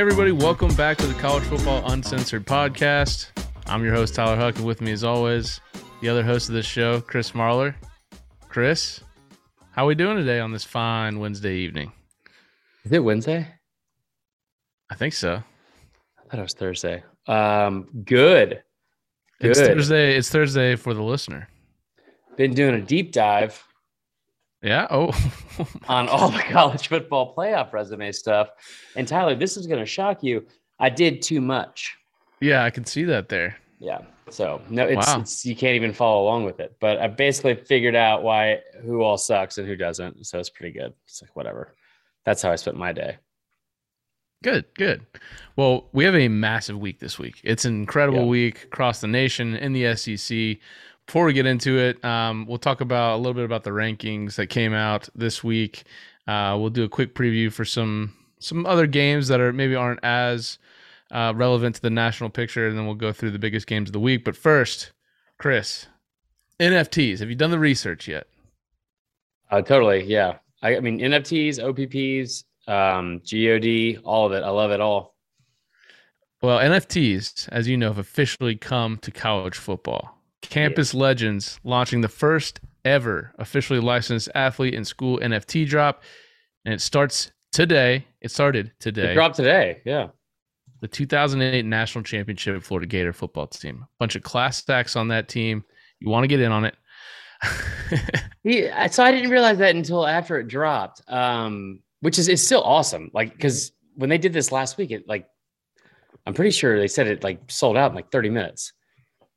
[0.00, 3.26] everybody, welcome back to the College Football Uncensored podcast.
[3.66, 5.60] I'm your host, Tyler Huck, and with me, as always,
[6.00, 7.74] the other host of this show, Chris Marler.
[8.48, 9.00] Chris,
[9.72, 11.92] how are we doing today on this fine Wednesday evening?
[12.86, 13.46] Is it Wednesday?
[14.88, 15.34] I think so.
[15.34, 17.02] I thought it was Thursday.
[17.26, 18.62] Um, good.
[19.38, 19.50] Good.
[19.50, 20.16] It's Thursday.
[20.16, 21.46] It's Thursday for the listener.
[22.38, 23.62] Been doing a deep dive
[24.62, 24.86] Yeah.
[24.90, 25.08] Oh,
[25.88, 28.50] on all the college football playoff resume stuff.
[28.96, 30.46] And Tyler, this is going to shock you.
[30.78, 31.96] I did too much.
[32.40, 32.64] yeah.
[32.64, 33.56] I can see that there.
[33.78, 34.00] Yeah.
[34.28, 35.20] So no, it's, Wow.
[35.20, 36.76] it's you can't even follow along with it.
[36.80, 40.24] But I basically figured out why who all sucks and who doesn't.
[40.26, 40.92] So it's pretty good.
[41.06, 41.74] It's like whatever.
[42.24, 43.16] That's how I spent my day.
[44.42, 45.04] Good, good.
[45.56, 47.40] Well, we have a massive week this week.
[47.44, 48.26] It's an incredible Yeah.
[48.26, 50.58] week across the nation in the SEC.
[51.10, 54.36] Before we get into it, um, we'll talk about a little bit about the rankings
[54.36, 55.82] that came out this week.
[56.28, 59.98] Uh, we'll do a quick preview for some some other games that are maybe aren't
[60.04, 60.60] as
[61.10, 63.92] uh, relevant to the national picture, and then we'll go through the biggest games of
[63.92, 64.24] the week.
[64.24, 64.92] But first,
[65.36, 65.88] Chris,
[66.60, 67.18] NFTs.
[67.18, 68.28] Have you done the research yet?
[69.50, 70.04] Uh, totally.
[70.04, 70.36] Yeah.
[70.62, 74.44] I, I mean, NFTs, OPPs, um, GOD, all of it.
[74.44, 75.16] I love it all.
[76.40, 80.19] Well, NFTs, as you know, have officially come to college football.
[80.42, 86.02] Campus Legends launching the first ever officially licensed athlete and school NFT drop.
[86.64, 88.06] And it starts today.
[88.20, 89.12] It started today.
[89.12, 89.80] It dropped today.
[89.84, 90.08] Yeah.
[90.80, 93.86] the 2008 National Championship Florida Gator football team.
[93.98, 95.64] Bunch of class stacks on that team.
[96.00, 96.74] You want to get in on it.
[98.42, 101.02] Yeah, so I didn't realize that until after it dropped.
[101.08, 103.10] Um, which is it's still awesome.
[103.12, 105.28] Like because when they did this last week, it like
[106.26, 108.72] I'm pretty sure they said it like sold out in like 30 minutes.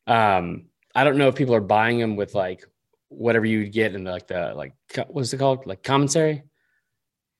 [0.06, 2.64] Um, I don't know if people are buying them with like
[3.08, 4.74] whatever you get in like the like
[5.08, 6.42] what's it called like commissary.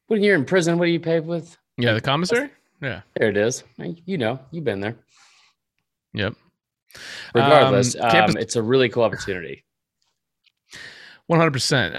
[0.09, 1.57] When you're in prison, what do you pay with?
[1.79, 2.51] yeah, the commissary?
[2.83, 3.01] Yeah.
[3.17, 3.65] There it is.
[4.05, 4.97] You know, you've been there.
[6.13, 6.35] Yep.
[7.35, 9.65] Regardless, Um, campus- um, it's a really cool opportunity.
[11.27, 11.95] One hundred percent.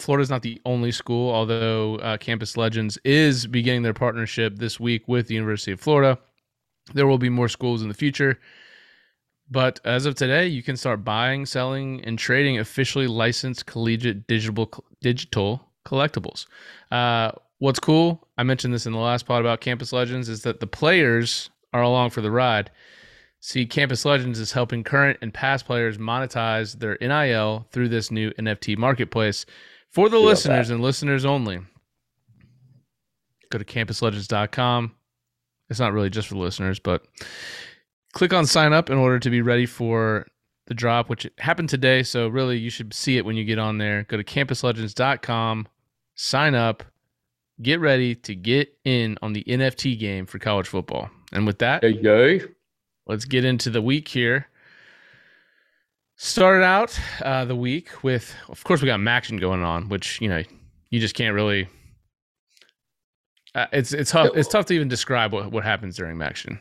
[0.00, 4.80] Florida is not the only school, although uh, Campus Legends is beginning their partnership this
[4.80, 6.18] week with the University of Florida.
[6.92, 8.40] There will be more schools in the future,
[9.50, 14.84] but as of today, you can start buying, selling, and trading officially licensed collegiate digital
[15.00, 16.46] digital collectibles.
[16.90, 18.26] Uh, what's cool?
[18.38, 21.82] I mentioned this in the last pod about Campus Legends is that the players are
[21.82, 22.70] along for the ride.
[23.40, 28.30] See, Campus Legends is helping current and past players monetize their NIL through this new
[28.32, 29.44] NFT marketplace
[29.90, 30.74] for the listeners that.
[30.74, 31.60] and listeners only.
[33.50, 34.94] Go to campuslegends.com.
[35.68, 37.06] It's not really just for listeners, but
[38.14, 40.26] click on sign up in order to be ready for
[40.66, 42.02] the drop, which happened today.
[42.02, 44.04] So, really, you should see it when you get on there.
[44.04, 45.68] Go to campuslegends.com,
[46.14, 46.82] sign up,
[47.60, 51.10] get ready to get in on the NFT game for college football.
[51.32, 52.38] And with that, There you go.
[53.06, 54.46] let's get into the week here.
[56.16, 60.28] Started out uh, the week with, of course, we got MACtion going on, which you
[60.28, 60.42] know
[60.90, 61.68] you just can't really.
[63.54, 64.30] Uh, it's it's tough.
[64.34, 66.60] It's tough to even describe what, what happens during MACtion.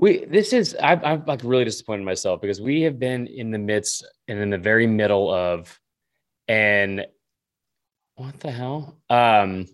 [0.00, 3.58] We this is I've, I'm like really disappointed myself because we have been in the
[3.58, 5.78] midst and in the very middle of
[6.48, 7.06] and
[8.16, 9.66] what the hell um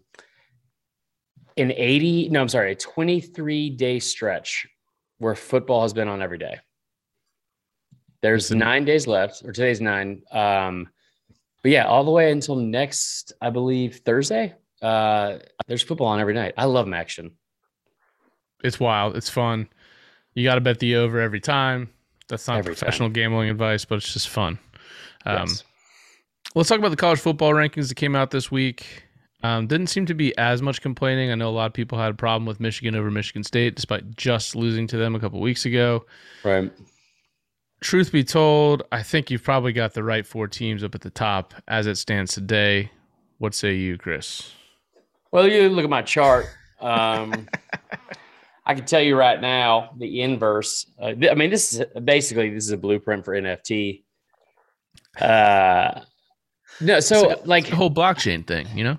[1.57, 4.67] an 80 no I'm sorry a 23 day stretch
[5.19, 6.59] where football has been on every day.
[8.21, 10.89] There's nine days left or today's nine um
[11.63, 15.39] but yeah all the way until next I believe Thursday uh
[15.69, 16.55] there's football on every night.
[16.59, 17.31] I love action.
[18.65, 19.17] It's wild.
[19.17, 19.69] It's fun.
[20.37, 21.89] You got to bet the over every time.
[22.29, 22.79] That's not Every time.
[22.81, 24.59] professional gambling advice, but it's just fun.
[25.25, 25.65] Um, Yes.
[26.55, 29.05] Let's talk about the college football rankings that came out this week.
[29.43, 31.31] Um, didn't seem to be as much complaining.
[31.31, 34.17] I know a lot of people had a problem with Michigan over Michigan State, despite
[34.17, 36.05] just losing to them a couple weeks ago.
[36.45, 36.71] Right.
[37.81, 41.11] Truth be told, I think you've probably got the right four teams up at the
[41.11, 42.91] top as it stands today.
[43.39, 44.53] What say you, Chris?
[45.31, 46.47] Well, you look at my chart.
[46.81, 47.49] Um,
[48.67, 50.87] I can tell you right now the inverse.
[51.01, 54.03] Uh, I mean, this is basically this is a blueprint for NFT.
[55.21, 56.01] Uh,
[56.81, 58.99] no, so like The whole blockchain thing, you know?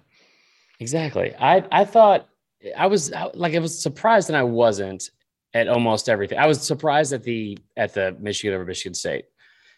[0.79, 1.35] exactly.
[1.39, 2.27] I I thought
[2.75, 5.11] I was like I was surprised and I wasn't
[5.53, 6.39] at almost everything.
[6.39, 9.25] I was surprised at the at the Michigan over Michigan State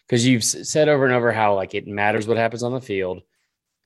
[0.06, 3.22] because you've said over and over how like it matters what happens on the field.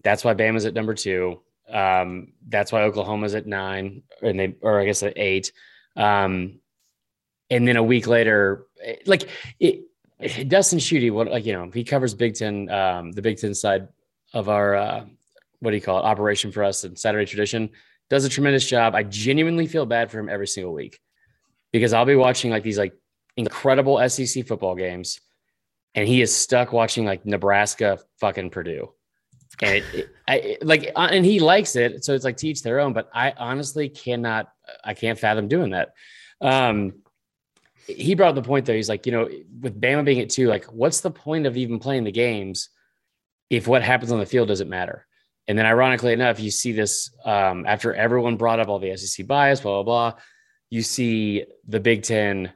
[0.02, 1.40] That's why Bama's at number two.
[1.72, 5.50] Um, that's why Oklahoma's at nine, and they or I guess at eight.
[5.96, 6.60] Um,
[7.50, 8.66] and then a week later,
[9.06, 9.28] like
[9.60, 9.84] it,
[10.18, 13.54] it Dustin Schutte, what like you know, he covers Big Ten, um, the Big Ten
[13.54, 13.88] side
[14.32, 15.04] of our uh,
[15.60, 17.70] what do you call it, operation for us and Saturday tradition.
[18.10, 18.94] Does a tremendous job.
[18.94, 21.00] I genuinely feel bad for him every single week.
[21.74, 22.94] because I'll be watching like these like
[23.36, 25.20] incredible SEC football games,
[25.96, 28.92] and he is stuck watching like Nebraska fucking Purdue,
[29.62, 32.80] and it, it, I, like uh, and he likes it, so it's like teach their
[32.80, 32.92] own.
[32.92, 34.50] But I honestly cannot,
[34.82, 35.94] I can't fathom doing that.
[36.40, 36.94] Um,
[37.86, 38.74] he brought the point though.
[38.74, 39.28] He's like, you know,
[39.60, 42.70] with Bama being at two, like, what's the point of even playing the games
[43.50, 45.06] if what happens on the field doesn't matter?
[45.46, 49.26] And then, ironically enough, you see this um, after everyone brought up all the SEC
[49.26, 50.20] bias, blah blah blah.
[50.70, 52.52] You see the Big Ten,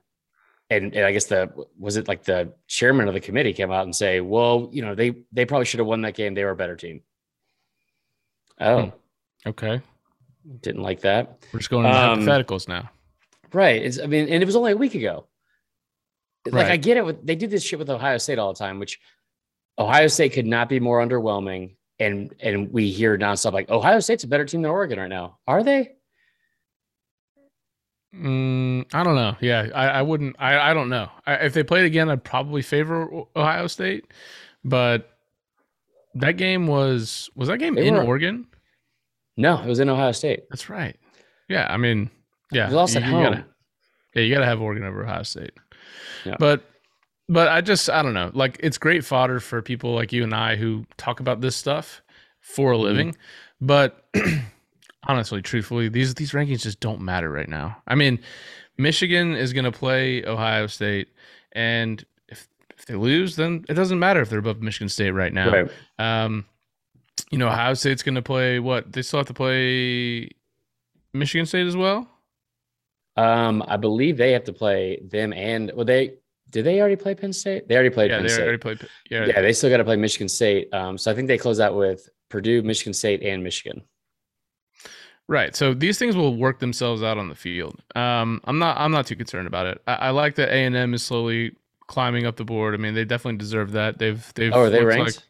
[0.71, 3.85] and, and I guess the was it like the chairman of the committee came out
[3.85, 6.35] and say, "Well, you know, they they probably should have won that game.
[6.35, 7.03] They were a better team."
[8.61, 8.83] Oh,
[9.45, 9.49] Hmm.
[9.49, 9.81] Okay.
[10.63, 11.45] didn't like that.
[11.53, 12.91] We're just going into Um, hypotheticals now.
[13.53, 13.83] Right.
[13.83, 15.27] It's, I mean, and it was only a week ago.
[16.47, 16.73] Like Right.
[16.73, 17.05] I get it.
[17.05, 18.99] With, they do this shit with Ohio State all the time, which
[19.79, 21.77] Ohio State could not be more underwhelming.
[22.01, 25.39] And and we hear nonstop like Ohio State's a better team than Oregon right now.
[25.47, 25.97] Are they?
[28.15, 29.37] Mm, I don't know.
[29.41, 30.37] Yeah, I, I wouldn't.
[30.39, 31.09] I, I don't know.
[31.27, 34.07] I, if they played again, I'd probably favor Ohio State.
[34.65, 35.11] But
[36.15, 38.47] that game was was that game They in were- Oregon?
[39.37, 40.45] No, it was in Ohio State.
[40.51, 40.97] That's right.
[41.49, 42.11] Yeah, I mean,
[42.51, 43.25] yeah, also you- at you home.
[43.25, 43.45] gotta-
[44.15, 45.53] yeah, you got to have Oregon over Ohio State.
[46.25, 46.37] Yeah.
[46.39, 46.65] But
[47.29, 48.31] but I just I don't know.
[48.33, 52.03] Like it's great fodder for people like you and I who talk about this stuff
[52.41, 52.81] for a Mhm.
[52.83, 53.17] living.
[53.61, 54.09] But
[55.05, 57.77] honestly, truthfully, these these rankings just don't matter right now.
[57.87, 58.19] I mean,
[58.77, 61.09] Michigan is going to play Ohio State,
[61.53, 65.33] and if if they lose, then it doesn't matter if they're above Michigan State right
[65.33, 65.51] now.
[65.51, 65.71] Right.
[65.99, 66.47] Um,
[67.31, 68.93] you know, Ohio State's going to play what?
[68.93, 70.31] They still have to play
[71.13, 72.09] Michigan State as well.
[73.17, 76.15] Um, I believe they have to play them and well, they
[76.51, 77.69] did they already play Penn State?
[77.69, 78.43] They already played yeah, Penn they State.
[78.43, 78.89] already played.
[79.11, 80.73] Yeah, yeah, they still got to play Michigan State.
[80.73, 83.83] Um, so I think they close out with Purdue, Michigan State, and Michigan.
[85.29, 85.55] Right.
[85.55, 87.81] So these things will work themselves out on the field.
[87.95, 88.77] Um, I'm not.
[88.79, 89.81] I'm not too concerned about it.
[89.87, 91.55] I, I like that A and M is slowly
[91.87, 92.75] climbing up the board.
[92.75, 93.99] I mean, they definitely deserve that.
[93.99, 94.53] They've they've.
[94.53, 95.17] Oh, are they ranked?
[95.17, 95.25] like-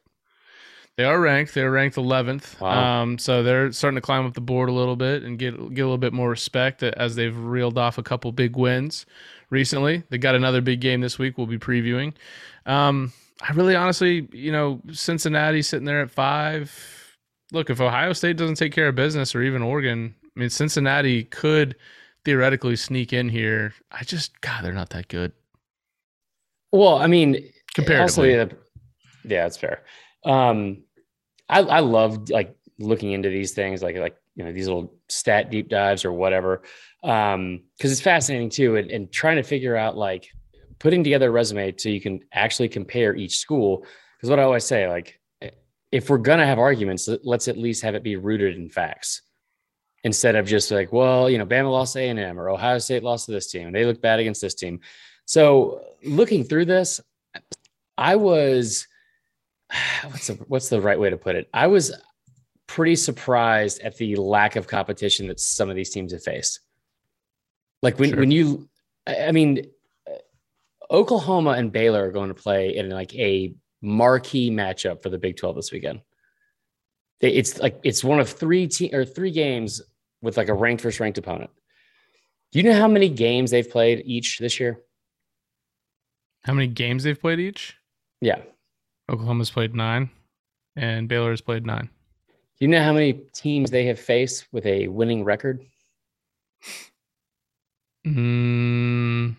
[0.97, 1.55] they are ranked.
[1.55, 2.61] They're ranked 11th.
[2.61, 3.03] Wow.
[3.03, 5.83] Um, so they're starting to climb up the board a little bit and get get
[5.83, 9.07] a little bit more respect as they've reeled off a couple big wins
[9.49, 10.03] recently.
[10.11, 11.39] They got another big game this week.
[11.39, 12.15] We'll be previewing.
[12.67, 16.98] Um, I really, honestly, you know, Cincinnati sitting there at five.
[17.53, 21.25] Look, if Ohio State doesn't take care of business, or even Oregon, I mean, Cincinnati
[21.25, 21.77] could
[22.25, 23.75] theoretically sneak in here.
[23.91, 25.33] I just, God, they're not that good
[26.73, 28.39] Well, I mean, comparatively.
[28.39, 28.57] Also,
[29.25, 29.85] yeah, that's fair.
[30.25, 30.83] Um,
[31.49, 35.51] I I love like looking into these things, like like you know these little stat
[35.51, 36.63] deep dives or whatever,
[37.03, 40.29] um, because it's fascinating too, and, and trying to figure out like
[40.79, 43.85] putting together a resume so you can actually compare each school.
[44.17, 45.18] Because what I always say, like,
[45.91, 49.23] if we're gonna have arguments, let- let's at least have it be rooted in facts.
[50.05, 53.27] Instead of just like, well, you know, Bama lost to A&M or Ohio State lost
[53.27, 54.81] to this team, and they look bad against this team.
[55.25, 57.01] So looking through this,
[57.97, 58.87] I was
[60.11, 61.49] what's the what's the right way to put it?
[61.53, 61.93] I was
[62.67, 66.61] pretty surprised at the lack of competition that some of these teams have faced.
[67.83, 68.21] Like when Sure.
[68.21, 68.69] when you,
[69.07, 69.67] I mean,
[70.91, 75.37] Oklahoma and Baylor are going to play in like a marquee matchup for the Big
[75.37, 76.01] Twelve this weekend.
[77.21, 79.83] It's like it's one of three te- or three games
[80.23, 81.51] with like a ranked versus ranked opponent.
[82.53, 84.81] Do you know how many games they've played each this year?
[86.45, 87.77] How many games they've played each?
[88.21, 88.41] Yeah.
[89.11, 90.11] Oklahoma's played nine,
[90.77, 91.91] and Baylor has played nine.
[92.29, 95.65] Do you know how many teams they have faced with a winning record?
[98.07, 99.37] Mm,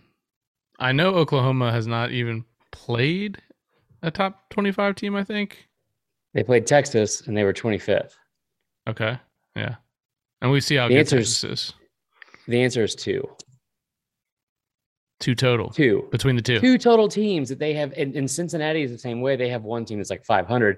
[0.78, 3.42] I know Oklahoma has not even played
[4.02, 5.68] a top 25 team, I think.
[6.34, 8.14] They played Texas and they were 25th.
[8.88, 9.20] Okay.
[9.56, 9.76] Yeah.
[10.42, 11.74] And we see how The good Texas is.
[12.48, 13.28] The answer is two.
[15.20, 16.08] Two total Two.
[16.12, 16.60] between the two.
[16.62, 17.94] Two total teams that they have.
[17.98, 19.36] And, and Cincinnati is the same way.
[19.36, 20.78] They have one team that's like 500.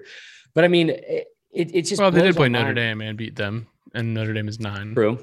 [0.54, 2.00] But I mean, it, it, it just.
[2.00, 2.74] well, they did play Notre.
[2.74, 4.94] Dame and beat them, and Notre Dame is nine.
[4.94, 5.18] True.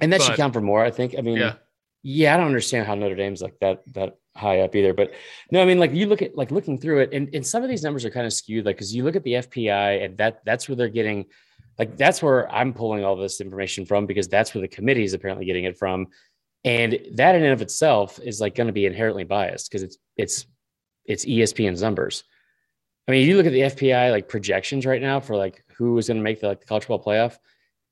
[0.00, 1.14] And that should count for more, I think.
[1.18, 1.54] I mean, Yeah.
[2.02, 4.92] Yeah, I don't understand how Notre Dame's like that that high up either.
[4.92, 5.12] But
[5.50, 7.68] no, I mean, like you look at like looking through it, and, and some of
[7.68, 8.66] these numbers are kind of skewed.
[8.66, 11.26] Like because you look at the FPI, and that that's where they're getting,
[11.78, 15.14] like that's where I'm pulling all this information from because that's where the committee is
[15.14, 16.08] apparently getting it from,
[16.64, 19.98] and that in and of itself is like going to be inherently biased because it's
[20.16, 20.46] it's
[21.04, 22.24] it's ESPN's numbers.
[23.06, 26.08] I mean, you look at the FPI like projections right now for like who is
[26.08, 27.36] going to make the, like, the college football playoff.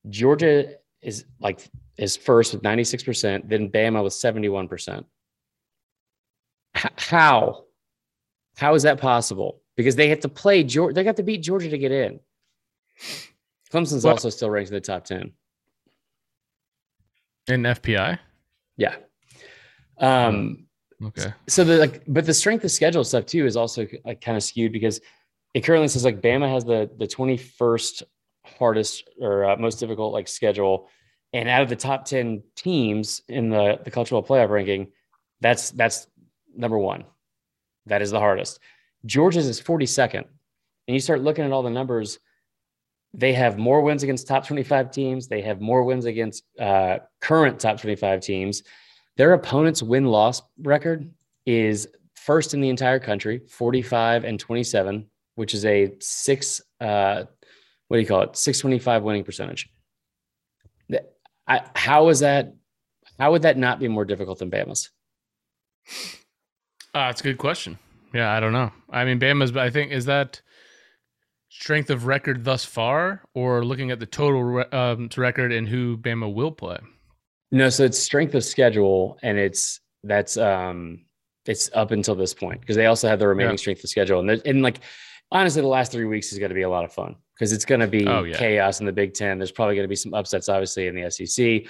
[0.09, 5.05] Georgia is like is first with 96%, then Bama with 71%.
[6.77, 7.65] H- how?
[8.57, 9.63] How is that possible?
[9.77, 12.21] Because they have to play Georgia, they got to beat Georgia to get in.
[13.73, 15.33] Clemson's Well- also still ranked in the top 10.
[17.49, 18.19] In FPI.
[18.77, 18.97] Yeah.
[19.99, 20.67] Um,
[21.03, 21.33] Okay.
[21.49, 24.43] so the like, but the strength of schedule stuff too is also like kind of
[24.43, 25.01] skewed because
[25.55, 28.03] it currently says like Bama has the the 21st
[28.45, 30.89] hardest or uh, most difficult like schedule,
[31.33, 34.89] and out of the top 10 teams in the the cultural playoff ranking,
[35.41, 36.07] that's that's
[36.55, 37.05] number one.
[37.87, 38.61] That is the hardest.
[39.07, 42.19] Georgia's is 42nd, and you start looking at all the numbers.
[43.13, 45.27] They have more wins against top 25 teams.
[45.27, 48.63] They have more wins against uh, current top 25 teams.
[49.17, 51.11] Their opponent's win loss record
[51.45, 57.25] is first in the entire country, 45 and 27, which is a six, uh,
[57.91, 58.37] what do you call it?
[58.37, 59.69] 625 winning percentage.
[61.49, 62.55] I, how is that?
[63.19, 64.91] How would that not be more difficult than Bama's?
[66.95, 67.81] Uh, that's a good question.
[68.15, 68.71] Yeah, I don't know.
[68.91, 70.41] I mean, Bama's, but I think, is that
[71.49, 75.97] strength of record thus far, or looking at the total re- um, record and who
[75.99, 76.79] Bama will play?
[77.51, 81.05] No, so it's strength of schedule, and it's that's um
[81.47, 83.57] it's up until this point because they also have the remaining Yeah.
[83.57, 84.79] strength of schedule, and and like
[85.33, 87.65] honestly, the last three weeks is going to be a lot of fun because it's
[87.65, 88.37] going to be Oh, yeah.
[88.37, 89.39] chaos in the Big Ten.
[89.39, 91.63] There's probably going to be some upsets, obviously, in the SEC,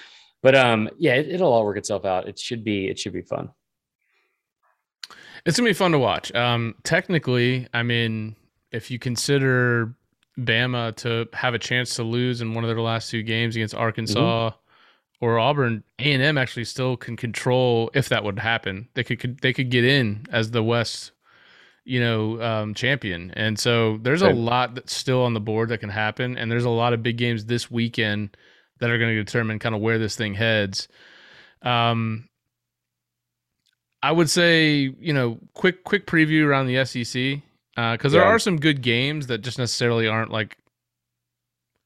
[0.43, 2.27] but um yeah, it, it'll all work itself out.
[2.29, 3.51] It should be it should be fun.
[5.47, 6.35] It's gonna be fun to watch.
[6.35, 8.37] Um, technically, I mean,
[8.73, 9.95] if you consider
[10.39, 13.75] Bama to have a chance to lose in one of their last two games against
[13.75, 14.53] Arkansas
[15.21, 18.89] or Auburn, A and M actually still can control if that would happen.
[18.95, 21.13] They could, could they could get in as the West,
[21.91, 23.33] you know, um, champion.
[23.35, 26.65] And so there's a lot that's still on the board that can happen, and there's
[26.65, 28.37] a lot of big games this weekend
[28.79, 30.87] that are going to determine kind of where this thing heads.
[31.63, 32.29] Um,
[34.03, 37.43] I would say, you know, quick quick preview around the SEC
[37.75, 38.29] because there Yeah.
[38.29, 40.57] are some good games that just necessarily aren't like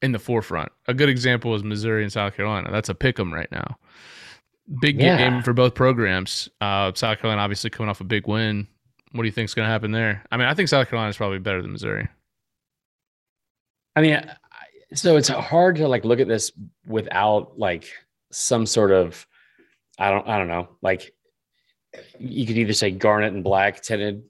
[0.01, 0.71] in the forefront.
[0.87, 2.69] A good example is Missouri and South Carolina.
[2.71, 3.77] That's a pick 'em right now.
[4.79, 5.17] Big Yeah.
[5.17, 6.47] game for both programs.
[6.61, 8.67] Uh, South Carolina obviously coming off a big win.
[9.15, 10.25] What do you think is going to happen there?
[10.29, 12.09] I mean, I think South Carolina is probably better than Missouri.
[13.95, 14.29] I mean,
[14.93, 16.51] so it's hard to like look at this
[16.85, 17.89] without like
[18.31, 19.25] some sort of,
[19.97, 21.13] I don't, I don't know, like
[22.19, 24.23] you could either say garnet and black tinted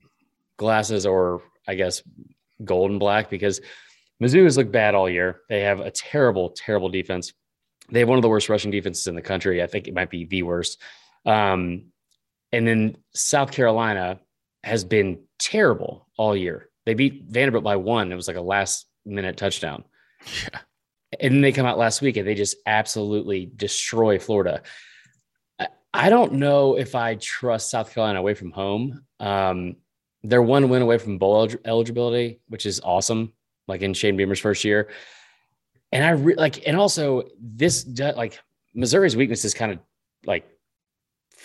[0.57, 2.03] glasses or I guess
[2.63, 3.61] gold and black because
[4.21, 5.41] Mizzou has looked bad all year.
[5.49, 7.33] They have a terrible, terrible defense.
[7.89, 9.63] They have one of the worst rushing defenses in the country.
[9.63, 10.79] I think it might be the worst.
[11.25, 11.85] Um,
[12.51, 14.19] and then South Carolina
[14.65, 16.69] has been terrible all year.
[16.85, 18.11] They beat Vanderbilt by one.
[18.11, 19.83] It was like a last minute touchdown.
[20.25, 20.59] Yeah.
[21.19, 24.63] And then they come out last week and they just absolutely destroy Florida.
[25.93, 29.05] I- don't know if I trust South Carolina away from home.
[29.19, 29.77] Um,
[30.23, 33.33] they're one win away from bowl eligibility, which is awesome.
[33.67, 34.89] Like in Shane Beamer's first year,
[35.91, 38.39] and I re- like, and also this like
[38.73, 39.79] Missouri's weakness is kind of
[40.25, 40.45] like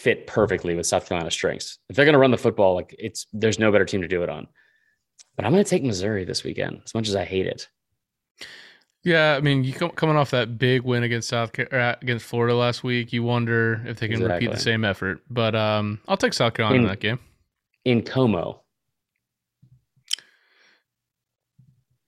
[0.01, 1.79] fit perfectly with South Carolina's strengths.
[1.91, 4.23] If they're going to run the football, like it's there's no better team to do
[4.23, 4.47] it on.
[5.37, 7.69] But I'm going to take Missouri this weekend, as much as I hate it.
[9.05, 12.55] Yeah, I mean, you come, coming off that big win against South uh, against Florida
[12.55, 15.21] last week, you wonder if they can repeat the same effort.
[15.31, 17.19] But um, I'll take South Carolina in In- that game.
[17.85, 18.59] In CoMo,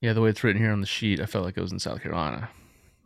[0.02, 1.78] Yeah, the way it's written here on the sheet, I felt like it was in
[1.78, 2.50] South Carolina.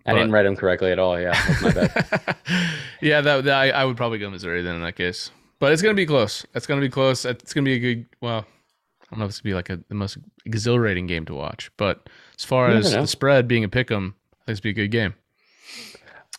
[0.06, 1.20] I didn't write them correctly at all.
[1.20, 2.36] Yeah, that's my bad.
[3.00, 5.30] yeah, that, that I, I would probably go Missouri then in that case.
[5.58, 6.44] But it's gonna be close.
[6.54, 7.25] It's gonna be close.
[7.25, 8.06] It's gonna be a good.
[8.20, 11.34] Well, I don't know if it's gonna be like a, the most exhilarating game to
[11.34, 11.70] watch.
[11.76, 12.08] But
[12.38, 13.02] as far as know.
[13.02, 15.14] the spread being a pick 'em, I think it's be a good game.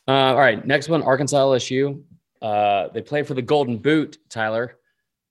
[0.08, 2.02] Uh, all right, next one, Arkansas LSU.
[2.42, 4.18] Uh, they play for the Golden Boot.
[4.30, 4.78] Tyler,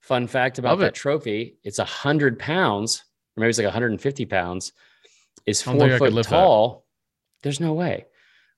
[0.00, 0.95] fun fact about Love that it.
[0.95, 3.05] trophy: it's a hundred pounds,
[3.37, 4.73] or maybe it's like 150 pounds.
[5.47, 6.37] Is I don't think four foot lift that.
[6.37, 6.87] tall.
[7.43, 8.07] There's no way.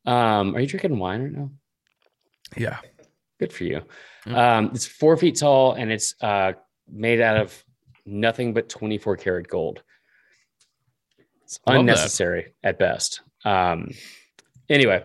[0.09, 1.51] Um, are you drinking wine right now?
[2.57, 2.79] Yeah.
[3.39, 3.83] Good for you.
[4.27, 4.57] Yeah.
[4.57, 6.53] Um, it's four feet tall and it's uh,
[6.91, 7.65] made out of
[8.07, 9.83] nothing but 24 karat gold.
[11.45, 11.81] It's Love that.
[11.81, 13.21] unnecessary at best.
[13.45, 13.91] Um,
[14.71, 15.05] anyway,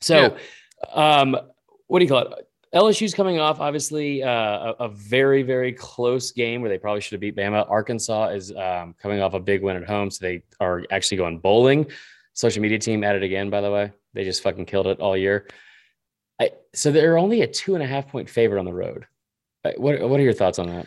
[0.00, 0.36] so
[0.92, 1.36] um,
[1.86, 2.46] what do you call it?
[2.74, 7.12] LSU's coming off obviously uh, a, a very very close game where they probably should
[7.12, 7.68] have beat Bama.
[7.68, 11.38] Arkansas is um, coming off a big win at home, so they are actually going
[11.38, 11.86] bowling.
[12.34, 13.92] Social media team at it again, by the way.
[14.14, 15.46] They just fucking killed it all year.
[16.40, 19.06] I, so they're only a two and a half point favorite on the road.
[19.76, 20.86] What what are your thoughts on that?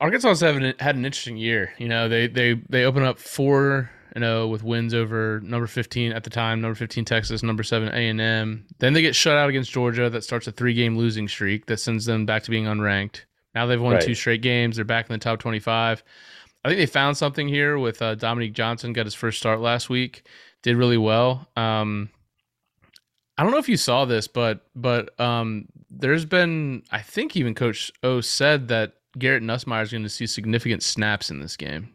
[0.00, 1.72] Arkansas have an, had an interesting year.
[1.78, 6.12] You know, they they they open up four and zero with wins over number fifteen
[6.12, 8.66] at the time, number fifteen Texas, number seven A and M.
[8.78, 10.08] Then they get shut out against Georgia.
[10.08, 13.22] That starts a three game losing streak that sends them back to being unranked.
[13.54, 14.02] Now they've won Right.
[14.02, 14.76] two straight games.
[14.76, 16.02] They're back in the top twenty five.
[16.64, 18.92] I think they found something here with uh, Dominique Johnson.
[18.92, 20.26] Got his first start last week.
[20.62, 21.48] Did really well.
[21.56, 22.10] Um,
[23.38, 27.54] I don't know if you saw this, but but um, there's been I think even
[27.54, 31.88] Coach O said that Garrett Nussmeier is going to see significant snaps in this game.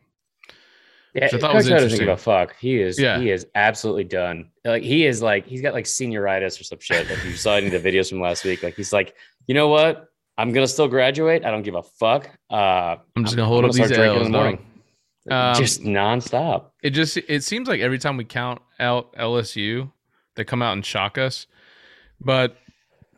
[1.13, 1.99] Yeah, I thought Coach was O doesn't interesting.
[2.07, 2.55] give a fuck.
[2.59, 3.19] He is Yeah.
[3.19, 4.49] he is absolutely done.
[4.65, 7.09] Like he is like he's got like senioritis or some shit.
[7.11, 9.13] If you saw any of the videos from last week, like he's like,
[9.47, 10.09] you know what?
[10.37, 11.45] I'm gonna still graduate.
[11.45, 12.29] I don't give a fuck.
[12.49, 14.17] Uh, I'm just gonna hold up start these L's.
[14.25, 14.65] in the morning.
[15.29, 16.65] Um, just nonstop.
[16.83, 19.91] It just it seems like every time we count out LSU,
[20.35, 21.47] they come out and shock us.
[22.21, 22.57] But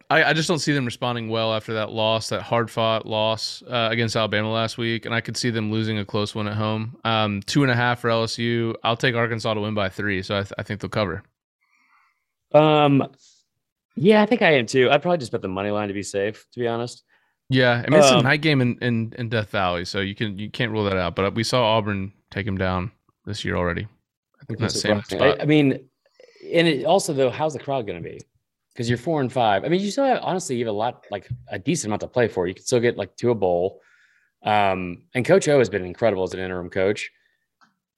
[0.10, 3.62] I, I just don't see them responding well after that loss, that hard fought loss
[3.70, 6.56] uh, against Alabama last week, and I could see them losing a close one at
[6.56, 6.96] home.
[7.04, 8.74] Um, two and a half for LSU.
[8.84, 11.24] I'll take Arkansas to win by three, so I, th- I think they'll cover.
[12.54, 13.04] Um,
[13.96, 14.90] yeah, I think I am too.
[14.90, 16.46] I'd probably just bet the money line to be safe.
[16.54, 17.04] To be honest.
[17.50, 20.16] Yeah, I mean it's a Um, night game in, in, in Death Valley, so you
[20.16, 21.16] can you can't rule that out.
[21.16, 22.92] But we saw Auburn take him down
[23.26, 23.88] this year already.
[24.42, 25.22] I think in that same spot.
[25.22, 25.80] I, I mean,
[26.54, 28.20] and it also though, how's the crowd going to be?
[28.74, 29.64] Because you're four and five.
[29.64, 32.08] I mean, you still have honestly, you have a lot, like a decent amount to
[32.08, 32.48] play for.
[32.48, 33.82] You can still get like to a bowl.
[34.44, 37.12] Um, and Coach O has been incredible as an interim coach.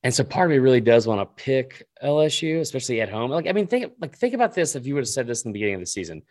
[0.03, 3.29] And so part of me really does want to pick LSU, especially at home.
[3.31, 5.51] Like, I mean, think like think about this if you would have said this in
[5.51, 6.21] the beginning of the season.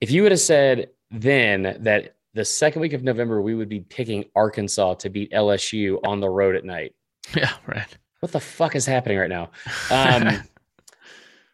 [0.00, 3.80] If you would have said then that the second week of November we would be
[3.80, 6.94] picking Arkansas to beat LSU on the road at night.
[7.36, 7.96] yeah, right.
[8.20, 9.50] What the fuck is happening right now?
[9.90, 10.42] Um,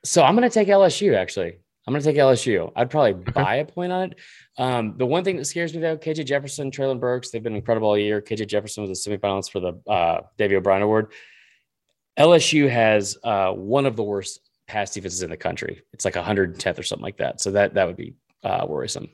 [0.04, 1.16] so I'm going to take LSU.
[1.16, 2.72] Actually, I'm going to take LSU.
[2.76, 4.18] I'd probably buy a point on it.
[4.56, 7.88] Um, the one thing that scares me though, KJ Jefferson, Treylon Burks, they've been incredible
[7.88, 8.22] all year.
[8.22, 11.12] KJ Jefferson was a semifinalist for the uh, Davy O'Brien Award.
[12.18, 15.82] LSU has uh, one of the worst pass defenses in the country.
[15.92, 17.40] It's like 110th or something like that.
[17.40, 19.08] So that that would be uh, worrisome.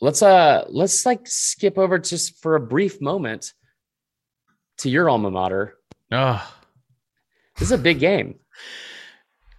[0.00, 3.54] Let's uh let's like skip over just for a brief moment
[4.78, 5.76] to your alma mater.
[6.12, 6.54] oh,
[7.56, 8.38] This is a big game.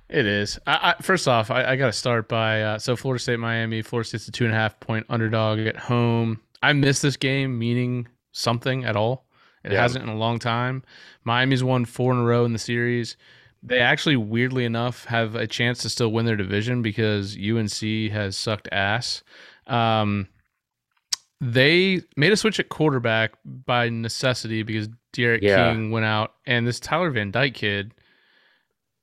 [0.10, 0.58] It is.
[0.66, 3.82] I, I, first off, I, I got to start by uh, so Florida State, Miami.
[3.82, 6.40] Florida State's a two and a half point underdog at home.
[6.64, 9.26] I missed this game, meaning something at all.
[9.66, 9.82] It Yeah.
[9.82, 10.84] hasn't in a long time.
[11.26, 13.18] Miami's won four in a row in the series.
[13.64, 18.38] They actually, weirdly enough, have a chance to still win their division because UNC has
[18.38, 19.24] sucked ass.
[19.68, 20.28] Um,
[21.40, 25.72] they made a switch at quarterback by necessity because D'Eriq Yeah.
[25.72, 27.94] King went out, and this Tyler Van Dyke kid,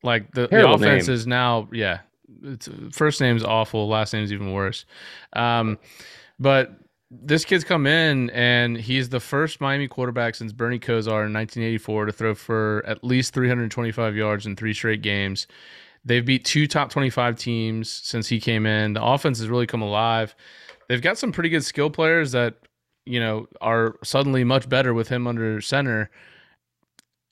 [0.03, 1.15] like the, the offense name.
[1.15, 2.01] is now, yeah,
[2.43, 4.85] it's, first name's awful, last name's even worse.
[5.35, 5.79] Um,
[6.39, 6.73] but
[7.11, 12.07] this kid's come in and he's the first Miami quarterback since Bernie Kosar in 1984
[12.07, 15.47] to throw for at least 325 yards in three straight games.
[16.05, 18.93] They've beat two top 25 teams since he came in.
[18.93, 20.35] The offense has really come alive.
[20.89, 22.57] They've got some pretty good skill players that,
[23.07, 26.11] you know, are suddenly much better with him under center.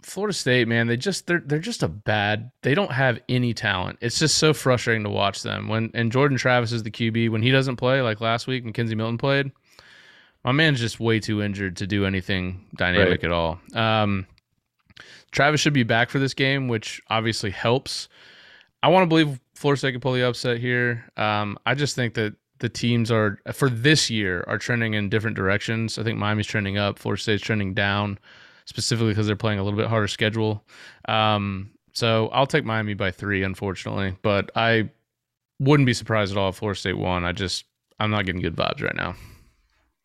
[0.03, 2.51] Florida State, man, they just they're they're just a bad.
[2.63, 3.99] They don't have any talent.
[4.01, 5.69] It's just so frustrating to watch them.
[5.69, 8.97] When and Jordan Travis is the QB when he doesn't play like last week, McKenzie
[8.97, 9.53] Milton played.
[10.45, 13.25] My man's just way too injured to do anything dynamic Right.
[13.25, 13.61] at all.
[13.75, 14.27] Um,
[15.31, 18.09] Travis should be back for this game, which obviously helps.
[18.83, 21.05] I want to believe Florida State could pull the upset here.
[21.17, 25.37] Um, I just think that the teams are for this year are trending in different
[25.37, 25.99] directions.
[25.99, 28.19] I think Miami's trending up, Florida State's trending down,
[28.67, 30.65] specifically because they're playing a little bit harder schedule.
[31.09, 34.91] Um, so I'll take Miami by three, unfortunately, but I
[35.61, 37.25] wouldn't be surprised at all if Florida State won.
[37.25, 37.65] I just
[37.99, 39.15] I'm not getting good vibes right now.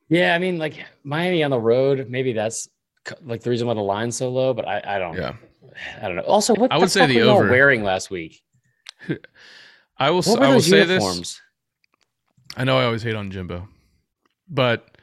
[0.10, 2.70] Yeah, I mean, like Miami on the road, maybe that's
[3.24, 4.54] like the reason why the line's so low.
[4.54, 5.34] But I, I don't, Yeah,
[6.02, 6.22] I don't know.
[6.24, 7.50] Also, what I the would say fuck the were over.
[7.50, 8.42] wearing last week?
[9.98, 10.24] I will.
[10.41, 11.41] I will say this.
[12.56, 13.67] I know I always hate on Jimbo,
[14.50, 14.98] but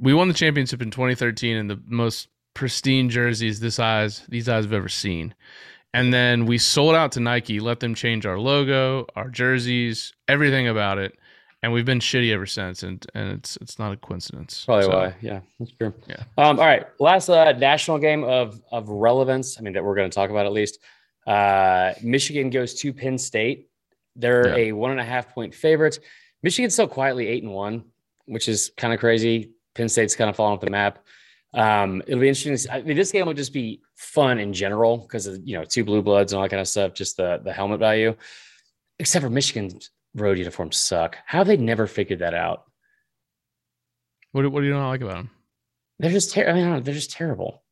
[0.00, 4.64] we won the championship in 2013 in the most pristine jerseys this eyes these eyes
[4.64, 5.34] have ever seen.
[5.94, 10.68] And then we sold out to Nike, let them change our logo, our jerseys, everything
[10.68, 11.16] about it,
[11.62, 12.82] and we've been shitty ever since.
[12.82, 14.64] And and it's it's not a coincidence.
[14.66, 15.14] Probably So, why.
[15.20, 15.94] Yeah, that's true.
[16.06, 16.22] Yeah.
[16.36, 16.86] Um, all right.
[17.00, 19.58] Last uh, national game of of relevance.
[19.58, 20.78] I mean, that we're going to talk about at least.
[21.26, 23.68] Uh, Michigan goes to Penn State.
[24.14, 24.64] They're Yeah.
[24.68, 25.98] a one and a half point favorite.
[26.42, 27.84] Michigan's still quietly eight and one,
[28.26, 29.52] which is kind of crazy.
[29.74, 31.04] Penn State's kind of falling off the map.
[31.52, 32.52] Um, it'll be interesting.
[32.52, 32.70] To see.
[32.70, 35.84] I mean, this game will just be fun in general because of you know two
[35.84, 36.92] blue bloods and all that kind of stuff.
[36.94, 38.14] Just the the helmet value,
[38.98, 41.16] except for Michigan's road uniforms suck.
[41.26, 42.64] How have they never figured that out?
[44.32, 45.30] What do- what do you not like about them?
[45.98, 47.62] They're just ter- I mean, I don't know, they're just terrible.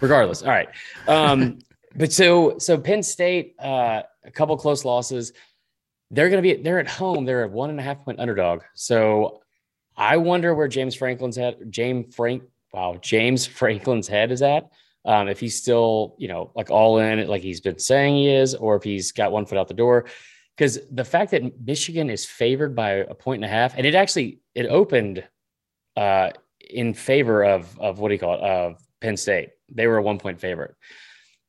[0.00, 0.42] Regardless.
[0.42, 0.68] All right.
[1.08, 1.58] Um,
[1.94, 5.32] but so so Penn State, uh, a couple close losses.
[6.10, 8.62] They're gonna be they're at home, they're a one and a half point underdog.
[8.74, 9.40] So
[9.96, 14.70] I wonder where James Franklin's head, James Frank, wow, James Franklin's head is at.
[15.04, 18.54] Um, if he's still, you know, like all in, like he's been saying he is,
[18.54, 20.06] or if he's got one foot out the door.
[20.56, 23.94] because the fact that Michigan is favored by a point and a half, and it
[23.94, 25.24] actually it opened
[25.96, 29.50] uh, in favor of of what do you call it of Penn State.
[29.70, 30.74] They were a one point favorite,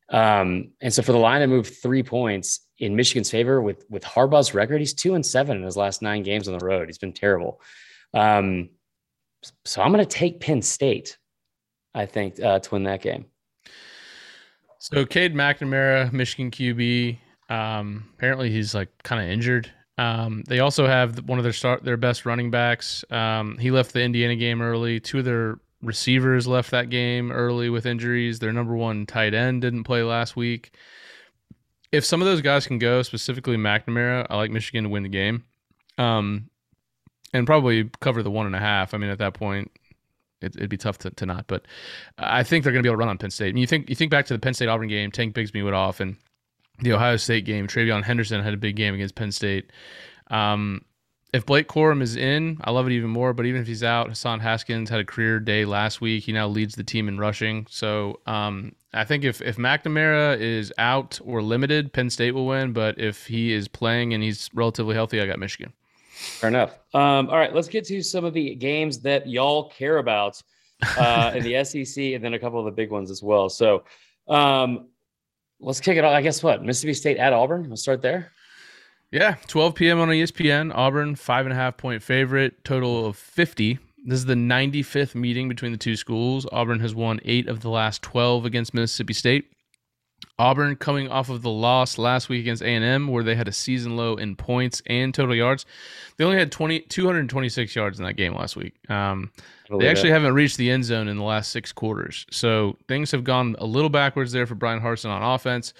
[0.09, 4.03] um, and so for the line to move three points in Michigan's favor with with
[4.03, 6.87] Harbaugh's record, he's two and seven in his last nine games on the road.
[6.87, 7.61] He's been terrible.
[8.13, 8.69] Um,
[9.65, 11.17] so I'm going to take Penn State.
[11.95, 13.25] I think uh, to win that game.
[14.79, 17.17] So Cade McNamara, Michigan QB.
[17.49, 19.71] Um, apparently he's like kind of injured.
[19.97, 23.05] Um, they also have one of their start their best running backs.
[23.11, 24.99] Um, he left the Indiana game early.
[24.99, 28.39] Two of their receivers left that game early with injuries.
[28.39, 30.75] Their number one tight end didn't play last week.
[31.91, 35.09] If some of those guys can go, specifically McNamara, I like Michigan to win the
[35.09, 35.43] game.
[35.97, 36.49] Um,
[37.33, 38.93] and probably cover the one and a half.
[38.93, 39.71] I mean, at that point,
[40.41, 41.47] it, would be tough to, to not.
[41.47, 41.65] But
[42.17, 43.49] I think they're going to be able to run on Penn State.
[43.49, 45.63] I mean, you think you think back to the Penn State Auburn game, Tank Bigsby
[45.63, 46.17] went off, and
[46.79, 49.71] the Ohio State game, TreVeyon Henderson had a big game against Penn State.
[50.29, 50.83] Um,
[51.33, 53.33] if Blake Corum is in, I love it even more.
[53.33, 56.23] But even if he's out, Hassan Haskins had a career day last week.
[56.23, 57.65] He now leads the team in rushing.
[57.69, 62.71] So um, I think if if McNamara is out or limited, Penn State will win.
[62.71, 65.73] But if he is playing and he's relatively healthy, I got Michigan.
[66.13, 66.77] Fair enough.
[66.93, 70.41] Um, all right, let's get to some of the games that y'all care about
[70.97, 73.49] uh, in the SEC, and then a couple of the big ones as well.
[73.49, 73.83] So
[74.27, 74.89] um,
[75.59, 76.13] let's kick it off.
[76.13, 77.67] I guess what Mississippi State at Auburn.
[77.69, 78.31] Let's start there.
[79.13, 79.99] Yeah, 12 p.m.
[79.99, 80.71] on ESPN.
[80.73, 83.77] Auburn, five and a half point favorite, total of 50.
[84.05, 86.47] This is the 95th meeting between the two schools.
[86.51, 89.51] Auburn has won eight of the last 12 against Mississippi State.
[90.39, 93.95] Auburn coming off of the loss last week against A&M where they had a season
[93.95, 95.67] low in points and total yards.
[96.17, 98.73] They only had 20, 226 yards in that game last week.
[98.89, 99.31] Um,
[99.77, 100.21] they actually that.
[100.21, 102.25] haven't reached the end zone in the last six quarters.
[102.31, 105.75] So things have gone a little backwards there for Bryan Harsin on offense.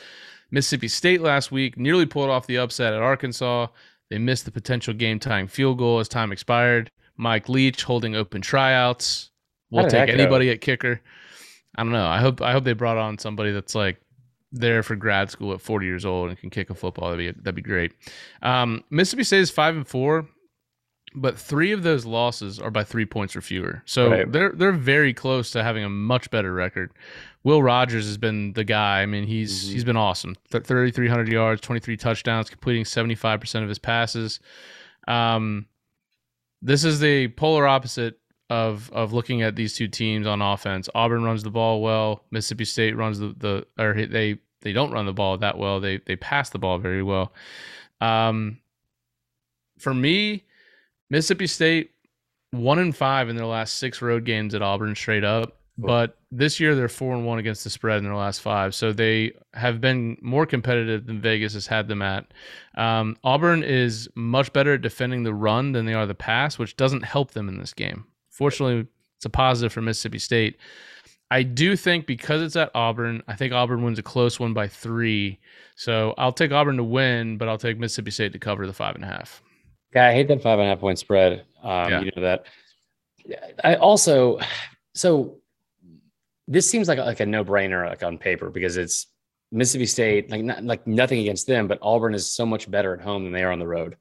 [0.53, 3.65] Mississippi State last week nearly pulled off the upset at Arkansas.
[4.11, 6.91] They missed the potential game tying field goal as time expired.
[7.17, 9.31] Mike Leach holding open tryouts.
[9.71, 11.01] We'll take anybody at kicker.
[11.75, 12.05] I don't know.
[12.05, 13.99] I hope I hope they brought on somebody that's like
[14.51, 17.09] there for grad school at 40 years old and can kick a football.
[17.09, 17.93] That'd be that'd be great.
[18.43, 20.27] Um, Mississippi State is five and four,
[21.15, 23.81] but three of those losses are by three points or fewer.
[23.85, 24.31] So right.
[24.31, 26.91] they're they're very close to having a much better record.
[27.43, 29.01] Will Rogers has been the guy.
[29.01, 29.73] I mean, he's mm-hmm.
[29.73, 30.36] he's been awesome.
[30.49, 34.39] 3,300 yards, 23 touchdowns, completing 75 percent of his passes.
[35.08, 35.67] Um,
[36.62, 40.89] this is the polar opposite of of looking at these two teams on offense.
[40.95, 42.23] Auburn runs the ball well.
[42.32, 45.79] Mississippi State runs the, the or they they don't run the ball that well.
[45.79, 47.34] They they pass the ball very well.
[47.99, 48.60] Um,
[49.77, 50.45] for me,
[51.10, 51.91] Mississippi State
[52.51, 55.58] one and five in their last six road games at Auburn straight up.
[55.77, 58.93] But this year they're four and one against the spread in their last five, so
[58.93, 62.27] they have been more competitive than Vegas has had them at.
[62.75, 66.77] Um, Auburn is much better at defending the run than they are the pass, which
[66.77, 68.05] doesn't help them in this game.
[68.29, 70.57] Fortunately, it's a positive for Mississippi State.
[71.31, 74.67] I do think because it's at Auburn, I think Auburn wins a close one by
[74.67, 75.39] three.
[75.75, 78.93] So I'll take Auburn to win, but I'll take Mississippi State to cover the five
[78.93, 79.41] and a half.
[79.95, 81.45] Yeah, I hate that five and a half point spread.
[81.63, 82.01] Um, yeah.
[82.01, 82.45] You know that.
[83.63, 84.39] I also,
[84.93, 85.38] so
[86.47, 89.08] this seems like a, like a no brainer, like on paper, because it's
[89.51, 90.32] Mississippi State.
[90.32, 93.34] Like not, like nothing against them, but Auburn is so much better at home than
[93.34, 93.97] they are on the road.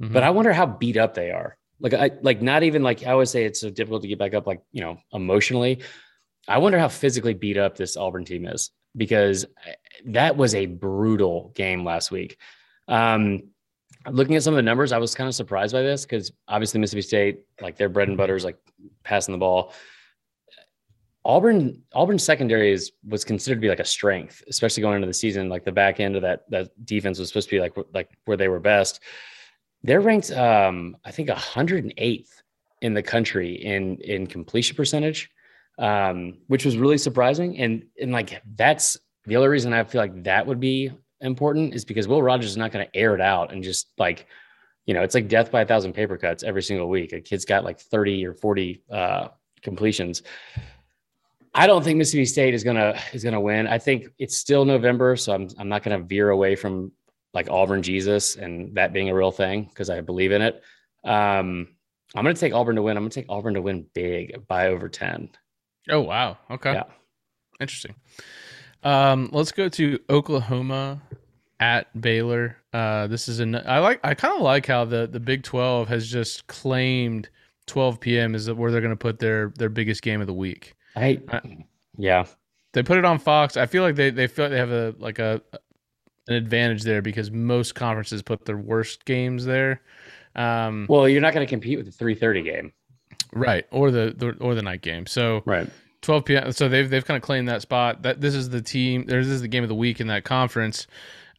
[0.00, 0.12] Mm-hmm.
[0.12, 1.56] But I wonder how beat up they are.
[1.80, 4.34] Like I like not even like I always say it's so difficult to get back
[4.34, 5.82] up like you know emotionally.
[6.46, 9.46] I wonder how physically beat up this Auburn team is because
[10.06, 12.38] that was a brutal game last week.
[12.86, 13.44] Um,
[14.10, 16.80] looking at some of the numbers, I was kind of surprised by this because obviously
[16.80, 18.58] Mississippi State, like their bread and butter is like
[19.02, 19.72] passing the ball.
[21.26, 25.48] Auburn, Auburn secondary was considered to be like a strength, especially going into the season.
[25.48, 28.36] Like the back end of that that defense was supposed to be like like where
[28.36, 29.00] they were best.
[29.82, 32.28] They're ranked, um, I think, 108th
[32.82, 35.30] in the country in in completion percentage,
[35.78, 37.58] um, which was really surprising.
[37.58, 41.86] And and like that's the other reason I feel like that would be important is
[41.86, 44.26] because Will Rogers is not going to air it out and just like,
[44.84, 47.14] you know, it's like death by a thousand paper cuts every single week.
[47.14, 49.28] A kid's got like 30 or 40 uh,
[49.62, 50.22] completions.
[51.54, 53.66] I don't think Mississippi State is gonna is gonna win.
[53.66, 56.92] I think it's still November, so I'm I'm not gonna veer away from
[57.34, 60.62] like Auburn Jesus and that being a real thing because I believe in it.
[61.04, 61.68] Um,
[62.14, 62.96] I'm going to take Auburn to win.
[62.96, 65.30] I'm going to take Auburn to win big by over 10.
[65.90, 66.38] Oh, wow.
[66.50, 66.72] Okay.
[66.72, 66.84] Yeah.
[67.60, 67.96] Interesting.
[68.84, 71.02] Um, let's go to Oklahoma
[71.58, 72.58] at Baylor.
[72.72, 75.88] Uh, this is an I like I kind of like how the the Big 12
[75.88, 77.28] has just claimed
[77.66, 78.34] 12 p.m.
[78.34, 80.74] is where they're going to put their their biggest game of the week.
[80.96, 81.40] I uh,
[81.96, 82.26] yeah.
[82.72, 83.56] They put it on Fox.
[83.56, 85.40] I feel like they they feel like they have a like a
[86.26, 89.82] an advantage there because most conferences put their worst games there.
[90.34, 92.72] Um, well, you're not going to compete with the 3:30 game,
[93.32, 93.66] right?
[93.70, 95.06] Or the, the or the night game.
[95.06, 95.68] So right.
[96.02, 96.52] 12 p.m.
[96.52, 98.02] So they've they've kind of claimed that spot.
[98.02, 99.06] That this is the team.
[99.06, 100.86] This is the game of the week in that conference.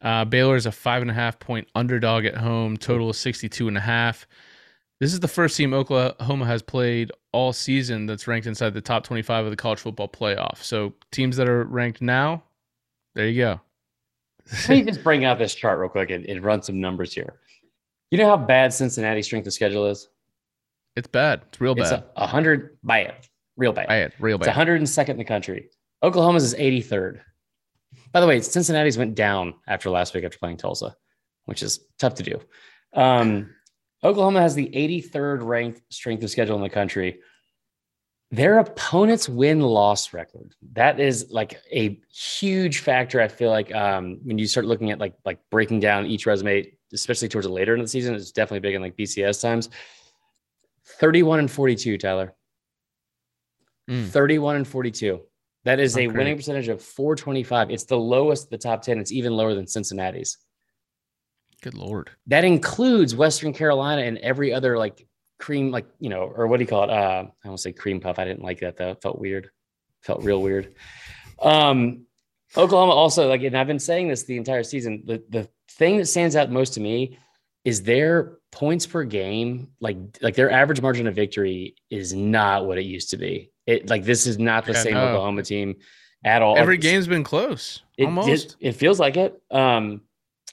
[0.02, 2.76] Uh, Baylor is a five and a half point underdog at home.
[2.76, 4.26] Total is 62 and a half.
[5.00, 9.04] This is the first team Oklahoma has played all season that's ranked inside the top
[9.04, 10.56] 25 of the college football playoff.
[10.62, 12.42] So teams that are ranked now,
[13.14, 13.60] there you go.
[14.68, 17.34] Let me just bring out this chart real quick and, and run some numbers here.
[18.10, 20.08] You know how bad Cincinnati strength of schedule is?
[20.96, 21.42] It's bad.
[21.48, 21.92] It's real bad.
[21.92, 23.14] It's a hundred bad,
[23.58, 23.88] real bad.
[23.88, 24.48] Bad, real bad.
[24.48, 25.68] It's 102nd in the country.
[26.02, 27.20] Oklahoma's is 83rd.
[28.12, 30.96] By the way, Cincinnati's went down after last week after playing Tulsa,
[31.44, 32.40] which is tough to do.
[32.94, 33.50] Um,
[34.06, 37.20] Oklahoma has the 83rd ranked strength of schedule in the country.
[38.30, 40.54] Their opponent's win loss record.
[40.72, 43.20] That is like a huge factor.
[43.20, 46.72] I feel like um, when you start looking at like like breaking down each resume,
[46.92, 49.70] especially towards the later in the season, it's definitely big in like BCS times.
[51.00, 52.34] 31 and 42, Tyler.
[53.90, 54.06] Mm.
[54.08, 55.20] 31 and 42.
[55.64, 57.70] That is a winning percentage of 425.
[57.70, 59.00] It's the lowest the top 10.
[59.00, 60.38] It's even lower than Cincinnati's.
[61.62, 62.10] Good lord.
[62.26, 65.06] That includes Western Carolina and every other like
[65.38, 66.90] cream, like you know, or what do you call it?
[66.90, 68.18] Uh, I won't say cream puff.
[68.18, 68.90] I didn't like that though.
[68.90, 69.50] It felt weird.
[70.02, 70.74] Felt real weird.
[71.40, 72.06] Um,
[72.56, 75.02] Oklahoma also like, and I've been saying this the entire season.
[75.06, 77.18] The the thing that stands out most to me
[77.64, 79.68] is their points per game.
[79.80, 83.50] Like like their average margin of victory is not what it used to be.
[83.66, 85.08] It like this is not the yeah, same no.
[85.08, 85.76] Oklahoma team
[86.24, 86.56] at all.
[86.56, 87.82] Every game's been close.
[87.98, 88.56] It, almost.
[88.60, 89.40] It, it feels like it.
[89.50, 90.02] Um,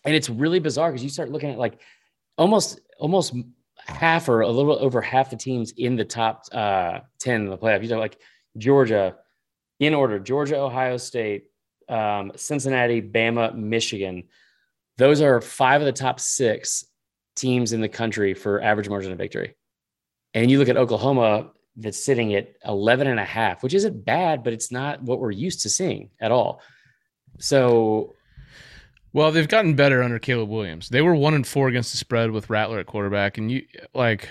[0.05, 1.79] and it's really bizarre because you start looking at like
[2.37, 3.33] almost almost
[3.77, 7.57] half or a little over half the teams in the top uh, 10 in the
[7.57, 7.83] playoff.
[7.83, 8.17] You know, like
[8.57, 9.15] Georgia
[9.79, 11.45] in order, Georgia, Ohio State,
[11.89, 14.23] um, Cincinnati, Bama, Michigan.
[14.97, 16.85] Those are five of the top six
[17.35, 19.55] teams in the country for average margin of victory.
[20.33, 24.43] And you look at Oklahoma, that's sitting at 11 and a half, which isn't bad,
[24.43, 26.61] but it's not what we're used to seeing at all.
[27.39, 28.13] So
[29.13, 30.89] well, they've gotten better under Caleb Williams.
[30.89, 34.29] They were one and four against the spread with Rattler at quarterback, and you like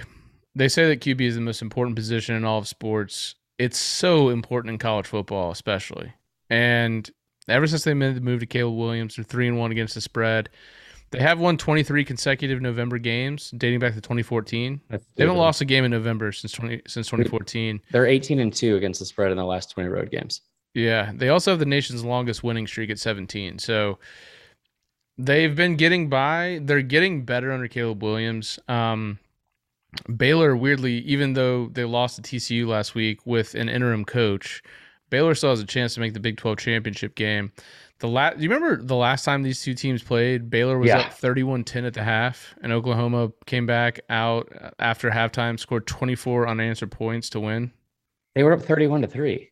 [0.54, 3.36] they say that QB is the most important position in all of sports.
[3.58, 6.12] It's so important in college football, especially.
[6.50, 7.08] And
[7.48, 10.00] ever since they made the move to Caleb Williams, they're three and one against the
[10.00, 10.48] spread.
[11.10, 14.80] They have won 23 consecutive November games dating back to 2014.
[14.88, 17.80] That's they haven't lost a game in November since 20 since 2014.
[17.90, 20.40] They're 18 and 2 against the spread in the last 20 road games.
[20.74, 23.58] Yeah, they also have the nation's longest winning streak at 17.
[23.58, 23.98] So
[25.24, 26.58] They've been getting by.
[26.62, 28.58] They're getting better under Caleb Williams.
[28.66, 29.20] Um,
[30.16, 34.64] Baylor, weirdly, even though they lost to TCU last week with an interim coach,
[35.10, 37.52] Baylor still has a chance to make the Big 12 championship game.
[38.00, 40.50] The last, you remember the last time these two teams played?
[40.50, 41.00] Baylor was yeah.
[41.00, 46.90] up 31-10 at the half, and Oklahoma came back out after halftime, scored 24 unanswered
[46.90, 47.70] points to win.
[48.34, 49.51] They were up 31 to 3.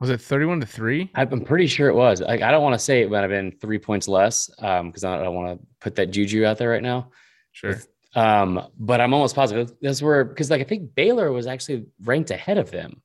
[0.00, 1.10] Was it 31 to 3?
[1.14, 2.22] I'm pretty sure it was.
[2.22, 5.12] Like, I don't want to say it might have been three points less because um,
[5.12, 7.10] I don't want to put that juju out there right now.
[7.52, 7.78] Sure.
[8.14, 12.30] Um, but I'm almost positive that's where because like I think Baylor was actually ranked
[12.30, 13.02] ahead of them.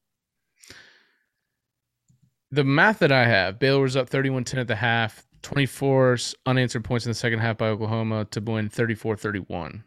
[2.52, 7.06] The math that I have, Baylor was up 31-10 at the half, 24 unanswered points
[7.06, 9.84] in the second half by Oklahoma to win 34-31.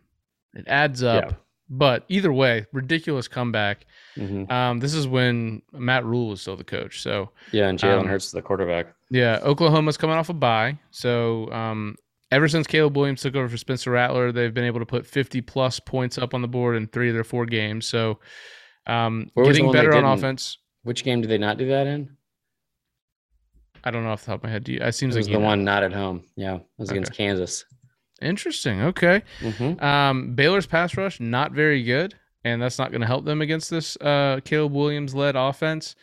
[0.55, 1.25] It adds up.
[1.25, 1.37] Yeah.
[1.71, 3.87] But either way, ridiculous comeback.
[4.17, 4.51] Mm-hmm.
[4.51, 7.03] Um, this is when Matt Rhule is still the coach.
[7.03, 8.95] So yeah, and Jalen um, Hurts is the quarterback.
[9.11, 10.79] Yeah, Oklahoma's coming off a bye.
[10.91, 11.97] So um,
[12.31, 15.41] ever since Caleb Williams took over for Spencer Rattler, they've been able to put 50
[15.43, 17.87] plus points up on the board in three of their four games.
[17.87, 18.19] So
[18.87, 20.59] um, getting better on offense.
[20.83, 22.17] Which game did they not do that in?
[23.85, 24.65] I don't know off the top of my head.
[24.65, 25.47] Do you, it seems it like the know.
[25.47, 26.25] one not at home.
[26.37, 26.99] Yeah, it was okay.
[26.99, 27.65] against Kansas.
[28.21, 28.83] Interesting.
[28.83, 29.23] Okay.
[29.41, 29.83] Mm-hmm.
[29.85, 33.71] Um, Baylor's pass rush not very good, and that's not going to help them against
[33.71, 35.95] this uh, Caleb Williams led offense.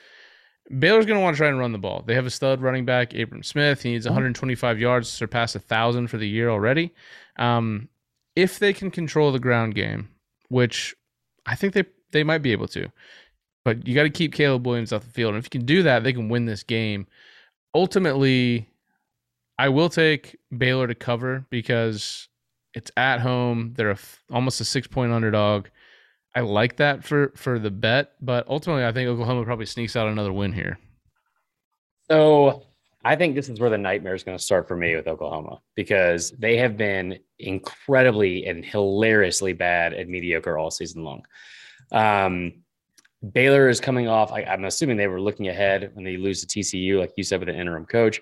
[0.80, 2.04] Baylor's going to want to try and run the ball.
[2.06, 3.84] They have a stud running back, Abram Smith.
[3.84, 6.93] He needs 125 yards to surpass a thousand for the year already.
[7.38, 7.89] Um,
[8.36, 10.10] if they can control the ground game,
[10.49, 10.95] which
[11.45, 12.89] I think they they might be able to,
[13.63, 15.36] but you got to keep Caleb Williams off the field.
[15.36, 17.08] And if you can do that, they can win this game.
[17.73, 18.69] Ultimately,
[19.57, 22.27] I will take Baylor to cover because
[22.73, 23.73] it's at home.
[23.75, 23.95] They're
[24.31, 25.67] almost a six point underdog.
[26.35, 30.09] I like that for for the bet, but ultimately, I think Oklahoma probably sneaks out
[30.09, 30.77] another win here.
[32.11, 32.63] So
[33.05, 35.61] I think this is where the nightmare is going to start for me with Oklahoma
[35.75, 41.23] because they have been incredibly and hilariously bad and mediocre all season long.
[41.91, 42.63] Um,
[43.31, 44.31] Baylor is coming off.
[44.31, 47.39] I, am assuming they were looking ahead when they lose to TCU, like you said,
[47.39, 48.19] with an interim coach.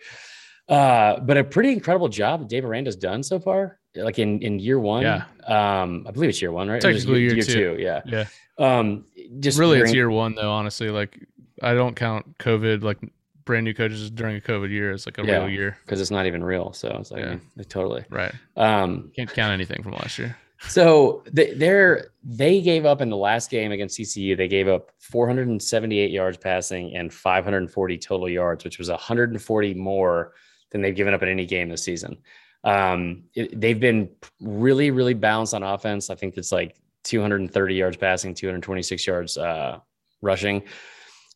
[0.70, 3.80] Uh, but a pretty incredible job that Dave Aranda's done so far.
[3.96, 5.26] Like in in year one, Yeah.
[5.46, 6.82] Um, I believe it's year one, right?
[6.82, 7.76] Technically year two.
[7.80, 8.02] Yeah.
[8.06, 8.26] Yeah.
[8.58, 9.06] Um,
[9.40, 10.52] just really, it's year one though.
[10.52, 11.20] Honestly, like
[11.62, 12.98] I don't count COVID like
[13.46, 15.40] brand new coaches during a COVID year as like a Yeah.
[15.40, 15.78] real year.
[15.86, 16.72] because it's not even real.
[16.74, 17.28] So it's like, Yeah.
[17.28, 18.06] I mean, totally.
[18.10, 18.34] Right.
[18.56, 20.38] Um, Can't count anything from last year.
[20.70, 24.36] so they, they're they gave up in the last game against TCU.
[24.38, 30.34] They gave up 478 yards passing and 540 total yards, which was 140 more
[30.74, 32.18] than they've given up in any game this season.
[32.66, 34.10] Um, it- they've been
[34.42, 36.10] really, really balanced on offense.
[36.10, 39.80] I think it's like 230 yards passing, 226 yards uh,
[40.22, 40.64] rushing.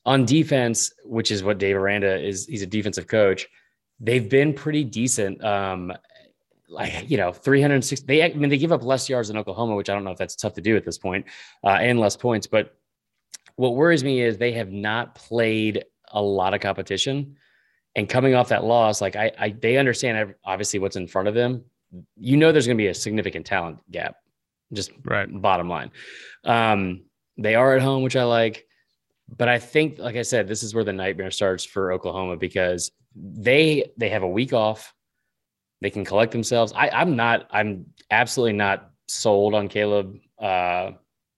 [0.05, 3.47] On defense, which is what Dave Aranda is, he's a defensive coach.
[3.99, 5.43] They've been pretty decent.
[5.43, 5.93] Um,
[6.69, 9.89] like you know 360 they i mean they give up less yards than oklahoma which
[9.89, 11.25] i don't know if that's tough to do at this point
[11.63, 12.75] uh, and less points but
[13.55, 17.37] what worries me is they have not played a lot of competition
[17.97, 21.33] and coming off that loss like i, I they understand obviously what's in front of
[21.33, 21.65] them
[22.15, 24.15] you know there's going to be a significant talent gap
[24.71, 25.27] just Right.
[25.41, 25.91] bottom line
[26.45, 27.03] um
[27.37, 28.65] they are at home which i like
[29.35, 32.91] but i think like i said this is where the nightmare starts for oklahoma because
[33.15, 34.93] they they have a week off
[35.79, 36.73] they can collect themselves.
[36.75, 37.47] I, I'm not.
[37.51, 40.17] I'm absolutely not sold on Caleb.
[40.39, 40.93] Uh,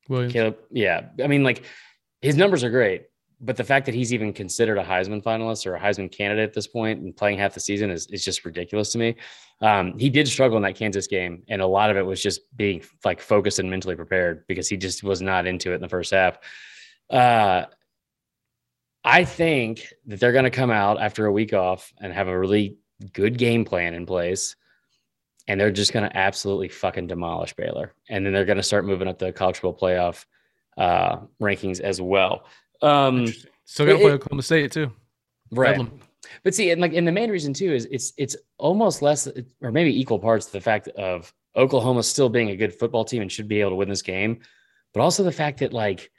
[0.08, 0.32] Williams.
[0.32, 0.58] Caleb.
[0.72, 1.64] Yeah, I mean, like
[2.22, 3.08] his numbers are great,
[3.42, 6.54] but the fact that he's even considered a Heisman finalist or a Heisman candidate at
[6.54, 9.16] this point and playing half the season is is just ridiculous to me.
[9.62, 12.42] Um, he did struggle in that Kansas game, and a lot of it was just
[12.56, 15.90] being like focused and mentally prepared because he just was not into it in the
[15.90, 16.38] first half.
[17.10, 17.66] Uh,
[19.04, 22.38] I think that they're going to come out after a week off and have a
[22.38, 22.78] really
[23.14, 24.56] good game plan in place.
[25.48, 27.94] And they're just going to absolutely fucking demolish Baylor.
[28.08, 30.26] And then they're going to start moving up the college football playoff
[30.78, 32.46] uh, rankings as well.
[32.82, 33.28] Um.
[33.66, 34.92] Still got to play it- Oklahoma State too.
[35.52, 35.78] right.
[35.78, 36.00] Bedlam.
[36.44, 39.28] But see, and like, and the main reason too is it's it's almost less
[39.62, 43.32] or maybe equal parts the fact of Oklahoma still being a good football team and
[43.32, 44.40] should be able to win this game,
[44.94, 46.12] but also the fact that like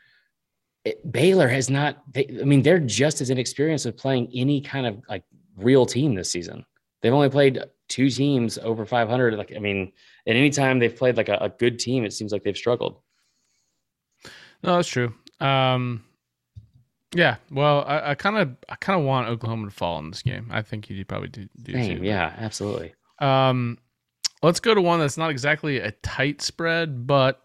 [0.85, 2.03] it, Baylor has not.
[2.12, 5.25] They, I mean, they're just as inexperienced with playing any kind of like
[5.57, 6.64] real team this season.
[7.03, 9.35] They've only played two teams over 500.
[9.35, 9.92] Like, I mean,
[10.27, 13.01] at any time they've played like a, a good team, it seems like they've struggled.
[14.62, 15.14] No, that's true.
[15.40, 16.05] Um,
[17.14, 17.37] yeah.
[17.51, 20.49] Well, I kind of, I kind of want Oklahoma to fall in this game.
[20.51, 22.05] I think you probably do, do Same, too.
[22.05, 22.94] yeah, absolutely.
[23.18, 23.79] Um,
[24.42, 27.42] let's go to one that's not exactly a tight spread, but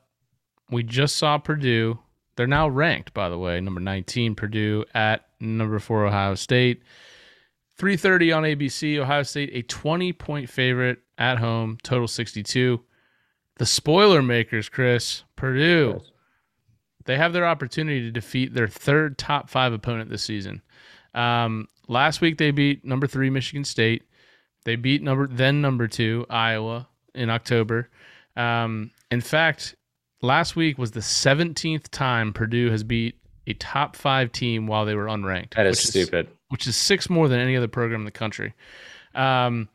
[0.69, 1.99] we just saw Purdue.
[2.36, 6.84] They're now ranked, by the way, number 19 Purdue at number 4 Ohio State.
[7.78, 12.82] 3:30 on ABC, Ohio State a 20 point favorite at home, total 62.
[13.58, 16.01] The spoiler makers, Chris, Purdue.
[17.06, 20.62] They have their opportunity to defeat their third top 5 opponent this season.
[21.13, 24.04] Um, last week they beat number 3 Michigan State.
[24.65, 27.89] They beat number then number two Iowa in October.
[28.36, 29.76] Um, in fact,
[30.22, 33.15] last week was the 17th time Purdue has beat
[33.48, 35.54] a top five team while they were unranked.
[35.54, 36.28] That is which stupid.
[36.50, 38.54] which is six more than any other program in the country.
[39.13, 39.70] Um,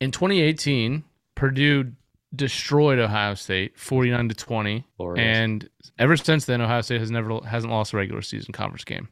[0.00, 1.02] in 2018,
[1.34, 1.92] Purdue
[2.34, 5.24] destroyed Ohio State 49 to 20, Glorious.
[5.24, 5.68] and
[5.98, 9.08] ever since then, Ohio State has never hasn't lost a regular season conference game.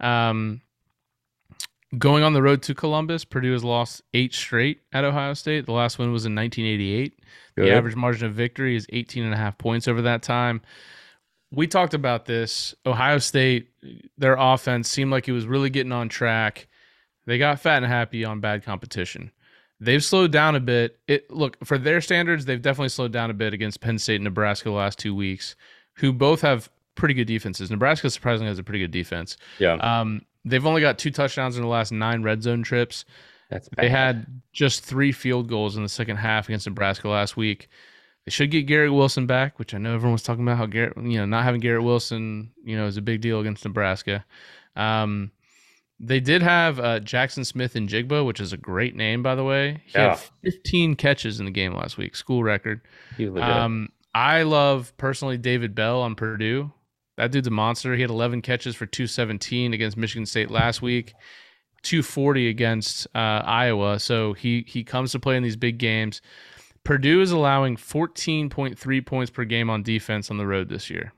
[0.00, 0.60] Um,
[1.96, 5.66] going on the road to Columbus, Purdue has lost eight straight at Ohio State.
[5.66, 7.18] The last one was in 1988.
[7.56, 7.64] Good.
[7.66, 10.60] The average margin of victory is 18 and a half points over that time.
[11.50, 12.74] We talked about this.
[12.84, 13.70] Ohio State,
[14.18, 16.68] their offense seemed like it was really getting on track.
[17.26, 19.32] They got fat and happy on bad competition.
[19.80, 20.98] They've slowed down a bit.
[21.06, 24.24] It look for their standards, they've definitely slowed down a bit against Penn State and
[24.24, 25.54] Nebraska the last two weeks,
[25.94, 27.70] who both have pretty good defenses.
[27.70, 29.36] Nebraska surprisingly has a pretty good defense.
[29.58, 33.04] yeah, Um, they've only got two touchdowns in the last nine red zone trips.
[33.50, 33.84] that's bad.
[33.84, 37.68] They had just three field goals in the second half against Nebraska last week.
[38.24, 40.96] They should get Garrett Wilson back, which I know everyone was talking about how Garrett,
[40.96, 44.24] you know, not having Garrett Wilson, you know, is a big deal against Nebraska.
[44.76, 45.30] Um,
[46.00, 49.82] they did have uh, Jaxon Smith-Njigba, which is a great name, by the way.
[49.86, 50.10] He Yeah.
[50.10, 52.80] had 15 catches in the game last week, school record.
[53.40, 56.72] Um, I love personally David Bell on Purdue.
[57.16, 57.94] That dude's a monster.
[57.96, 61.14] He had 11 catches for 217 against Michigan State last week,
[61.82, 63.98] 240 against uh, Iowa.
[63.98, 66.20] So he he comes to play in these big games.
[66.84, 71.12] Purdue is allowing 14.3 points per game on defense on the road this year.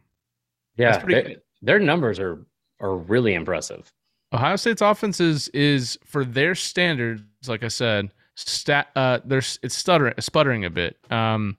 [0.76, 2.46] yeah, that's pretty they- their numbers are
[2.80, 3.92] are really impressive.
[4.32, 9.76] Ohio State's offense is, is for their standards, like I said, stat uh there's it's
[9.76, 10.96] stuttering sputtering a bit.
[11.10, 11.56] Um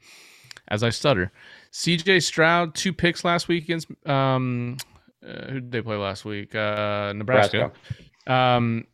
[0.70, 1.32] as I stutter.
[1.72, 4.78] CJ Stroud, two picks last week against um
[5.24, 6.56] uh, who did they play last week?
[6.56, 7.72] Uh Nebraska.
[8.26, 8.88] Um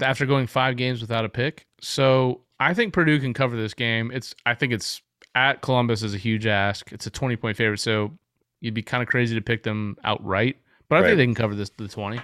[0.00, 1.66] after going five games without a pick.
[1.80, 4.10] So I think Purdue can cover this game.
[4.10, 5.02] It's I think it's
[5.34, 6.90] at Columbus is a huge ask.
[6.92, 8.10] It's a 20 point favorite, so
[8.60, 10.56] you'd be kind of crazy to pick them outright.
[10.88, 11.06] But I Right.
[11.08, 12.20] think they can cover this the 20.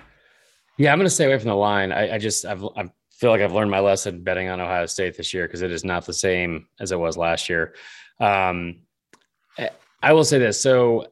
[0.79, 1.93] Yeah, I'm going to stay away from the line.
[1.93, 5.17] I, I just I've, I feel like I've learned my lesson betting on Ohio State
[5.17, 7.75] this year because it is not the same as it was last year.
[8.21, 8.81] Um,
[9.59, 9.71] I-
[10.01, 11.09] I will say this: so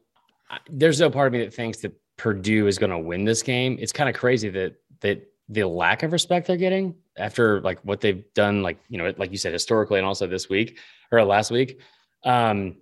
[0.69, 3.77] there's no part of me that thinks that Purdue is going to win this game.
[3.79, 7.99] It's kind of crazy that that the lack of respect they're getting after like what
[7.99, 10.79] they've done, like you know, like you said, historically, and also this week
[11.11, 11.81] or last week.
[12.23, 12.77] Um,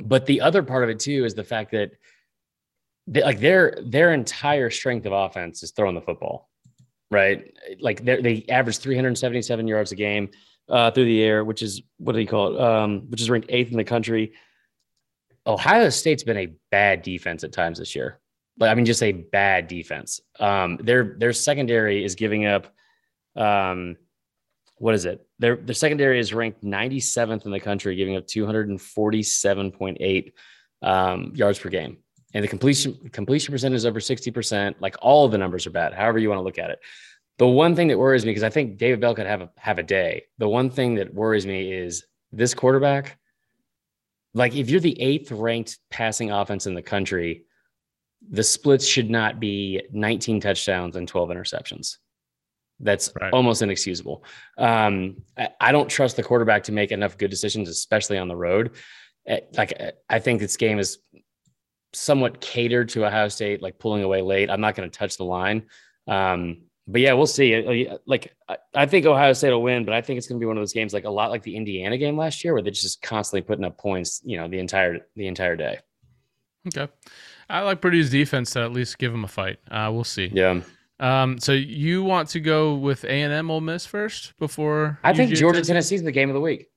[0.00, 1.92] but the other part of it too is the fact that
[3.08, 6.50] they, like their their entire strength of offense is throwing the football,
[7.10, 7.54] right?
[7.80, 10.28] Like they average 377 yards a game
[10.68, 12.60] uh, through the air, which is what do you call it?
[12.60, 14.34] Um, which is ranked eighth in the country.
[15.46, 18.20] Ohio State's been a bad defense at times this year.
[18.58, 20.20] Like I mean, just a bad defense.
[20.38, 22.66] Um, their their secondary is giving up.
[23.34, 23.96] Um,
[24.76, 25.26] what is it?
[25.38, 30.32] Their their secondary is ranked 97th in the country, giving up 247.8
[30.82, 31.96] um, yards per game
[32.34, 34.74] and the completion completion percentage is over 60%.
[34.80, 36.78] Like all of the numbers are bad, however you want to look at it.
[37.38, 39.78] The one thing that worries me, because I think David Bell could have a have
[39.78, 40.24] a day.
[40.38, 43.18] The one thing that worries me is this quarterback.
[44.34, 47.44] Like if you're the eighth ranked passing offense in the country,
[48.30, 51.96] the splits should not be 19 touchdowns and 12 interceptions.
[52.80, 53.32] That's Right.
[53.32, 54.24] almost inexcusable.
[54.58, 58.36] Um, I, I don't trust the quarterback to make enough good decisions, especially on the
[58.36, 58.72] road.
[59.26, 60.98] Eh, Like eh, I think this game is
[61.92, 64.50] somewhat catered to Ohio State, like pulling away late.
[64.50, 65.64] I'm not going to touch the line.
[66.06, 67.86] Um, but yeah, we'll see.
[67.88, 68.34] Uh, Like
[68.74, 70.60] I- think Ohio State will win, but I think it's going to be one of
[70.62, 73.42] those games, like a lot like the Indiana game last year, where they're just constantly
[73.46, 75.78] putting up points, you know, the entire the entire day.
[76.66, 76.90] Okay.
[77.50, 79.58] I like Purdue's defense to at least give them a fight.
[79.70, 80.30] Uh, we'll see.
[80.32, 80.60] Yeah,
[81.00, 84.98] Um, so you want to go with A and M Ole Miss first before?
[85.02, 85.68] I think Georgia Tennessee?
[85.72, 86.68] Tennessee's the game of the week.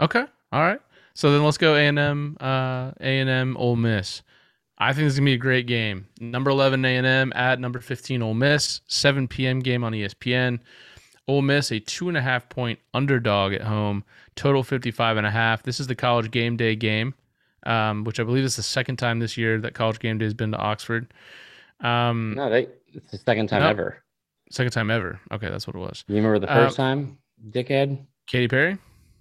[0.00, 0.24] Okay.
[0.52, 0.80] All right.
[1.14, 2.36] So then let's go A and M.
[2.40, 4.22] Uh, A and M Ole Miss.
[4.82, 6.06] I think this is gonna be a great game.
[6.20, 8.80] Number eleven A and M at number fifteen Ole Miss.
[8.86, 9.60] Seven p.m.
[9.60, 10.58] game on ESPN.
[11.28, 14.02] Ole Miss a two and a half point underdog at home.
[14.34, 15.62] Total 55 and a half.
[15.62, 17.14] This is the college game day game,
[17.64, 20.34] um, which I believe is the second time this year that college game day has
[20.34, 21.12] been to Oxford.
[21.80, 23.68] Um, No, they it's the second time No.
[23.68, 24.02] ever.
[24.50, 25.20] second time ever.
[25.30, 26.04] Okay, that's what it was.
[26.08, 27.18] You remember the Um, first time,
[27.50, 28.04] dickhead?
[28.26, 28.78] Katy Perry.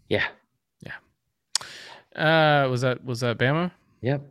[0.10, 0.26] Yeah.
[0.82, 2.64] Yeah.
[2.66, 3.72] Uh, was that was that Bama?
[4.02, 4.22] Yep.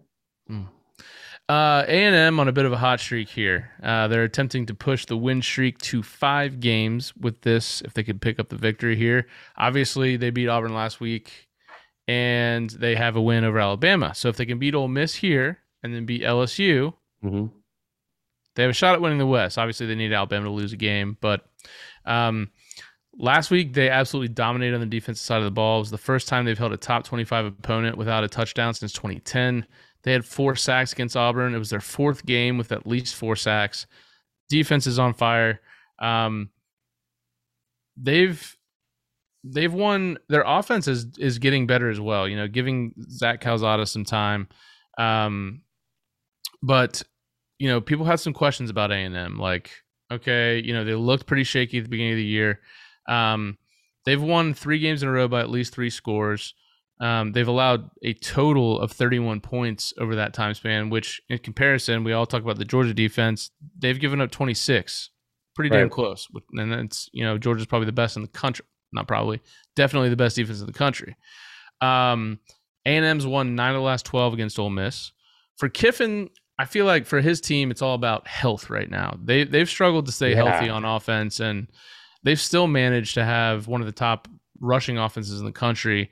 [1.50, 3.72] Uh, A&M on a bit of a hot streak here.
[3.82, 8.04] Uh, they're attempting to push the win streak to five games with this, if they
[8.04, 9.26] could pick up the victory here.
[9.56, 11.48] Obviously, they beat Auburn last week,
[12.06, 14.14] and they have a win over Alabama.
[14.14, 17.46] So if they can beat Ole Miss here and then beat LSU, hmm
[18.54, 19.58] they have a shot at winning the West.
[19.58, 21.46] Obviously, they need Alabama to lose a game, but
[22.04, 22.50] um,
[23.16, 25.78] last week they absolutely dominated on the defensive side of the ball.
[25.78, 28.92] It was the first time they've held a top 25 opponent without a touchdown since
[28.92, 29.66] 2010.
[30.02, 31.54] They had four sacks against Auburn.
[31.54, 33.86] It was their fourth game with at least four sacks.
[34.48, 35.60] Defense is on fire.
[35.98, 36.50] Um,
[37.96, 38.56] they've
[39.44, 40.18] they've won.
[40.28, 42.26] Their offense is is getting better as well.
[42.26, 44.48] You know, giving Zach Calzada some time.
[44.98, 45.62] Um,
[46.62, 47.02] but
[47.58, 49.38] you know, people had some questions about A and M.
[49.38, 49.70] Like,
[50.10, 52.60] okay, you know, they looked pretty shaky at the beginning of the year.
[53.06, 53.58] Um,
[54.06, 56.54] they've won three games in a row by at least three scores.
[57.00, 62.04] Um, they've allowed a total of 31 points over that time span, which, in comparison,
[62.04, 63.50] we all talk about the Georgia defense.
[63.78, 65.08] They've given up 26,
[65.54, 66.28] pretty damn close.
[66.52, 68.66] And that's you know, Georgia's probably the best in the country.
[68.92, 69.40] Not probably,
[69.76, 71.16] definitely the best defense in the country.
[71.80, 72.38] Um,
[72.86, 75.12] A&M's won nine of the last 12 against Ole Miss.
[75.58, 76.28] For Kiffin,
[76.58, 79.16] I feel like for his team, it's all about health right now.
[79.22, 80.44] They they've struggled to stay Yeah.
[80.44, 81.68] healthy on offense, and
[82.24, 84.28] they've still managed to have one of the top
[84.60, 86.10] rushing offenses in the country.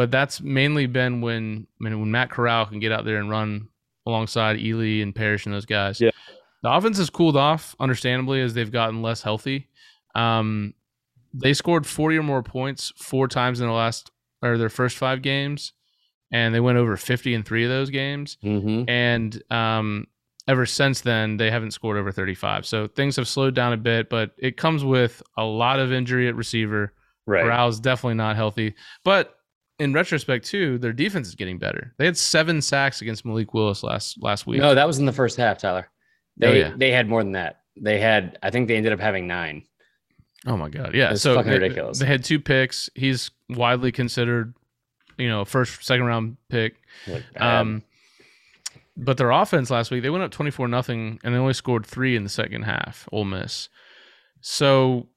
[0.00, 3.68] But that's mainly been when when, when Matt Corral can get out there and run
[4.06, 6.00] alongside Ealy and Parrish and those guys.
[6.00, 6.12] Yeah.
[6.62, 9.68] The offense has cooled off, understandably, as they've gotten less healthy.
[10.14, 10.72] Um,
[11.34, 15.20] they scored 40 or more points four times in the last or their first five
[15.20, 15.74] games,
[16.32, 18.38] and they went over 50 in three of those games.
[18.40, 20.06] hmm And um,
[20.48, 22.64] ever since then, they haven't scored over 35.
[22.64, 26.26] So things have slowed down a bit, but it comes with a lot of injury
[26.26, 26.94] at receiver.
[27.26, 27.42] Right.
[27.42, 28.76] Corral's definitely not healthy.
[29.04, 29.36] But
[29.80, 31.94] in retrospect, too, their defense is getting better.
[31.98, 34.60] They had seven sacks against Malik Willis last last week.
[34.60, 35.88] No, that was in the first half, Tyler.
[36.36, 36.74] They Oh, yeah.
[36.76, 37.62] they had more than that.
[37.76, 39.64] They had, I think they ended up having nine.
[40.46, 41.12] Oh my god, yeah.
[41.12, 41.98] It's so fucking they, ridiculous.
[41.98, 42.88] They had two picks.
[42.94, 44.54] He's widely considered,
[45.18, 46.76] you know, first second round pick.
[47.06, 47.24] Like.
[47.40, 47.82] Um,
[48.96, 52.16] but their offense last week, they went up 24 nothing and they only scored three
[52.16, 53.70] in the second half, Ole Miss.
[54.42, 55.08] So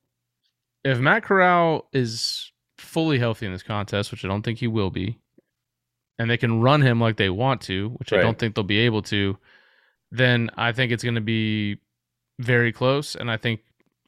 [0.86, 2.53] if Matt Corral is
[2.84, 5.20] fully healthy in this contest, which I don't think he will be,
[6.20, 8.20] and they can run him like they want to, which right.
[8.20, 9.38] I don't think they'll be able to,
[10.12, 11.78] then I think it's going to be
[12.40, 13.62] very close, and I think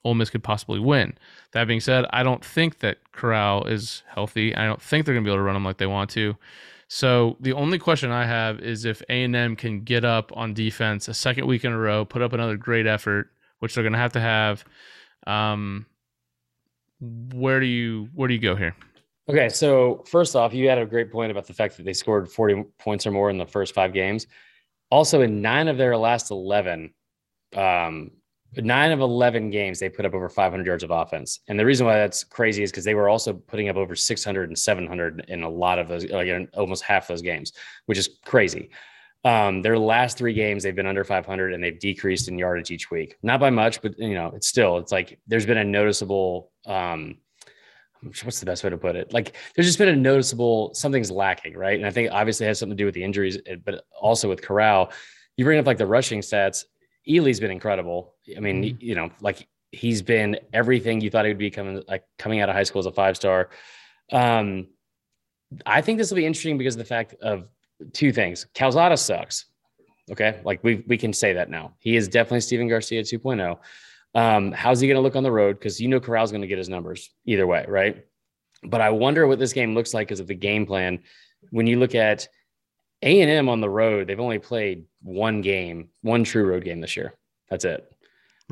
[0.04, 1.18] Ole Miss could possibly win.
[1.54, 4.56] That being said, I don't think that Corral is healthy.
[4.56, 6.36] I don't think they're going to be able to run him like they want to.
[6.88, 10.54] So the only question I have is if A and M can get up on
[10.54, 13.94] defense a second week in a row, put up another great effort, which they're going
[13.94, 14.64] to have to have.
[15.26, 15.88] Um,
[17.34, 18.76] where do you where do you go here?
[19.28, 22.30] Okay, so first off, you had a great point about the fact that they scored
[22.30, 24.28] 40 points or more in the first five games.
[24.92, 26.94] Also, in nine of their last 11,
[27.56, 28.12] um,
[28.56, 31.40] nine of 11 games, they put up over 500 yards of offense.
[31.48, 34.50] And the reason why that's crazy is because they were also putting up over 600
[34.50, 37.54] and 700 in a lot of those, like in almost half those games,
[37.88, 38.70] which is crazy.
[39.26, 42.92] Um, their last three games, they've been under 500 and they've decreased in yardage each
[42.92, 43.18] week.
[43.24, 47.18] Not by much, but you know, it's still, it's like there's been a noticeable, um,
[48.02, 49.12] what's the best way to put it?
[49.12, 51.76] Like there's just been a noticeable something's lacking, right?
[51.78, 54.44] And I think obviously it has something to do with the injuries, but also with
[54.44, 54.92] Corral.
[55.38, 56.66] You bring up like the rushing stats.
[57.10, 58.14] Ealy's been incredible.
[58.38, 58.78] I mean, mm-hmm.
[58.80, 62.50] you know, like he's been everything you thought he would be coming like coming out
[62.50, 63.50] of high school as a five star.
[64.12, 64.68] Um,
[65.66, 67.48] I think this will be interesting because of the fact of
[67.94, 68.46] two things.
[68.54, 69.46] Calzada sucks.
[70.12, 71.74] Okay, like we we can say that now.
[71.80, 73.58] He is definitely Stephen Garcia 2.0.
[74.14, 75.60] Um, how's he going to look on the road?
[75.60, 78.06] Because you know Corral's going to get his numbers either way, right?
[78.64, 81.00] But I wonder what this game looks like because of the game plan.
[81.50, 82.28] When you look at
[83.02, 86.82] A and M on the road, they've only played one game, one true road game
[86.82, 87.14] this year.
[87.50, 87.92] That's it.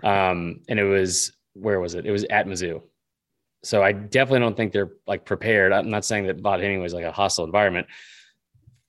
[0.03, 2.05] Um, and it was where was it?
[2.05, 2.81] It was at Mizzou.
[3.63, 5.71] So I definitely don't think they're like prepared.
[5.71, 7.87] I'm not saying that Vaught Hemingway is like a hostile environment.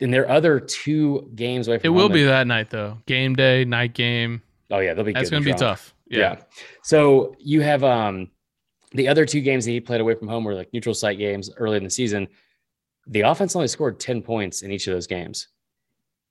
[0.00, 2.98] In their other two games away from it will be that night though.
[3.06, 4.42] Game day, night game.
[4.70, 5.12] Oh yeah, they'll be.
[5.12, 5.94] That's going to be tough.
[6.06, 6.18] Yeah.
[6.18, 6.36] yeah.
[6.82, 8.30] So you have um
[8.92, 11.50] the other two games that he played away from home were like neutral site games
[11.56, 12.28] early in the season.
[13.06, 15.48] The offense only scored 10 points in each of those games.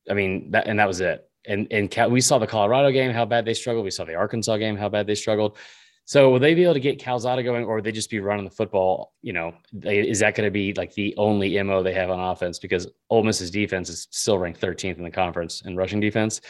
[0.09, 1.29] I mean, that and that was it.
[1.45, 3.83] And and we saw the Colorado game, how bad they struggled.
[3.83, 5.57] We saw the Arkansas game, how bad they struggled.
[6.05, 8.51] So will they be able to get Calzada going, or they just be running the
[8.51, 9.13] football?
[9.21, 12.19] You know, they, is that going to be like the only mo they have on
[12.19, 12.59] offense?
[12.59, 16.41] Because Ole Miss's defense is still ranked 13th in the conference in rushing defense.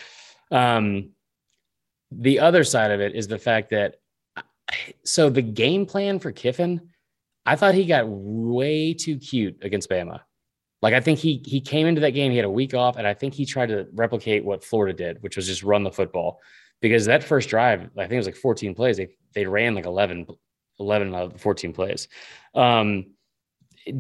[0.50, 1.12] Um,
[2.12, 3.98] the other side of it is the fact that
[5.04, 6.90] so the game plan for Kiffin,
[7.46, 10.22] I thought he got way too cute against Bama.
[10.82, 13.08] Like I think he he came into that game, he had a week off, and
[13.08, 16.40] I think he tried to replicate what Florida did, which was just run the football.
[16.84, 18.98] Because that first drive, I think it was like 14 plays.
[18.98, 20.28] They they ran like 11,
[20.82, 22.10] 11 out of 14 plays.
[22.54, 23.14] Um,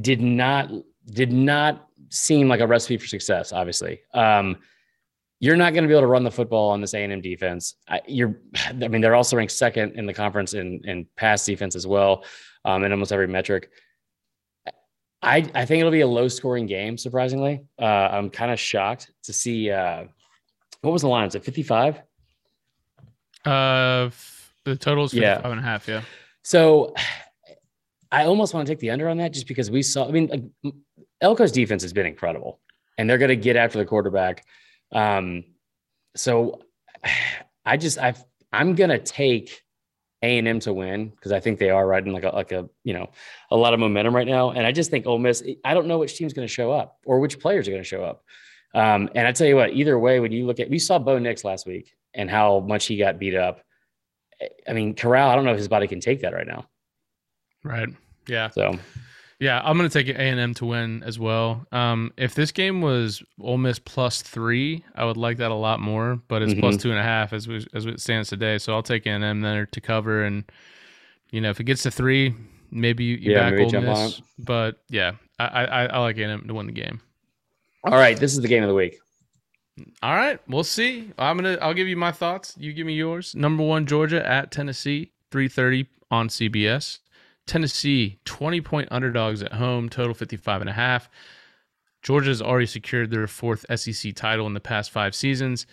[0.01, 0.69] did not
[1.05, 3.53] did not seem like a recipe for success.
[3.53, 4.57] Obviously, um,
[5.39, 7.75] you're not going to be able to run the football on this A&M defense.
[7.87, 11.77] I, you're, I mean, they're also ranked second in the conference in, in pass defense
[11.77, 12.25] as well,
[12.65, 13.69] um, in almost every metric.
[15.21, 17.63] I, I think it'll be a low scoring game, surprisingly.
[17.81, 20.05] Uh, I'm kind of shocked to see, uh,
[20.81, 21.27] what was the line?
[21.27, 22.01] Is it 55?
[23.45, 24.09] Uh,
[24.65, 25.51] the total is 55 yeah.
[25.51, 25.87] and a half.
[25.87, 26.01] Yeah.
[26.43, 26.93] So
[28.11, 30.27] I almost want to take the under on that just because we saw, I mean,
[30.27, 30.73] like
[31.21, 32.59] Elko's defense has been incredible
[32.97, 34.45] and they're going to get after the quarterback.
[34.91, 35.45] Um,
[36.15, 36.61] so
[37.65, 38.13] I just I
[38.51, 39.63] I'm gonna take
[40.21, 42.69] A and M to win because I think they are riding like a like a
[42.83, 43.09] you know
[43.51, 45.43] a lot of momentum right now, and I just think Ole Miss.
[45.65, 47.87] I don't know which team's going to show up or which players are going to
[47.87, 48.23] show up.
[48.75, 51.19] Um, and I tell you what, either way, when you look at we saw Bo
[51.19, 53.61] Nix last week and how much he got beat up.
[54.67, 56.67] I mean, Corral, I don't know if his body can take that right now.
[57.63, 57.89] Right.
[58.27, 58.49] Yeah.
[58.49, 58.77] So
[59.39, 61.65] yeah, I'm going to take A and M to win as well.
[61.71, 65.79] Um, if this game was Ole Miss plus three, I would like that a lot
[65.79, 66.19] more.
[66.27, 66.61] But it's mm-hmm.
[66.61, 68.57] plus two and a half as we, as it stands today.
[68.57, 70.23] So I'll take A and M there to cover.
[70.23, 70.43] And
[71.31, 72.33] you know, if it gets to three,
[72.71, 74.21] maybe you, you yeah, back Ole Miss.
[74.39, 77.01] But yeah, I, I I like A and M to win the game.
[77.83, 78.97] All right, this is the game of the week.
[80.03, 81.11] All right, we'll see.
[81.17, 82.55] I'm gonna I'll give you my thoughts.
[82.57, 83.33] You give me yours.
[83.35, 86.99] Number one, Georgia at Tennessee, three thirty on CBS.
[87.45, 91.09] Tennessee, 20 point underdogs at home, total 55 and a half.
[92.01, 95.65] Georgia's already secured their fourth SEC title in the past five seasons.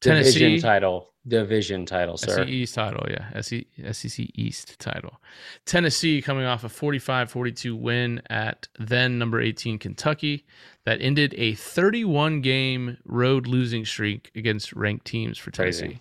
[0.00, 2.36] Tennessee division title, division title, sir.
[2.36, 5.20] SEC East title, yeah, SEC East title.
[5.64, 10.44] Tennessee coming off a 45-42 win at then number 18 Kentucky
[10.84, 16.00] that ended a 31 game road losing streak against ranked teams for Tennessee.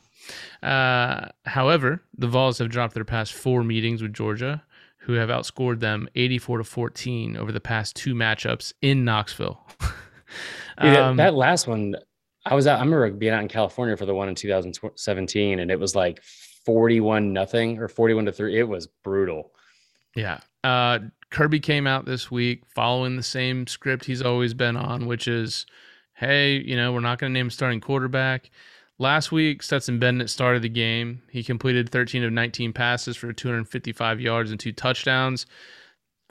[0.61, 4.63] Uh, however, the Vols have dropped their past four meetings with Georgia
[5.03, 9.61] who have outscored them 84 to 14 over the past two matchups in Knoxville.
[10.77, 11.95] um, that, last one,
[12.45, 15.69] I was out, I remember being out in California for the one in 2017, and
[15.69, 16.21] it was like
[16.65, 18.59] 41 nothing or 41 to 3.
[18.59, 19.51] It was brutal.
[20.15, 20.39] Yeah.
[20.63, 20.99] Uh,
[21.33, 25.65] Kirby came out this week following the same script he's always been on, which is,
[26.13, 28.51] hey, you know, we're not going to name a starting quarterback.
[28.99, 31.23] Last week, Stetson Bennett started the game.
[31.31, 35.47] He completed 13 of 19 passes for 255 yards and two touchdowns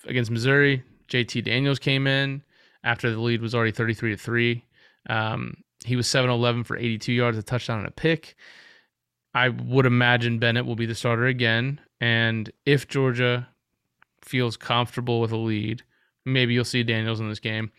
[0.07, 0.85] against Missouri.
[1.09, 2.45] JT Daniels came in
[2.85, 4.65] after the lead was already 33 to 3.
[5.11, 8.37] Um, he was 7 11 for 82 yards, a touchdown, and a pick.
[9.35, 11.81] I would imagine Bennett will be the starter again.
[12.01, 13.49] And if Georgia
[14.25, 15.83] feels comfortable with a lead,
[16.25, 17.71] maybe you'll see Daniels in this game.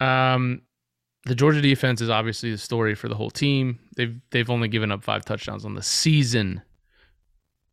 [0.00, 0.62] Um,
[1.26, 3.78] the Georgia defense is obviously the story for the whole team.
[3.96, 6.62] They've they've only given up five touchdowns on the season.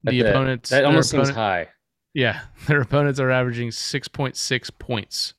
[0.04, 1.70] The That- opponents That almost seems high.
[2.14, 5.34] yeah, their opponents are averaging 6.6 points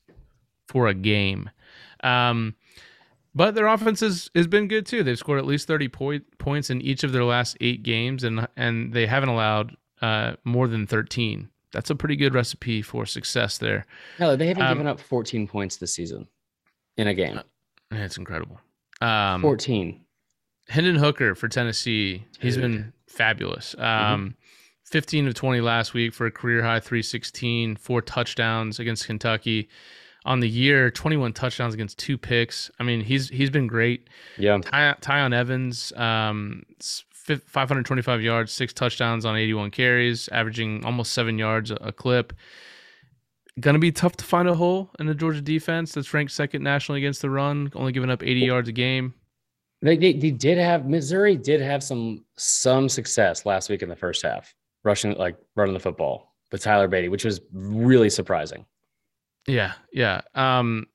[0.67, 1.51] for a game.
[2.03, 2.55] Um,
[3.35, 5.03] but their offense has, has been good too.
[5.05, 8.49] They've scored at least 30 point, points in each of their last eight games, and
[8.57, 11.49] and they haven't allowed uh, more than 13.
[11.73, 13.87] That's a pretty good recipe for success there.
[14.19, 16.27] No, they haven't Um, given up 14 points this season
[16.97, 17.41] in a game.
[17.91, 18.61] It's incredible.
[19.01, 20.01] Um, 14.
[20.69, 22.63] Hendon Hooker for Tennessee, he's Dude.
[22.63, 23.75] been fabulous.
[23.79, 24.37] Um,
[24.85, 29.69] 15 of 20 last week for a career high 316, four touchdowns against Kentucky.
[30.25, 32.71] On the year, 21 touchdowns against two picks.
[32.79, 34.09] I mean, he's he's been great.
[34.37, 34.59] Yeah.
[34.59, 36.65] Ty, Tyon Evans, um,
[37.37, 42.33] 525 yards, six touchdowns on 81 carries, averaging almost seven yards a, clip.
[43.61, 46.63] Going to be tough to find a hole in the Georgia defense that's ranked second
[46.63, 49.15] nationally against the run, only giving up 80 yards a game.
[49.81, 53.95] They, they they did have Missouri did have some some success last week in the
[53.95, 54.53] first half,
[54.83, 58.67] rushing like running the football with Tyler Badie, which was really surprising.
[59.47, 60.23] Yeah, yeah.
[60.35, 60.87] Um,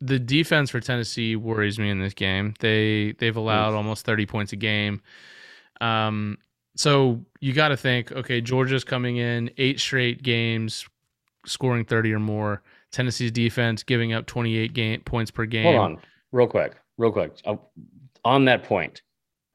[0.00, 2.54] the defense for Tennessee worries me in this game.
[2.60, 5.00] They they've allowed almost thirty points a game.
[5.80, 6.38] Um,
[6.76, 10.86] so you got to think, okay, Georgia's coming in eight straight games,
[11.46, 12.62] scoring thirty or more.
[12.92, 15.64] Tennessee's defense giving up twenty eight game points per game.
[15.64, 15.98] Hold on,
[16.32, 17.32] real quick, real quick.
[17.44, 17.56] Uh,
[18.24, 19.02] on that point,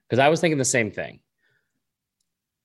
[0.08, 1.20] because I was thinking the same thing.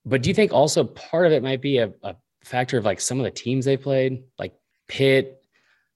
[0.05, 3.01] But do you think also part of it might be a, a factor of like
[3.01, 4.55] some of the teams they played, like
[4.89, 5.41] Pitt?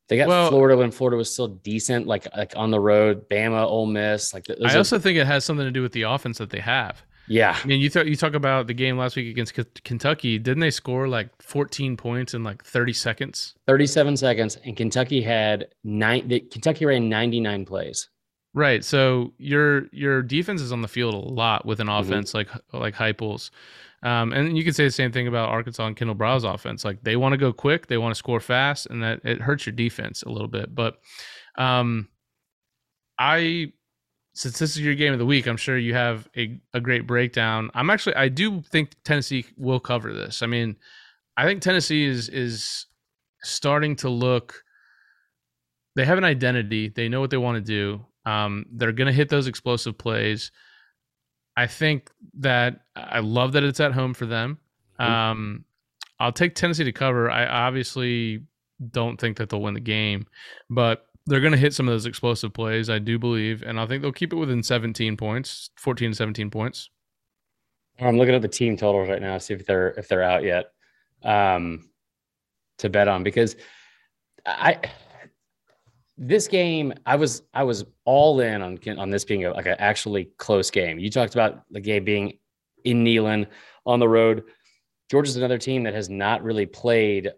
[0.08, 3.28] They got Well- Florida when Florida was still decent, like like on the road.
[3.28, 6.02] Bama, Ole Miss, like I are- also think it has something to do with the
[6.02, 7.02] offense that they have.
[7.28, 10.38] Yeah, I mean, you th- you talk about the game last week against K- Kentucky.
[10.38, 13.54] Didn't they score like 14 points in like 30 seconds?
[13.66, 16.26] 37 seconds, and Kentucky had nine.
[16.28, 18.08] The, Kentucky ran 99 plays.
[18.54, 18.82] Right.
[18.84, 22.00] So your your defense is on the field a lot with an Mhm.
[22.00, 23.50] offense like like Heupel's.
[24.02, 26.84] Um, and you can say the same thing about Arkansas and Kendal Briles' offense.
[26.84, 29.66] Like they want to go quick, they want to score fast, and that it hurts
[29.66, 30.72] your defense a little bit.
[30.74, 30.98] But
[31.56, 32.08] um,
[33.18, 33.72] I
[34.38, 37.08] since this is your game of the week, I'm sure you have a, a great
[37.08, 37.72] breakdown.
[37.74, 40.42] I'm actually I do think Tennessee will cover this.
[40.42, 40.76] I mean,
[41.36, 42.86] I think Tennessee is is
[43.42, 44.62] starting to look
[45.96, 46.88] they have an identity.
[46.88, 48.06] They know what they want to do.
[48.30, 50.52] Um, they're going to hit those explosive plays.
[51.56, 52.08] I think
[52.38, 54.58] that I love that it's at home for them.
[55.00, 55.04] Mhm.
[55.04, 55.64] Um,
[56.20, 57.28] I'll take Tennessee to cover.
[57.28, 58.44] I obviously
[58.92, 60.28] don't think that they'll win the game,
[60.70, 62.88] but they're going to hit some of those explosive plays.
[62.88, 66.50] I do believe, and I think they'll keep it within 17 points, 14 to 17
[66.50, 66.90] points.
[68.00, 70.44] I'm looking at the team totals right now, to see if they're if they're out
[70.44, 70.66] yet
[71.24, 71.90] um,
[72.78, 73.56] to bet on because
[74.46, 74.78] I
[76.16, 79.76] this game I was I was all in on on this being a, like an
[79.78, 80.98] actually close game.
[80.98, 82.38] You talked about the game being
[82.84, 83.48] in Neyland
[83.84, 84.44] on the road.
[85.10, 87.32] Georgia's another team that has not really played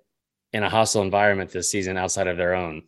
[0.53, 2.82] in a hostile environment this season outside of their own.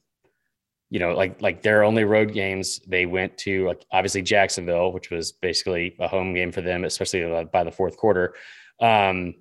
[0.93, 5.11] You know, like like their only road games, they went to like obviously Jacksonville, which
[5.11, 8.35] was basically a home game for them, especially uh, by the fourth quarter.
[8.79, 9.35] Um,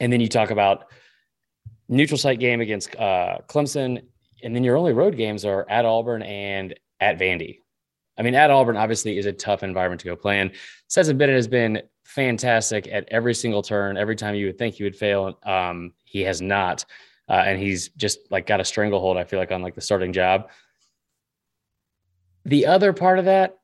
[0.00, 0.86] and then you talk about
[1.86, 4.02] neutral site game against uh, Clemson,
[4.42, 7.58] and then your only road games are at Auburn and at Vandy.
[8.16, 10.52] I mean, at Auburn obviously is a tough environment to go play in.
[10.88, 13.98] Stetson Bennett has been fantastic at every single turn.
[13.98, 16.84] Every time you would think he would fail, um, he has not,
[17.28, 19.16] uh, and he's just like got a stranglehold.
[19.16, 20.48] I feel like on like the starting job.
[22.44, 23.58] The other part of that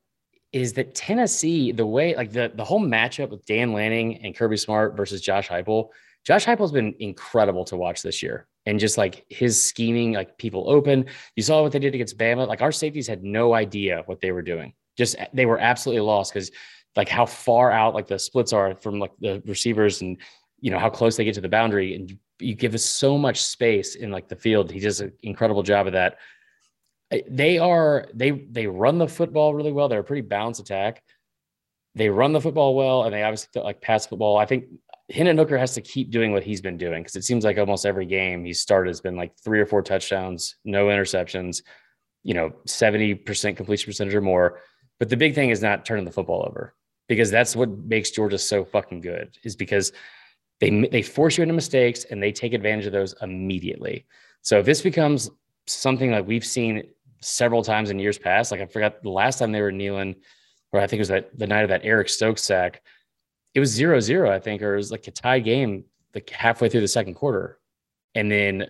[0.53, 4.57] is that Tennessee, the way like the the whole matchup with Dan Lanning and Kirby
[4.57, 5.89] Smart versus Josh Heupel,
[6.25, 10.69] Josh Heupel's been incredible to watch this year, and just like his scheming, like people
[10.69, 11.05] open.
[11.35, 12.47] You saw what they did against Bama.
[12.47, 14.73] Like our safeties had no idea what they were doing.
[14.97, 16.51] Just they were absolutely lost because
[16.95, 20.17] like how far out like the splits are from like the receivers and
[20.59, 23.17] you know how close they get to the boundary, and you, you give us so
[23.17, 24.71] much space in like the field.
[24.71, 26.17] He does an incredible job of that
[27.29, 29.87] they are they they run the football really well.
[29.87, 31.03] They're a pretty balanced attack.
[31.95, 34.37] They run the football well, and they obviously like pass football.
[34.37, 34.65] I think
[35.09, 37.85] Hendon Hooker has to keep doing what he's been doing because it seems like almost
[37.85, 41.63] every game he's started has been like three or four touchdowns, no interceptions,
[42.23, 44.59] you know, 70% completion percentage or more.
[44.99, 46.75] But the big thing is not turning the football over
[47.07, 49.93] because that's what makes Georgia so fucking good is because
[50.59, 54.05] they they force you into mistakes and they take advantage of those immediately.
[54.41, 55.29] So if this becomes
[55.67, 56.83] something that we've seen
[57.21, 60.15] several times in years past, like I forgot the last time they were kneeling,
[60.71, 62.81] or I think it was that the night of that Eric Stokes sack,
[63.53, 66.69] it was zero zero, I think, or it was like a tie game like halfway
[66.69, 67.59] through the second quarter.
[68.15, 68.67] And then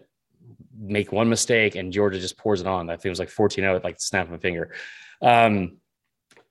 [0.78, 2.90] make one mistake and Georgia just pours it on.
[2.90, 4.74] I think it was like 14 0 at like the snap of a finger.
[5.22, 5.78] Um,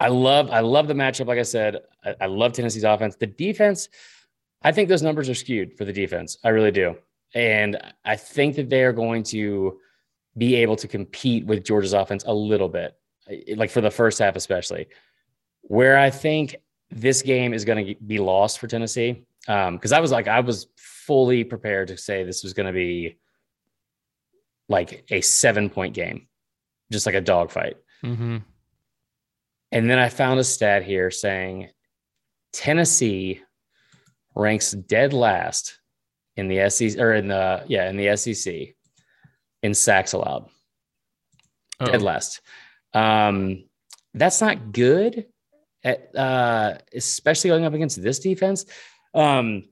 [0.01, 1.27] I love, I love the matchup.
[1.27, 3.17] Like I said, I, I love Tennessee's offense.
[3.17, 3.89] The defense,
[4.63, 6.39] I think those numbers are skewed for the defense.
[6.45, 6.97] I really do.
[7.35, 9.79] And I think that they are going to
[10.37, 12.95] be able to compete with Georgia's offense a little bit,
[13.57, 14.87] like for the first half, especially.
[15.63, 16.57] Where I think
[16.91, 20.41] this game is going to be lost for Tennessee, because um, I was like, I
[20.41, 23.17] was fully prepared to say this was going to be
[24.69, 26.29] like a seven point game,
[26.93, 27.77] just like a dogfight.
[28.05, 28.39] Mm-hmm.
[29.73, 31.71] And then I found a stat here saying
[32.53, 33.43] Tennessee
[34.35, 35.81] ranks dead last
[36.37, 38.76] in the SEC or in the yeah in the SEC
[39.63, 40.49] in sacks allowed.
[41.81, 41.87] Uh-oh.
[41.87, 42.41] Dead last.
[42.95, 43.65] Um,
[44.15, 45.27] that's not good,
[45.85, 48.65] at, uh, especially going up against this defense.
[49.15, 49.65] Um,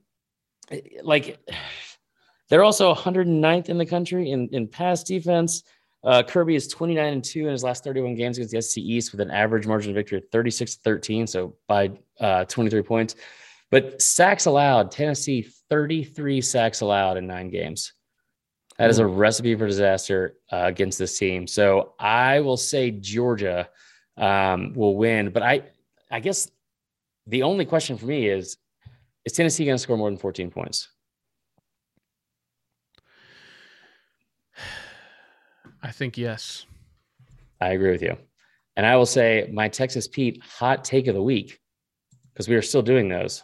[1.03, 1.39] like
[2.49, 5.63] they're also 109th in the country in in pass defense.
[6.03, 9.11] Uh, Kirby is 29 and 2 in his last 31 games against the SEC East
[9.11, 13.15] with an average margin of victory of 36 13, so by uh, 23 points.
[13.71, 17.93] But sacks allowed, Tennessee 33 sacks allowed in nine games.
[18.77, 21.47] That is a recipe for disaster uh, against this team.
[21.47, 23.69] So I will say Georgia
[24.17, 25.29] um, will win.
[25.29, 25.61] But I,
[26.11, 26.51] I guess
[27.27, 28.57] the only question for me is:
[29.23, 30.89] Is Tennessee going to score more than 14 points?
[35.81, 36.65] I think yes.
[37.61, 38.17] I agree with you.
[38.75, 41.59] And I will say my Texas Pete hot take of the week
[42.33, 43.43] because we are still doing those.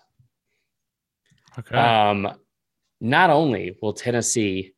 [1.59, 1.75] Okay.
[1.75, 2.33] Um,
[2.99, 4.73] not only will Tennessee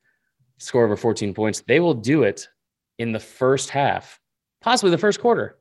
[0.63, 2.47] score over 14 points, they will do it
[2.99, 4.19] in the first half,
[4.61, 5.57] possibly the first quarter.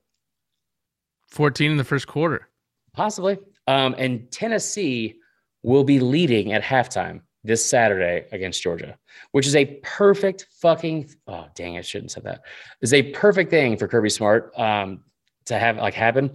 [1.29, 2.49] 14 in the first quarter.
[2.93, 3.39] Possibly.
[3.67, 5.17] Um, and Tennessee
[5.63, 8.97] will be leading at halftime this Saturday against Georgia,
[9.33, 12.43] which is a perfect fucking oh dang, I shouldn't have said that.
[12.81, 15.01] Is a perfect thing for Kirby Smart um,
[15.47, 16.33] to have like happen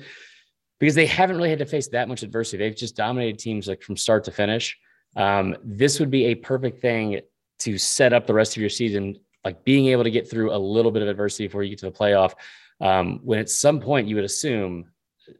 [0.80, 2.58] because they haven't really had to face that much adversity.
[2.58, 4.78] They've just dominated teams like from start to finish.
[5.16, 7.22] Um, this would be a perfect thing
[7.60, 10.58] to set up the rest of your season, like being able to get through a
[10.58, 12.34] little bit of adversity before you get to the playoff.
[12.80, 14.92] Um, when at some point you would assume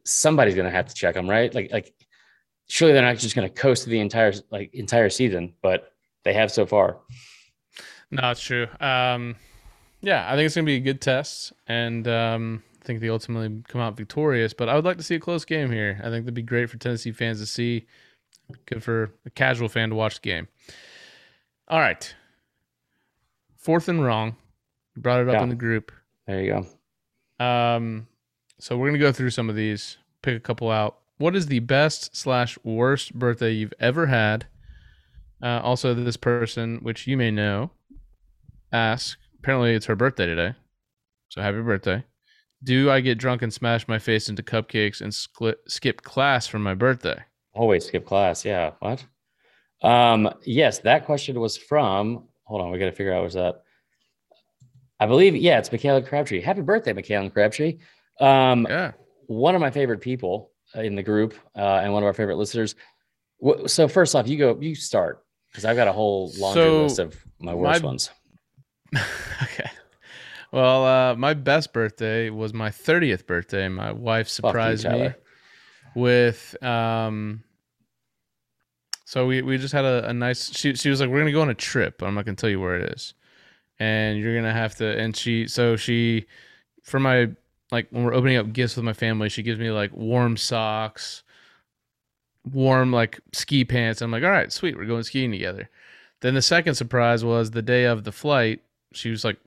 [0.04, 1.54] somebody's going to have to check them, right?
[1.54, 1.94] Like, like
[2.68, 5.92] surely they're not just going to coast the entire like entire season, but
[6.24, 6.98] they have so far.
[8.10, 8.66] No, it's true.
[8.80, 9.36] Um,
[10.00, 13.08] yeah, I think it's going to be a good test, and um, I think they
[13.08, 14.52] ultimately come out victorious.
[14.52, 16.00] But I would like to see a close game here.
[16.00, 17.86] I think that'd be great for Tennessee fans to see.
[18.66, 20.48] Good for a casual fan to watch the game.
[21.68, 22.14] All right,
[23.58, 24.36] fourth and wrong.
[24.96, 25.42] Brought it up yeah.
[25.42, 25.92] in the group.
[26.26, 26.64] There you
[27.38, 27.44] go.
[27.44, 28.08] Um,
[28.58, 31.58] so we're gonna go through some of these, pick a couple out what is the
[31.58, 34.46] best slash worst birthday you've ever had?
[35.42, 37.70] Uh, also, this person, which you may know,
[38.72, 39.18] ask.
[39.38, 40.54] Apparently, it's her birthday today,
[41.28, 42.04] so happy birthday.
[42.62, 45.14] Do I get drunk and smash my face into cupcakes and
[45.68, 47.22] skip class for my birthday?
[47.54, 48.44] Always skip class.
[48.44, 48.72] Yeah.
[48.80, 49.04] What?
[49.82, 50.32] Um.
[50.44, 52.24] Yes, that question was from.
[52.44, 53.62] Hold on, we got to figure out what's that.
[55.00, 55.36] I believe.
[55.36, 56.40] Yeah, it's Michaela Crabtree.
[56.40, 57.78] Happy birthday, Michaela Crabtree.
[58.20, 58.92] Um, yeah.
[59.26, 62.74] One of my favorite people in the group uh, and one of our favorite listeners.
[63.66, 66.98] So first off, you go, you start because I've got a whole laundry so list
[66.98, 68.10] of my worst my, ones.
[69.42, 69.70] okay.
[70.50, 73.68] Well, uh, my best birthday was my 30th birthday.
[73.68, 75.10] My wife surprised you, me
[75.94, 77.44] with, um,
[79.08, 81.40] so we, we just had a, a nice, she, she was like, we're to go
[81.40, 82.02] on a trip.
[82.02, 83.14] I'm not to tell you where it is.
[83.78, 86.26] And you're to have to, and she, so she,
[86.82, 87.30] for my
[87.70, 91.22] like when we're opening up gifts with my family, she gives me like warm socks,
[92.52, 94.02] warm like ski pants.
[94.02, 95.70] I'm like, all right, sweet, we're going skiing together.
[96.20, 98.60] Then the second surprise was the day of the flight.
[98.92, 99.38] She was like,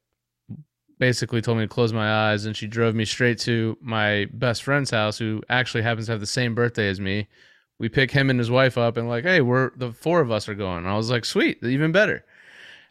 [0.97, 4.63] basically told me to close my eyes, and she drove me straight to my best
[4.63, 7.27] friend's house, who actually happens to have the same birthday as me.
[7.81, 10.47] We pick him and his wife up, and like, hey, we're the four of us
[10.47, 10.79] are going.
[10.79, 12.23] And I was like, sweet, even better.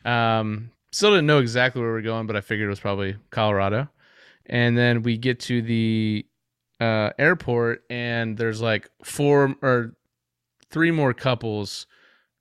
[0.05, 3.17] Um, still didn't know exactly where we we're going, but I figured it was probably
[3.31, 3.89] Colorado
[4.51, 6.27] and then we get to the
[6.81, 9.95] uh, airport and there's like four or
[10.71, 11.87] three more couples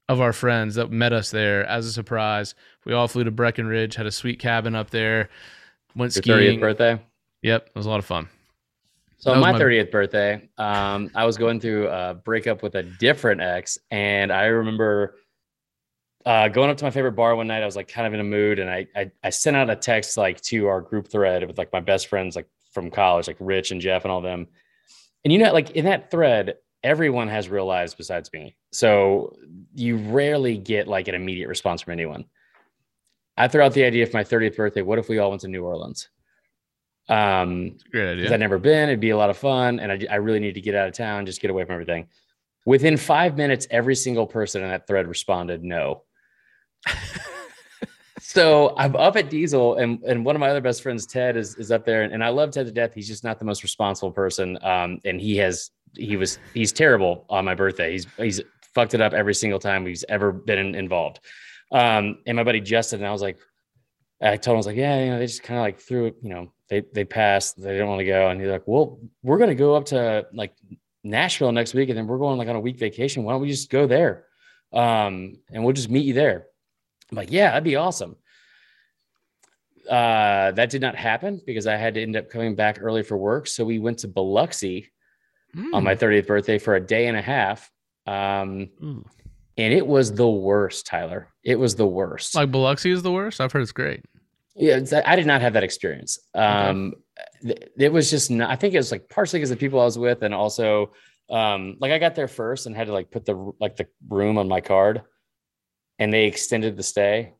[0.09, 2.55] of our friends that met us there as a surprise.
[2.83, 5.29] We all flew to Breckenridge, had a sweet cabin up there,
[5.95, 6.59] went Your 30th skiing.
[6.59, 6.99] birthday.
[7.43, 8.27] Yep, it was a lot of fun.
[9.19, 12.83] So on my my- 30th birthday, um, I was going through a breakup with a
[12.83, 15.15] different ex, and I remember
[16.25, 17.61] uh, going up to my favorite bar one night.
[17.61, 19.75] I was like kind of in a mood, and I, I I sent out a
[19.75, 23.37] text like to our group thread with like my best friends like from college, like
[23.39, 24.47] Rich and Jeff and all them.
[25.25, 29.35] And you know, like in that thread, everyone has real lives besides me, so
[29.75, 32.23] you rarely get like an immediate response from anyone.
[33.35, 34.81] I threw out the idea for my 30th birthday.
[34.81, 36.09] What if we all went to New Orleans?
[37.09, 38.33] Um, great idea.
[38.33, 38.87] I'd never been.
[38.87, 40.93] It'd be a lot of fun, and I, I really need to get out of
[40.93, 42.07] town, just get away from everything.
[42.65, 46.03] Within five minutes, every single person in that thread responded no.
[48.19, 51.55] so I'm up at Diesel, and and one of my other best friends, Ted, is
[51.55, 52.93] is up there, and, and I love Ted to death.
[52.93, 57.25] He's just not the most responsible person, um, and he has he was he's terrible
[57.29, 57.91] on my birthday.
[57.93, 58.41] He's he's
[58.75, 61.21] fucked it up every single time he's ever been involved.
[61.71, 63.39] Um, and my buddy Justin, and I was like,
[64.21, 66.07] I told him, I was like, yeah, you know, they just kind of like threw
[66.07, 68.29] it, you know, they they passed, they didn't want to go.
[68.29, 70.53] And he's like, well, we're gonna go up to like
[71.03, 73.23] Nashville next week, and then we're going like on a week vacation.
[73.23, 74.25] Why don't we just go there?
[74.73, 76.47] Um, and we'll just meet you there.
[77.09, 78.17] I'm like, yeah, that'd be awesome.
[79.89, 83.17] Uh, that did not happen because I had to end up coming back early for
[83.17, 83.47] work.
[83.47, 84.91] So we went to Biloxi
[85.73, 87.71] on my 30th birthday for a day and a half.
[88.05, 89.03] Um, Mm.
[89.59, 91.27] And it was the worst, Tyler.
[91.43, 92.33] It was the worst.
[92.33, 93.41] Like Biloxi is the worst.
[93.41, 94.05] I've heard it's great.
[94.55, 96.19] Yeah, I did not have that experience.
[96.33, 96.93] Um,
[97.77, 99.97] it was just not, I think it was like partially because the people I was
[99.97, 100.93] with, and also
[101.29, 104.37] um, like I got there first and had to like put the like the room
[104.37, 105.03] on my card,
[105.97, 107.33] and they extended the stay,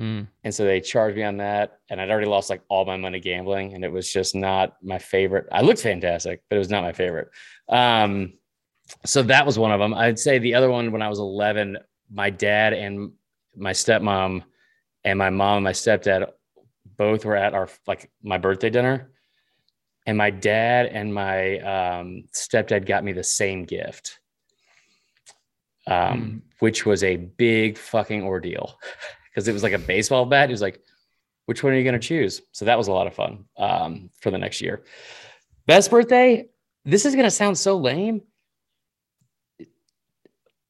[0.00, 0.28] Mm.
[0.44, 3.20] and so they charged me on that, and I'd already lost like all my money
[3.20, 5.46] gambling, and it was just not my favorite.
[5.52, 7.28] I looked fantastic, but it was not my favorite.
[7.68, 8.32] Um,
[9.04, 9.94] so that was one of them.
[9.94, 11.78] I'd say the other one when I was 11,
[12.10, 13.12] my dad and
[13.56, 14.42] my stepmom
[15.04, 16.30] and my mom and my stepdad
[16.96, 19.10] both were at our like my birthday dinner.
[20.06, 24.20] And my dad and my um, stepdad got me the same gift
[25.86, 28.78] um, which was a big fucking ordeal.
[29.32, 30.48] Because it was like a baseball bat.
[30.48, 30.80] He was like
[31.46, 32.42] which one are you going to choose?
[32.50, 34.82] So that was a lot of fun um, for the next year.
[35.66, 36.48] Best birthday?
[36.84, 38.22] This is going to sound so lame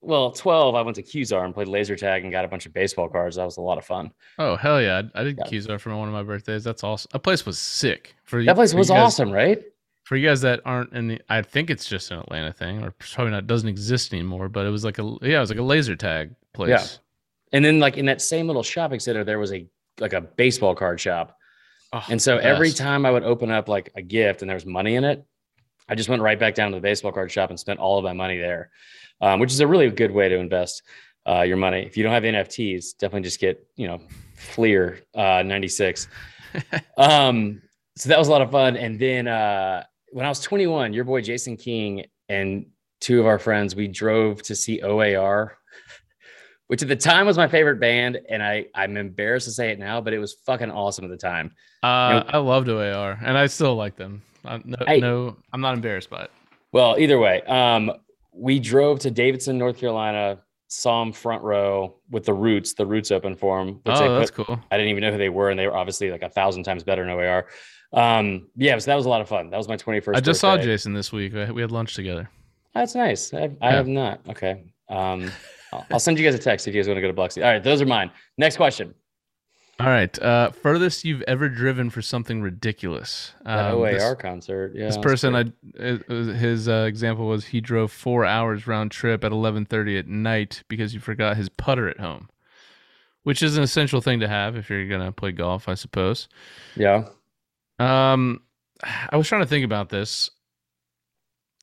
[0.02, 2.72] well 12 i went to Q-Zar and played laser tag and got a bunch of
[2.72, 5.02] baseball cards that was a lot of fun Oh hell yeah!
[5.14, 5.44] I, I did Yeah.
[5.44, 6.64] Q-Zar for one of my birthdays.
[6.64, 7.10] That's awesome.
[7.12, 8.14] That place was sick.
[8.24, 9.62] For that place for was guys- awesome right
[10.04, 12.90] For you guys that aren't in the, I think it's just an Atlanta thing, or
[12.92, 14.48] probably not doesn't exist anymore.
[14.48, 16.68] But it was like a yeah, it was like a laser tag place.
[16.70, 16.86] Yeah.
[17.52, 19.66] And then like in that same little shopping center, there was a
[19.98, 21.36] like a baseball card shop.
[21.92, 24.54] Oh, And so the every time I would open up like a gift and there
[24.56, 25.24] was money in it,
[25.90, 28.04] I just went right back down to the baseball card shop and spent all of
[28.04, 28.70] my money there,
[29.20, 30.84] um, which is a really good way to invest
[31.28, 31.82] uh, your money.
[31.82, 34.00] If you don't have NFTs, definitely just get, you know,
[34.36, 36.06] Fleer uh, 96.
[36.96, 37.60] um,
[37.96, 38.76] so that was a lot of fun.
[38.76, 39.82] And then uh,
[40.12, 42.66] when I was 21, your boy Jason King and
[43.00, 45.58] two of our friends, we drove to see OAR,
[46.68, 48.20] which at the time was my favorite band.
[48.28, 51.16] And I, I'm embarrassed to say it now, but it was fucking awesome at the
[51.16, 51.50] time.
[51.82, 54.22] Uh, I loved OAR, and I still like them.
[54.44, 55.00] Uh, no, Hey.
[55.00, 56.30] no, I'm not embarrassed by it.
[56.72, 57.90] Well, either way, um,
[58.32, 60.38] we drove to Davidson, North Carolina,
[60.68, 62.74] saw them front row with the Roots.
[62.74, 64.60] The Roots open for they Oh, that's put, cool.
[64.70, 66.84] I didn't even know who they were, and they were obviously like a thousand times
[66.84, 67.46] better than OAR.
[67.92, 69.50] Um, yeah, so that was a lot of fun.
[69.50, 70.16] That was my 21st.
[70.16, 70.56] I just saw.
[70.56, 71.32] Jason this week.
[71.32, 72.30] We we had lunch together.
[72.72, 73.34] That's nice.
[73.34, 73.72] I, I Yeah.
[73.72, 74.20] have not.
[74.28, 74.62] Okay.
[74.88, 75.32] Um,
[75.72, 77.42] I'll, I'll send you guys a text if you guys want to go to Biloxi.
[77.42, 78.12] All right, those are mine.
[78.38, 78.94] Next question.
[79.80, 80.18] All right.
[80.22, 83.32] Uh, furthest you've ever driven for something ridiculous.
[83.46, 84.72] Um, OAR this- concert.
[84.74, 84.86] Yeah.
[84.86, 85.34] this person.
[85.34, 90.62] I his uh, example was he drove four hours round trip at 11:30 at night
[90.68, 92.28] because he forgot his putter at home,
[93.22, 96.28] which is an essential thing to have if you're gonna play golf, I suppose.
[96.76, 97.04] Yeah.
[97.78, 98.42] Um,
[98.82, 100.30] I was trying to think about this.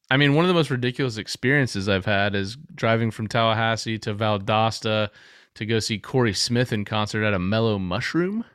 [0.09, 4.15] I mean, one of the most ridiculous experiences I've had is driving from Tallahassee to
[4.15, 5.09] Valdosta
[5.57, 8.45] to go see Corey Smith in concert at a Mellow Mushroom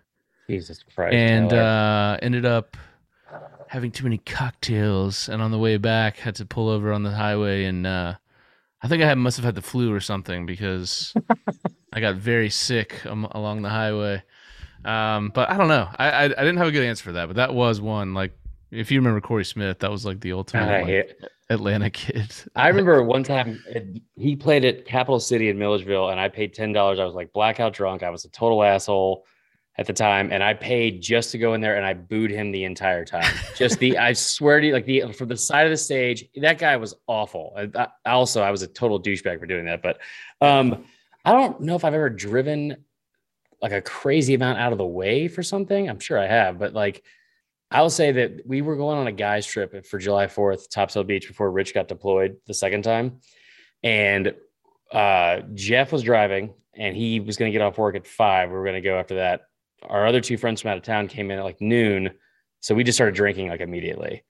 [0.48, 1.14] Jesus Christ.
[1.14, 2.76] and uh, ended up
[3.68, 5.28] having too many cocktails.
[5.28, 8.14] And on the way back, had to pull over on the highway, and uh,
[8.82, 11.14] I think I had, must have had the flu or something because
[11.92, 14.22] I got very sick um, along the highway.
[14.84, 15.88] Um, but I don't know.
[15.96, 18.14] I, I I didn't have a good answer for that, but that was one.
[18.14, 18.32] Like,
[18.72, 21.14] if you remember Corey Smith, that was like the ultimate I like, hate,
[21.50, 22.32] Atlanta kid.
[22.56, 26.54] I remember one time it, he played at Capital City in Milledgeville, and I paid
[26.54, 26.98] ten dollars.
[26.98, 28.02] I was like blackout drunk.
[28.02, 29.26] I was a total asshole
[29.76, 32.50] at the time, and I paid just to go in there, and I booed him
[32.50, 33.32] the entire time.
[33.56, 36.58] Just the, I swear to you, like the from the side of the stage, that
[36.58, 37.54] guy was awful.
[37.56, 39.82] And I, also, I was a total douchebag for doing that.
[39.82, 39.98] But
[40.42, 40.84] um,
[41.24, 42.84] I don't know if I've ever driven
[43.62, 45.88] like a crazy amount out of the way for something.
[45.88, 47.02] I'm sure I have, but like
[47.72, 51.04] I will say that we were going on a guys trip for July 4th, Topsail
[51.04, 53.20] Beach before Rich got deployed the second time.
[53.82, 54.34] And
[54.92, 58.50] uh, Jeff was driving and he was going to get off work at five.
[58.50, 59.42] We were going to go after that.
[59.82, 62.10] Our other two friends from out of town came in at like noon.
[62.60, 64.22] So we just started drinking like immediately.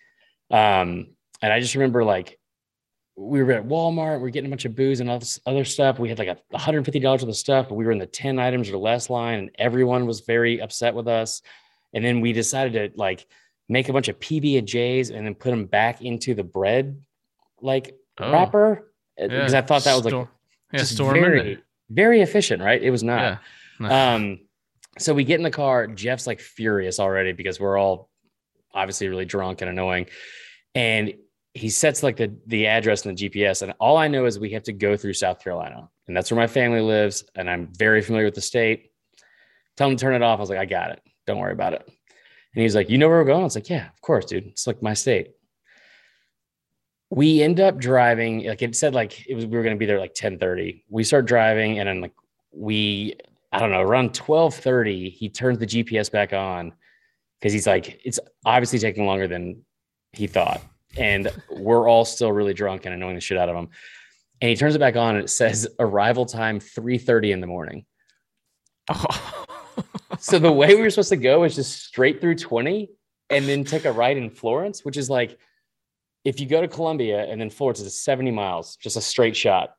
[0.51, 1.09] Um,
[1.43, 2.39] and I just remember like
[3.17, 5.65] we were at Walmart, we are getting a bunch of booze and all this other
[5.65, 5.99] stuff.
[5.99, 8.71] We had like a $150 worth of stuff, but we were in the 10 items
[8.71, 11.43] or less line, and everyone was very upset with us.
[11.93, 13.27] And then we decided to like
[13.69, 17.01] make a bunch of PB and J's and then put them back into the bread
[17.61, 19.59] like oh, wrapper because yeah.
[19.59, 20.29] I thought that was like
[20.73, 21.59] yeah, just very,
[21.91, 22.83] very efficient, right?
[22.83, 23.41] It was not.
[23.81, 24.15] Yeah.
[24.15, 24.41] um,
[24.99, 25.87] so we get in the car.
[25.87, 28.11] Jeff's like furious already because we're all
[28.75, 30.07] obviously really drunk and annoying.
[30.75, 31.15] And
[31.55, 34.51] he sets like the the address and the GPS, and all I know is we
[34.51, 38.01] have to go through South Carolina, and that's where my family lives, and I'm very
[38.01, 38.91] familiar with the state.
[39.77, 40.39] Tell him to turn it off.
[40.39, 41.03] I was like, I got it.
[41.27, 41.83] Don't worry about it.
[41.87, 43.41] And he's like, You know where we're going?
[43.41, 44.47] I was like, Yeah, of course, dude.
[44.47, 45.33] It's like my state.
[47.11, 50.01] We end up driving, like it said, like it was we were gonna be there
[50.01, 50.85] like 10 30.
[50.89, 52.15] We start driving, and then like
[52.53, 53.17] we,
[53.53, 56.73] I don't know, around 12 30, he turns the GPS back on
[57.39, 59.63] because he's like, it's obviously taking longer than
[60.13, 60.63] he thought
[60.97, 63.69] and we're all still really drunk and annoying the shit out of him.
[64.41, 67.85] And he turns it back on and it says arrival time 3:30 in the morning.
[68.89, 69.45] Oh.
[70.23, 72.91] so the way we were supposed to go is just straight through 20
[73.31, 75.39] and then take a ride in Florence, which is like
[76.25, 79.75] if you go to Columbia and then Florence is 70 miles, just a straight shot.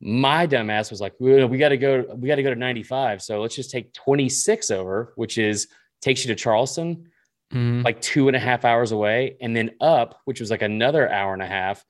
[0.00, 3.22] My dumbass was like, we got to go, we got to go to 95.
[3.22, 5.68] So let's just take 26 over, which is
[6.02, 7.08] takes you to Charleston
[7.52, 7.82] mm-hmm.
[7.82, 11.32] like two and a half hours away, and then up, which was like another hour
[11.32, 11.84] and a half.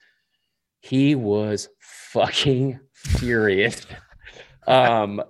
[0.80, 3.86] He was fucking furious.
[4.66, 5.22] um,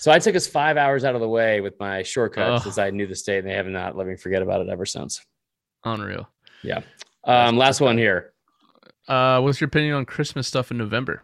[0.00, 2.82] so I took us five hours out of the way with my shortcuts oh.
[2.82, 5.20] I knew the state, and they have not let me forget about it ever since.
[5.84, 6.26] Unreal.
[6.62, 6.80] Yeah.
[7.24, 8.32] Um, last one here.
[9.06, 11.22] Uh, what's your opinion on Christmas stuff in November?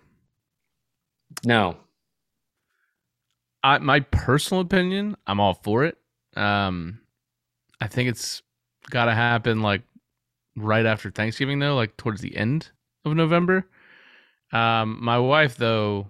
[1.42, 1.78] No.
[3.64, 5.96] I my personal opinion, I'm all for it.
[6.36, 7.00] Um,
[7.80, 8.42] I think it's
[8.90, 9.84] got to happen like
[10.54, 12.68] right after Thanksgiving though, like towards the end
[13.06, 13.66] of November.
[14.52, 16.08] Um, my wife though,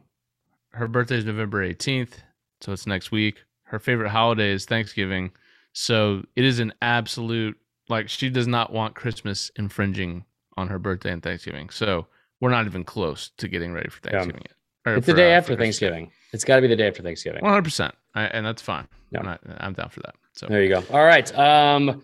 [0.72, 2.24] her birthday is November 18th,
[2.66, 3.44] so it's next week.
[3.62, 5.30] Her favorite holiday is Thanksgiving,
[5.72, 7.56] so it is an absolute
[7.88, 10.24] like she does not want Christmas infringing
[10.56, 11.70] on her birthday and Thanksgiving.
[11.70, 12.08] So
[12.40, 14.52] we're not even close to getting ready for Thanksgiving yeah.
[14.84, 14.98] yet.
[14.98, 16.10] It's for, the day uh, after Thanksgiving.
[16.32, 17.42] It's got to be the day after Thanksgiving.
[17.42, 18.88] One hundred percent, and that's fine.
[19.10, 19.20] Yeah.
[19.20, 20.16] I'm, not, I'm down for that.
[20.32, 20.82] So there you go.
[20.90, 21.32] All right.
[21.38, 22.02] Um,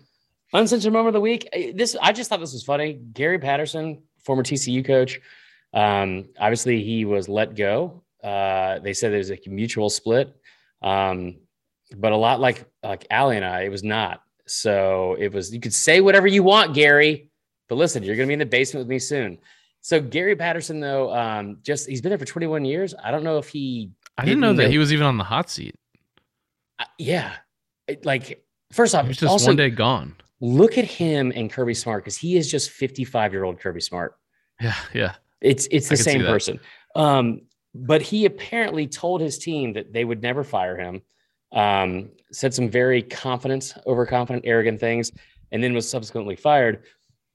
[0.53, 1.49] uncensored moment of the week.
[1.75, 3.01] This I just thought this was funny.
[3.11, 5.19] Gary Patterson, former TCU coach.
[5.73, 8.01] Um, obviously, he was let go.
[8.23, 10.33] Uh, they said there's a mutual split,
[10.83, 11.37] um,
[11.95, 14.21] but a lot like like Allie and I, it was not.
[14.45, 15.53] So it was.
[15.53, 17.29] You could say whatever you want, Gary,
[17.69, 19.37] but listen, you're going to be in the basement with me soon.
[19.81, 22.93] So Gary Patterson, though, um, just he's been there for 21 years.
[23.03, 23.91] I don't know if he.
[24.17, 24.69] I didn't, didn't know that know.
[24.69, 25.75] he was even on the hot seat.
[26.79, 27.33] Uh, yeah,
[28.03, 30.15] like first off, he's just also, one day gone.
[30.41, 34.15] Look at him and Kirby Smart because he is just 55 year old Kirby Smart.
[34.59, 35.15] Yeah, yeah.
[35.41, 36.59] It's it's the same person.
[36.95, 37.41] Um,
[37.73, 41.01] but he apparently told his team that they would never fire him.
[41.51, 45.11] Um, said some very confident, overconfident, arrogant things,
[45.51, 46.83] and then was subsequently fired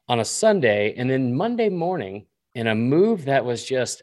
[0.09, 0.95] on a Sunday.
[0.97, 4.03] And then Monday morning, in a move that was just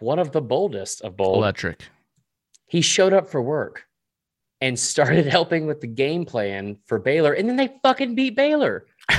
[0.00, 1.88] one of the boldest of bold, electric,
[2.66, 3.84] he showed up for work
[4.60, 8.86] and started helping with the game plan for Baylor, and then they fucking beat Baylor.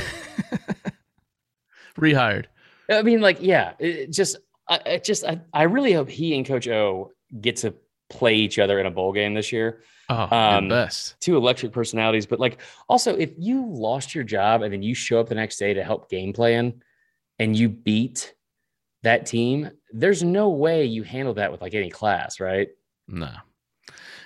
[1.97, 2.45] Rehired.
[2.89, 4.37] I mean, like, yeah, it just,
[4.67, 7.73] I it just, I, I really hope he and Coach O get to
[8.09, 9.83] play each other in a bowl game this year.
[10.09, 11.15] Oh, um, best.
[11.21, 15.19] Two electric personalities, but like, also, if you lost your job and then you show
[15.19, 16.81] up the next day to help game plan,
[17.39, 18.33] and you beat
[19.01, 22.69] that team, there's no way you handle that with like any class, right?
[23.07, 23.31] No.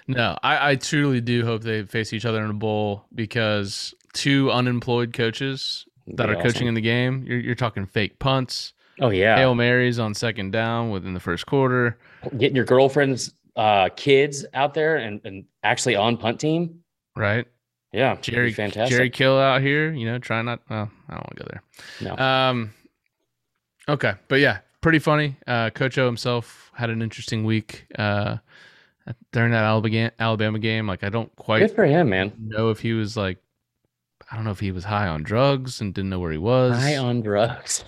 [0.07, 4.51] No, I, I truly do hope they face each other in a bowl because two
[4.51, 6.43] unemployed coaches that are awesome.
[6.43, 8.73] coaching in the game, you're, you're talking fake punts.
[8.99, 11.97] Oh yeah, hail marys on second down within the first quarter.
[12.37, 16.81] Getting your girlfriend's uh, kids out there and, and actually on punt team.
[17.15, 17.45] Right.
[17.93, 18.95] Yeah, Jerry, fantastic.
[18.95, 20.59] Jerry Kill out here, you know, try not.
[20.69, 21.63] Well, I don't want to go there.
[22.01, 22.23] No.
[22.23, 22.73] Um.
[23.89, 25.37] Okay, but yeah, pretty funny.
[25.47, 27.85] Uh, Coach O himself had an interesting week.
[27.97, 28.37] Uh,
[29.31, 29.63] during that
[30.19, 30.87] Alabama game.
[30.87, 32.33] Like I don't quite good for him, man.
[32.39, 33.37] Know if he was like,
[34.31, 36.77] I don't know if he was high on drugs and didn't know where he was.
[36.77, 37.83] High on drugs.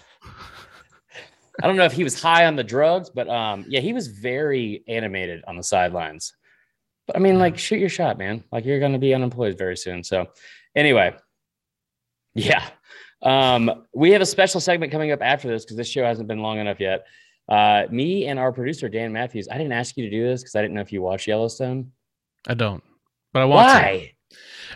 [1.62, 4.08] I don't know if he was high on the drugs, but um, yeah, he was
[4.08, 6.34] very animated on the sidelines.
[7.08, 8.44] But I mean, like, shoot your shot, man.
[8.52, 10.04] Like, you're going to be unemployed very soon.
[10.04, 10.28] So,
[10.76, 11.16] anyway,
[12.36, 12.70] yeah.
[13.22, 16.42] Um, we have a special segment coming up after this because this show hasn't been
[16.42, 17.06] long enough yet.
[17.50, 19.48] Uh, me and our producer Dan Matthews.
[19.52, 21.92] I didn't ask you to do this because I didn't know if you watch Yellowstone.
[22.48, 22.84] I don't,
[23.34, 24.14] but I want Why?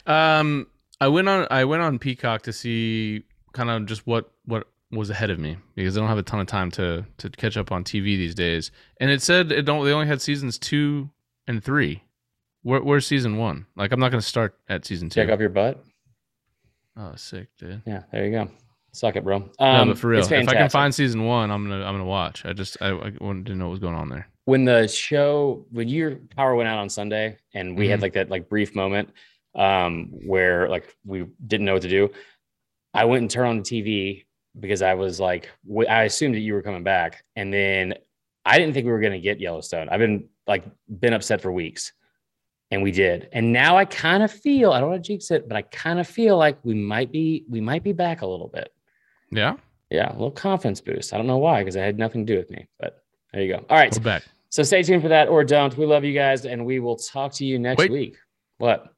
[0.05, 0.11] to.
[0.11, 0.67] Um,
[0.99, 1.47] I went on.
[1.51, 3.23] I went on Peacock to see
[3.53, 6.39] kind of just what what was ahead of me because I don't have a ton
[6.39, 8.71] of time to to catch up on TV these days.
[8.99, 9.85] And it said it don't.
[9.85, 11.09] They only had seasons two
[11.47, 12.03] and three.
[12.61, 13.65] Where, where's season one?
[13.75, 15.21] Like I'm not going to start at season two.
[15.21, 15.83] Check up your butt.
[16.95, 17.81] Oh, sick, dude.
[17.85, 18.49] Yeah, there you go.
[18.91, 19.39] Suck it, bro.
[19.59, 22.05] no, Um, but for real, if I can find season one, I'm gonna I'm gonna
[22.05, 22.45] watch.
[22.45, 24.27] I just I, I wanted to know what was going on there.
[24.45, 28.29] when the show when your power went out on Sunday and we had like that
[28.29, 29.09] like brief moment
[29.55, 32.09] um where like we didn't know what to do
[32.93, 34.25] I went and turned on the TV
[34.59, 35.49] because I was like
[35.89, 37.95] I assumed that you were coming back and then
[38.45, 40.63] I didn't think we were going to get Yellowstone I've been like
[40.99, 41.93] been upset for weeks
[42.71, 45.47] and we did and now I kind of feel I don't want to jinx it
[45.47, 48.47] but I kind of feel like we might be we might be back a little
[48.47, 48.73] bit
[49.31, 49.55] Yeah,
[49.89, 52.37] yeah a little confidence boost I don't know why because it had nothing to do
[52.37, 54.23] with me but there you go all right we're back.
[54.49, 55.75] so stay tuned for that or don't.
[55.77, 57.91] We love you guys and we will talk to you next Wait.
[57.91, 58.17] week.
[58.59, 58.93] What?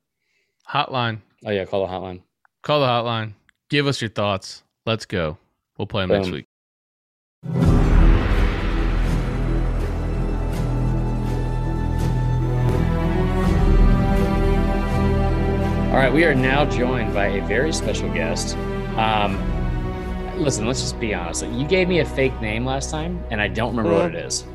[0.70, 1.20] Hotline.
[1.46, 2.22] Oh, yeah, call the hotline.
[2.62, 3.34] Call the hotline.
[3.70, 4.64] Give us your thoughts.
[4.86, 5.38] Let's go.
[5.78, 6.46] We'll play them next week.
[15.92, 18.58] All right, we are now joined by a very special guest.
[18.98, 19.38] Um,
[20.38, 21.46] listen, let's just be honest.
[21.48, 24.46] You gave me a fake name last time and I don't remember what it is.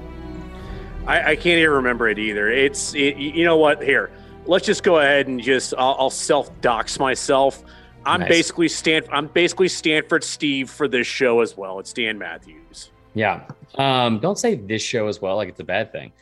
[1.07, 2.51] I, I can't even remember it either.
[2.51, 3.83] It's it, you know what?
[3.83, 4.11] Here,
[4.45, 7.64] let's just go ahead and just I'll, I'll self dox myself.
[8.05, 8.28] I'm Nice.
[8.28, 9.03] basically Stan.
[9.12, 11.78] I'm basically Stanford Steve for this show as well.
[11.78, 12.90] It's Dan Matthews.
[13.14, 13.44] Yeah.
[13.74, 16.12] Um, don't say this show as well, like it's a bad thing.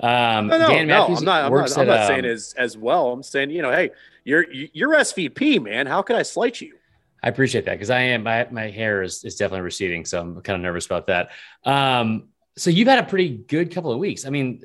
[0.00, 1.06] Um, No, no, Dan no.
[1.06, 1.44] I'm not.
[1.44, 3.12] I'm not, I'm at, not saying um, as as well.
[3.12, 3.90] I'm saying you know, hey,
[4.24, 5.86] you're you're SVP, man.
[5.86, 6.74] How could I slight you?
[7.22, 10.40] I appreciate that because I am my my hair is, is definitely receding, so I'm
[10.42, 11.30] kind of nervous about that.
[11.64, 14.26] Um, so you've had a pretty good couple of weeks.
[14.26, 14.62] I mean,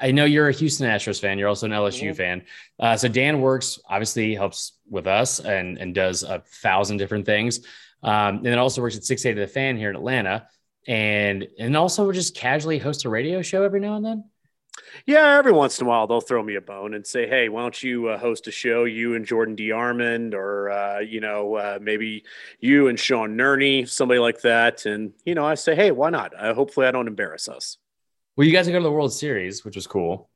[0.00, 1.38] I know you're a Houston Astros fan.
[1.38, 2.16] You're also an LSU Mhm.
[2.16, 2.42] fan.
[2.78, 7.60] Uh, so Dan works obviously helps with us and and does a thousand different things,
[8.02, 10.48] um, and then also works at Six Eight of the Fan here in Atlanta,
[10.86, 14.24] and and also just casually hosts a radio show every now and then.
[15.06, 17.62] Yeah, every once in a while they'll throw me a bone and say, "Hey, why
[17.62, 18.84] don't you uh, host a show?
[18.84, 19.72] You and Jordan D.
[19.72, 22.24] Armand, or uh, you know, uh, maybe
[22.60, 26.34] you and Sean Nerney, somebody like that." And you know, I say, "Hey, why not?
[26.38, 27.78] Uh, hopefully, I don't embarrass us."
[28.36, 30.28] Well, you guys are going to the World Series, which was cool.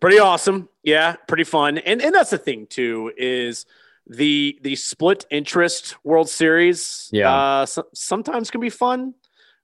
[0.00, 1.78] Pretty awesome, yeah, pretty fun.
[1.78, 3.66] And and that's the thing too is
[4.06, 7.08] the the split interest World Series.
[7.12, 7.32] Yeah.
[7.32, 9.14] uh, so, sometimes can be fun.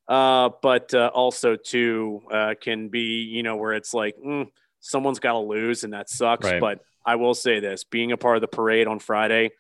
[0.09, 4.49] Uh, but uh, also too uh, can be you know where it's like mm,
[4.81, 6.47] someone's got to lose and that sucks.
[6.47, 6.61] Right.
[6.61, 9.53] But I will say this: being a part of the parade on Friday,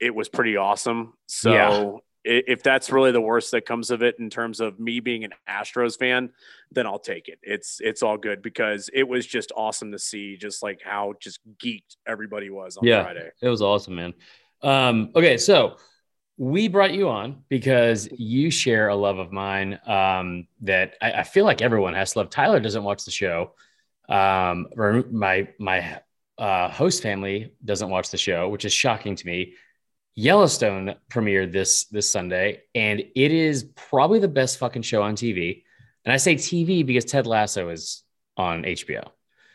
[0.00, 1.14] it was pretty awesome.
[1.26, 5.24] So if that's really the worst that comes of it in terms of me being
[5.24, 6.30] an Astros fan,
[6.72, 7.38] then I'll take it.
[7.42, 11.40] It's it's all good because it was just awesome to see just like how just
[11.62, 13.02] geeked everybody was on Yeah.
[13.02, 13.30] Friday.
[13.42, 14.14] It was awesome, man.
[14.62, 15.76] Um, okay, so
[16.36, 21.22] we brought you on because you share a love of mine um, that I, I
[21.22, 22.30] feel like everyone has to love.
[22.30, 23.52] Tyler doesn't watch the show.
[24.08, 24.66] Um,
[25.12, 26.00] my my
[26.38, 29.54] uh, host family doesn't watch the show, which is shocking to me.
[30.16, 35.64] Yellowstone premiered this this Sunday, and it is probably the best fucking show on TV.
[36.04, 38.02] And I say TV because Ted Lasso is
[38.36, 39.08] on HBO.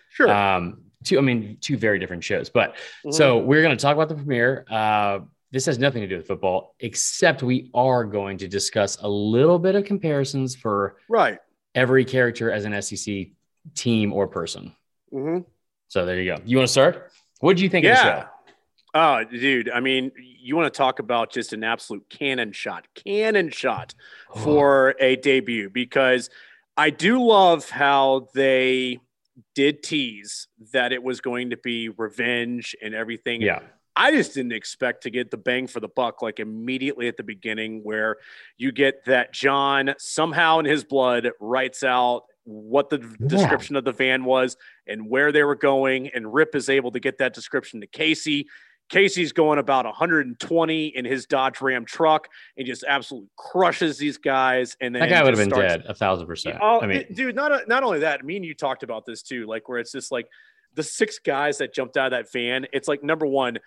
[0.10, 0.30] Sure.
[0.30, 2.76] Um, two, I mean, two very different shows, but
[3.06, 3.14] Mhm.
[3.14, 4.66] so we're going to talk about the premiere.
[4.70, 5.20] Uh,
[5.52, 9.60] this has nothing to do with football, except we are going to discuss a little
[9.60, 11.40] bit of comparisons for right.
[11.74, 13.32] every character as an SEC
[13.76, 14.76] team or person.
[15.12, 15.40] hmm
[15.88, 16.42] So there you go.
[16.46, 17.12] You want to start?
[17.40, 18.26] What did you think of the show?
[18.94, 19.70] Oh, dude.
[19.70, 23.94] I mean, you want to talk about just an absolute cannon shot, cannon shot
[24.34, 24.40] Oh.
[24.40, 26.30] for a debut because
[26.76, 29.00] I do love how they
[29.56, 33.42] did tease that it was going to be revenge and everything.
[33.42, 33.60] yeah,
[33.96, 37.24] I just didn't expect to get the bang for the buck like immediately at the
[37.24, 38.18] beginning, where
[38.58, 43.28] you get that John somehow in his blood writes out what the Yeah.
[43.28, 44.58] description of the van was
[44.88, 48.46] and where they were going, and Rip is able to get that description to Kayce.
[48.90, 54.76] Kayce's going about 120 in his Dodge Ram truck and just absolutely crushes these guys.
[54.82, 56.58] And then that guy would have been starts- dead a thousand percent.
[56.62, 58.26] Oh, I mean, dude, not not only that.
[58.26, 60.28] Me and you talked about this too, like where it's just like
[60.74, 62.66] the six guys that jumped out of that van.
[62.74, 63.60] It's like number one,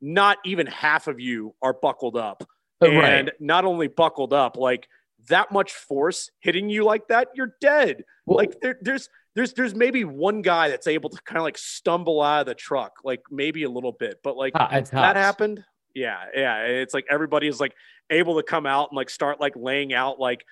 [0.00, 2.44] not even half of you are buckled up,
[2.80, 3.30] oh, and right.
[3.40, 4.88] not only buckled up, like
[5.28, 8.04] that much force hitting you like that, you're dead.
[8.26, 11.58] Well- like there, there's there's there's maybe one guy that's able to kind of like
[11.58, 15.64] stumble out of the truck, like maybe a little bit, but like that happened.
[15.94, 16.62] Yeah, yeah.
[16.64, 17.74] It's like everybody is like
[18.10, 20.44] able to come out and like start like laying out like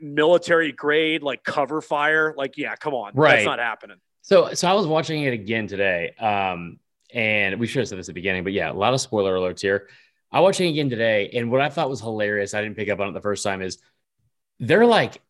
[0.00, 2.34] military grade like cover fire.
[2.36, 3.36] Like, yeah, come on, Right.
[3.36, 3.96] That's not happening.
[4.22, 6.78] So, so I was watching it again today, um,
[7.14, 9.36] and we should have said this at the beginning, but yeah, a lot of spoiler
[9.36, 9.88] alerts here.
[10.32, 12.98] I watching it again today, and what I thought was hilarious, I didn't pick up
[12.98, 13.78] on it the first time, is
[14.60, 15.20] they're like,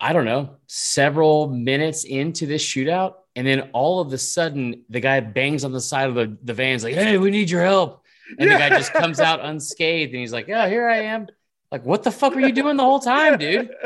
[0.00, 5.00] I don't know, several minutes into this shootout, and then all of a sudden, the
[5.00, 7.62] guy bangs on the side of the the van, he's like, "Hey, we need your
[7.62, 8.02] help,"
[8.38, 11.28] and the guy just comes out unscathed, and he's like, "Yeah, here I am."
[11.70, 13.70] Like, what the fuck were you doing the whole time, dude?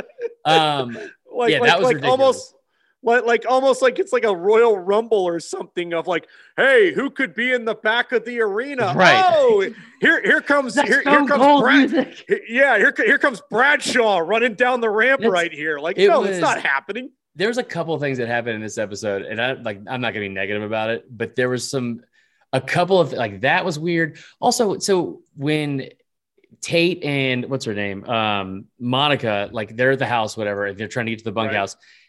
[0.44, 0.96] Um,
[1.34, 2.20] like, Yeah, like, that was like ridiculous.
[2.20, 2.54] almost
[3.06, 6.26] like, like almost like it's like a Royal Rumble or something of like,
[6.58, 8.92] hey, who could be in the back of the arena?
[8.94, 9.22] Right.
[9.26, 9.66] Oh,
[10.00, 11.90] here here comes here, here comes Brad.
[11.92, 12.24] music.
[12.48, 15.78] Yeah, here here comes Bradshaw running down the ramp It's- right here.
[15.78, 17.10] Like, it no, was- it's not happening.
[17.34, 20.12] there's a couple of things that happened in this episode, and I like I'm not
[20.12, 22.02] gonna be negative about it, but there was some
[22.52, 24.18] a couple of like that was weird.
[24.40, 25.88] Also, so when
[26.62, 31.06] Tate and what's her name, um, Monica, like they're at the house, whatever, they're trying
[31.06, 31.46] to get to the Right.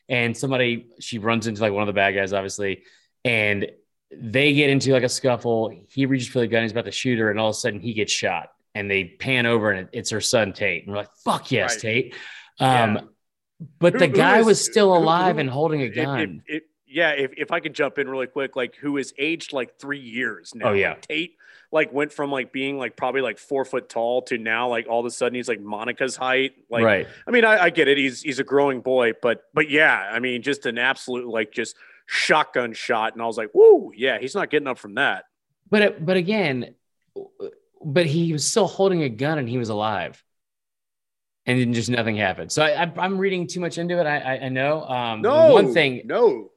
[0.09, 2.83] And somebody she runs into like one of the bad guys, obviously,
[3.25, 3.69] and
[4.11, 5.71] they get into like a scuffle.
[5.89, 7.79] He reaches for the gun, he's about to shoot her, and all of a sudden
[7.79, 8.51] he gets shot.
[8.75, 10.83] And they pan over, and it's her son Tate.
[10.83, 11.81] And we're like, "Fuck yes, Right.
[11.81, 12.15] Tate."
[12.59, 13.01] Um, Yeah.
[13.79, 16.43] but Who- the guy is- was still alive who- and holding a gun.
[16.47, 19.51] if- if- yeah, if, if I could jump in really quick, like who is aged
[19.51, 20.69] like three years now.
[20.69, 20.89] Oh, yeah.
[20.91, 21.36] Like, Tate
[21.71, 24.99] like went from like being like probably like four foot tall to now like all
[25.01, 26.53] of a sudden he's like Monica's height.
[26.69, 27.07] Like right.
[27.27, 27.97] I mean, I, I get it.
[27.97, 31.75] He's he's a growing boy, but but yeah, I mean, just an absolute like just
[32.05, 35.25] shotgun shot, and I was like, whoo, yeah, he's not getting up from that.
[35.69, 36.73] But but again,
[37.83, 40.23] but he was still holding a gun and he was alive,
[41.45, 42.51] and then just nothing happened.
[42.51, 44.05] So I, I, I'm reading too much into it.
[44.05, 44.83] I I, I know.
[44.83, 46.03] Um, No, one thing.
[46.05, 46.51] no,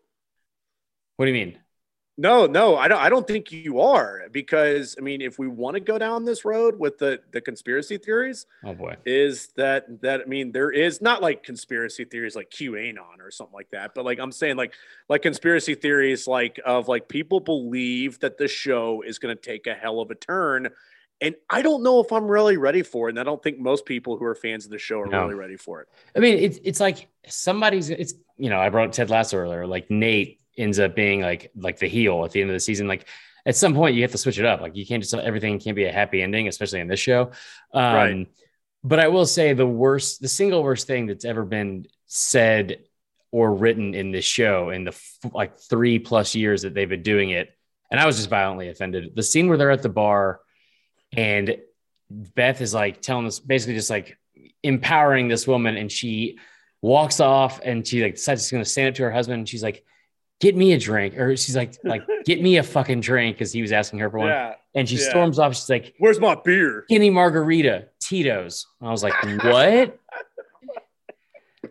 [1.17, 1.59] What do you mean?
[2.19, 2.77] No, no.
[2.77, 2.99] I don't.
[3.01, 6.45] I don't think you are because I mean, if we want to go down this
[6.45, 8.97] road with the the conspiracy theories, Oh boy.
[9.07, 13.55] is that that I mean there is not like conspiracy theories like QAnon or something
[13.55, 14.75] like that, but like I'm saying like
[15.09, 19.67] like conspiracy theories like of like people believe that the show is going to take
[19.67, 20.69] a hell of a turn,
[21.23, 23.87] and I don't know if I'm really ready for it, and I don't think most
[23.87, 25.23] people who are fans of the show are No.
[25.23, 25.89] really ready for it.
[26.15, 27.89] I mean, it's it's like somebody's.
[27.89, 29.67] It's you know, I brought Ted Lasso earlier.
[29.67, 32.87] Like Nate ends up being like like the heel at the end of the season.
[32.89, 33.07] Like
[33.47, 34.61] at some point, you have to switch it up.
[34.61, 37.31] Like you can't just everything can't be a happy ending, especially in this show.
[37.73, 38.27] Um, Right.
[38.83, 42.79] But I will say the worst, the single worst thing that's ever been said
[43.31, 47.03] or written in this show in the f- like three plus years that they've been
[47.03, 47.51] doing it,
[47.91, 49.15] and I was just violently offended.
[49.15, 50.41] The scene where they're at the bar
[51.13, 51.57] and
[52.11, 54.19] Beth is like telling us basically just like
[54.63, 56.39] empowering this woman and she
[56.83, 59.63] walks off and she like decides she's gonna stand up to her husband and she's
[59.63, 59.85] like,
[60.41, 61.17] get me a drink.
[61.19, 64.19] Or she's like, like, get me a fucking drink because he was asking her for
[64.19, 64.29] one.
[64.29, 65.09] Yeah, And she yeah.
[65.11, 65.55] storms off.
[65.55, 66.85] She's like, where's my beer?
[66.89, 68.67] skinny margarita, Tito's.
[68.81, 69.15] And I was like,
[69.45, 69.99] what?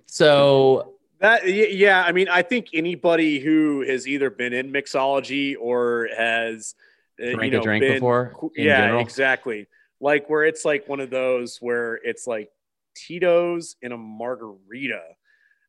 [0.05, 6.07] so That yeah, I mean, I think anybody who has either been in mixology or
[6.17, 6.75] has
[7.21, 9.01] uh, you Drank know a drink been- before in yeah, general.
[9.01, 9.67] exactly.
[10.01, 12.49] Like where it's like one of those where it's like
[12.95, 15.01] Tito's in a margarita.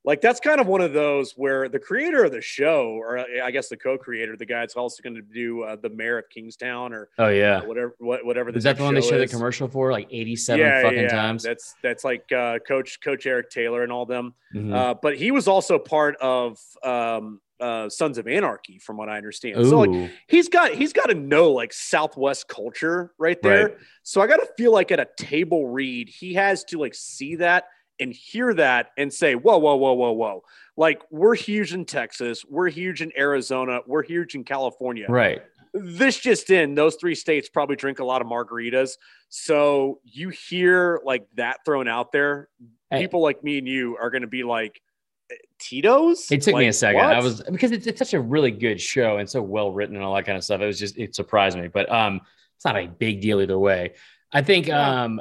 [0.03, 3.25] Like that's kind of one of those where the creator of the show, or uh,
[3.45, 6.31] I guess the co-creator, the guy that's also going to do uh, the mayor of
[6.31, 7.63] Kingstown or Oh yeah.
[7.65, 8.51] whatever, what, whatever.
[8.51, 11.43] Was that the one they show showed the commercial for like 87 fucking times?
[11.43, 14.33] That's that's like uh, Coach Coach Eric Taylor and all them.
[14.55, 14.75] Mhm.
[14.75, 19.19] Uh, but he was also part of um, uh, Sons of Anarchy, from what I
[19.19, 19.67] understand.
[19.69, 23.67] So like he's got he's got to know like Southwest culture right there.
[23.69, 23.77] Right.
[24.03, 27.37] So I got to feel like at a table read, he has to like see
[27.37, 27.65] that
[28.01, 30.43] and hear that and say, whoa, whoa, whoa, whoa, whoa.
[30.77, 35.43] Like we're huge in Texas, we're huge in Arizona, we're huge in California right.
[35.73, 38.97] this just in those three states probably drink a lot of margaritas
[39.29, 42.49] so you hear like that thrown out there
[42.91, 43.03] Hey.
[43.03, 44.83] people like me and you are going to be like
[45.31, 47.01] "Eh, tito's It took me a second.
[47.03, 50.05] I was because it's, it's such a really good show and so well written and
[50.05, 50.61] all that kind of stuff.
[50.61, 52.21] It was just it surprised me, but um,
[52.57, 53.93] it's not a big deal either way.
[54.33, 55.21] I think um,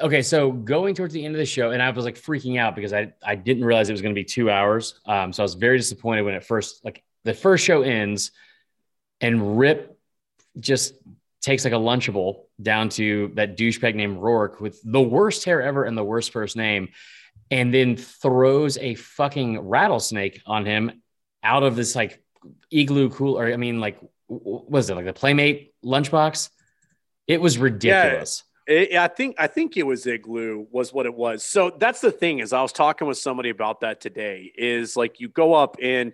[0.00, 0.22] okay.
[0.22, 2.92] So going towards the end of the show, and I was like freaking out because
[2.92, 5.00] I I didn't realize it was going to be two hours.
[5.06, 8.30] Um, so I was very disappointed when it first like the first show ends,
[9.20, 9.98] and Rip
[10.58, 10.94] just
[11.42, 15.84] takes like a lunchable down to that douchebag named Roarke with the worst hair ever
[15.84, 16.88] and the worst first name,
[17.50, 21.02] and then throws a fucking rattlesnake on him
[21.42, 22.22] out of this like
[22.70, 23.96] igloo cool or I mean like
[24.28, 26.50] w- w- what was it like the Playmate lunchbox?
[27.26, 28.42] It was ridiculous.
[28.66, 31.44] It, I think I think it was igloo was what it was.
[31.44, 34.52] So that's the thing is I was talking with somebody about that today.
[34.56, 36.12] Is like you go up and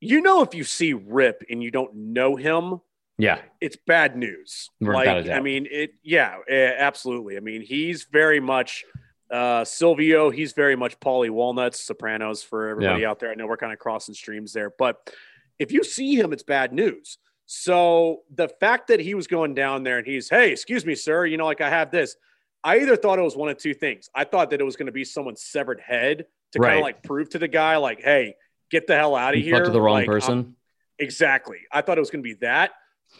[0.00, 2.80] you know if you see Rip and you don't know him,
[3.16, 3.38] Yeah.
[3.60, 4.70] it's bad news.
[4.80, 5.30] Without Like.
[5.30, 5.94] I mean it.
[6.02, 7.36] Yeah, absolutely.
[7.36, 8.84] I mean he's very much
[9.30, 10.30] uh, Silvio.
[10.30, 13.30] He's very much Paulie Walnuts, Sopranos for everybody out there.
[13.30, 15.12] I know we're kind of crossing streams there, but
[15.58, 17.18] if you see him, it's bad news.
[17.46, 21.26] So the fact that he was going down there and he's, hey, excuse me, sir,
[21.26, 22.16] you know, like I have this.
[22.62, 24.08] I either thought it was one of two things.
[24.14, 27.02] I thought that it was going to be someone's severed head to kind of like
[27.02, 28.36] prove to the guy, like, hey,
[28.70, 29.62] get the hell out of You here.
[29.62, 30.56] with the wrong Like, I'm- person.
[30.98, 31.58] Exactly.
[31.72, 32.70] I thought it was going to be that.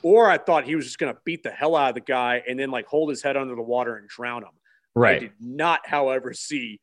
[0.02, 2.42] Or I thought he was just going to beat the hell out of the guy
[2.48, 4.48] and then like hold his head under the water and drown him.
[4.96, 5.20] I right.
[5.20, 6.80] did not, however, see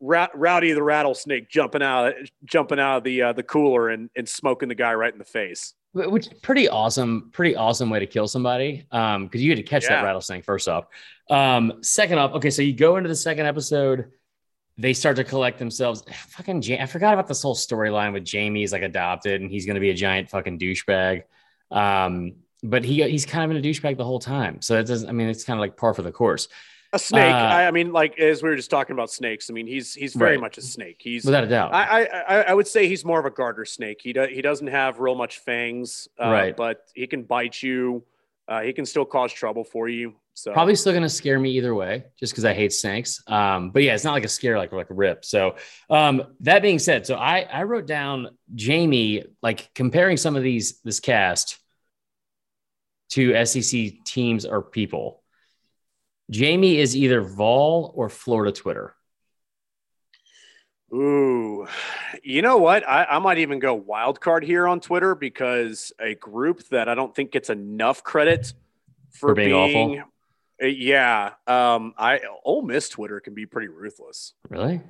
[0.00, 4.28] Ra- Rowdy the rattlesnake jumping out, jumping out of the uh, the cooler and, and
[4.28, 5.74] smoking the guy right in the face.
[6.02, 8.86] Wh- Which pretty awesome, pretty awesome way to kill somebody.
[8.90, 10.86] Um, because you had to catch that rattlesnake first off.
[11.30, 14.12] Um, second off, okay, so you go into the second episode,
[14.78, 16.02] they start to collect themselves.
[16.28, 19.90] Fucking, I forgot about this whole storyline with Jamie's like adopted and he's gonna be
[19.90, 21.24] a giant fucking douchebag.
[21.70, 24.62] Um, but he he's kind of been a douchebag the whole time.
[24.62, 25.08] So that doesn't.
[25.08, 26.48] I mean, it's kind of like par for the course,
[26.92, 27.34] A snake.
[27.34, 29.50] Uh, I, I mean, like as we were just talking about snakes.
[29.50, 30.40] I mean, he's he's very Right.
[30.40, 30.96] much a snake.
[31.00, 31.74] He's without a doubt.
[31.74, 34.00] I, I I- I would say he's more of a garter snake.
[34.02, 36.56] He do, he doesn't have real much fangs, uh, Right.
[36.56, 38.04] But he can bite you.
[38.46, 40.14] Uh, he can still cause trouble for you.
[40.32, 43.22] So Probably still gonna scare me either way, just because I hate snakes.
[43.26, 45.24] Um, but yeah, it's not like a scare like like a rip.
[45.26, 45.56] So
[45.90, 50.80] um, that being said, so I I wrote down Jamie like comparing some of these
[50.82, 51.58] this cast
[53.10, 55.22] to SEC teams or people.
[56.30, 58.94] Jamie is either Vol or Florida Twitter.
[60.92, 61.66] Ooh,
[62.22, 62.88] you know what?
[62.88, 66.94] I, I might even go wild card here on Twitter because a group that I
[66.94, 68.54] don't think gets enough credit
[69.10, 70.02] for, For being awful?
[70.62, 74.32] Uh, Yeah, um, I Ole Miss Twitter can be pretty ruthless.
[74.48, 74.80] Really?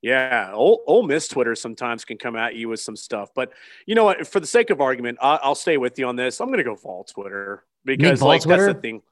[0.00, 3.52] Yeah, Ole, Ole Miss Twitter sometimes can come at you with some stuff, but
[3.86, 4.26] you know what?
[4.26, 6.40] For the sake of argument, I, I'll stay with you on this.
[6.40, 8.66] I'm going to go Vol Twitter because like Twitter?
[8.66, 9.02] that's the thing.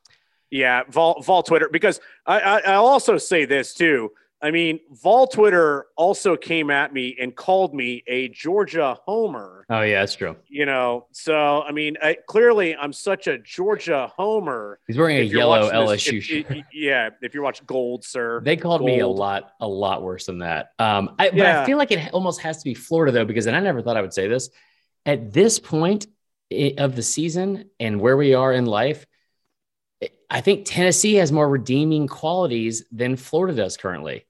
[0.51, 4.11] Yeah, Vol Vol Twitter because I, I I'll also say this too.
[4.43, 9.67] I mean, Vol Twitter also came at me and called me a Georgia homer.
[9.69, 10.35] Oh yeah, that's true.
[10.49, 14.81] You know, so I mean, I, clearly I'm such a Georgia homer.
[14.87, 16.47] He's wearing a yellow watching this- LSU shirt.
[16.51, 18.41] if- yeah, if you're watching Gold, sir.
[18.43, 20.71] They called me a lot, a lot worse than that.
[20.79, 21.63] Um, I, but Yeah.
[21.63, 23.99] I feel like it almost has to be Florida though, because and I never thought
[23.99, 24.49] I would say this.
[25.05, 26.07] At this point
[26.79, 29.05] of the season and where we are in life,
[30.31, 34.27] I think Tennessee has more redeeming qualities than Florida does currently.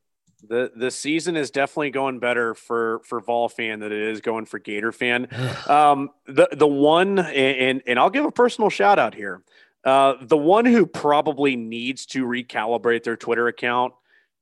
[0.48, 4.46] The the season is definitely going better for for Vol fan than it is going
[4.46, 5.28] for Gator fan.
[5.68, 9.42] Um, the the one and and I'll give a personal shout out here.
[9.84, 13.94] Uh, the one who probably needs to recalibrate their Twitter account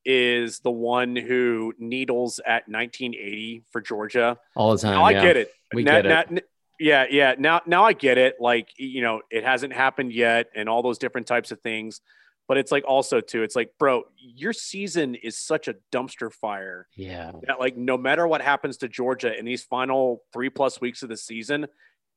[0.05, 4.39] is the one who needles at 1980 for Georgia.
[4.57, 4.93] All the time.
[4.95, 5.23] Now I yeah.
[5.23, 5.53] get it.
[5.75, 6.31] We Now- get it.
[6.31, 6.41] now-
[6.79, 7.35] yeah, yeah.
[7.39, 8.37] Now, now I get it.
[8.41, 12.01] Like, you know, it hasn't happened yet, and all those different types of things.
[12.47, 13.43] But it's like also too.
[13.43, 17.33] It's like, bro, your season is such a dumpster fire Yeah.
[17.47, 21.11] that like no matter what happens to Georgia in these final three plus weeks of
[21.11, 21.67] the season,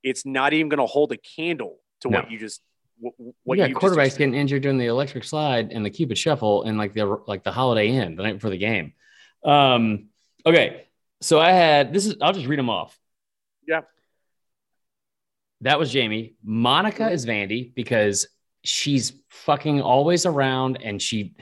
[0.03, 2.61] it's not even going to hold a candle to what you just
[2.97, 6.17] what, We what got just quarterbacks getting injured during the electric slide and the Cupid
[6.17, 8.93] shuffle and like the like the Holiday Inn the night before the game.
[9.43, 10.07] Um,
[10.45, 10.87] okay,
[11.19, 12.97] so I had this is I'll just read them off.
[13.67, 13.81] Yeah.
[15.61, 16.33] That was Jamie.
[16.43, 18.27] Monica is Vandy because
[18.63, 21.35] she's fucking always around and she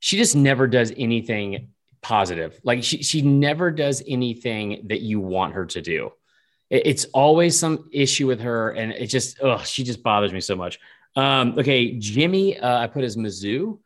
[0.00, 1.68] she just never does anything
[2.02, 2.58] positive.
[2.64, 6.12] Like she she never does anything that you want her to do.
[6.70, 10.40] It- It's always some issue with her, and it just ugh, she just bothers me
[10.40, 10.78] so much.
[11.16, 13.78] Um, okay, Jimmy, uh, I put as Mizzou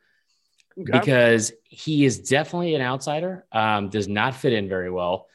[0.79, 0.99] Okay.
[0.99, 3.47] because he is definitely an outsider.
[3.53, 5.27] Um, does not fit in very well,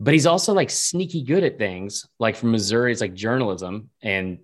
[0.00, 2.06] but he's also like sneaky good at things.
[2.18, 4.38] Like from Missouri, it's like journalism and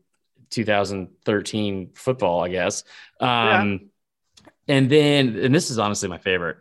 [0.51, 2.85] 2013 football, I guess.
[3.21, 3.91] Um,
[4.67, 6.59] and then, and this is honestly my favorite.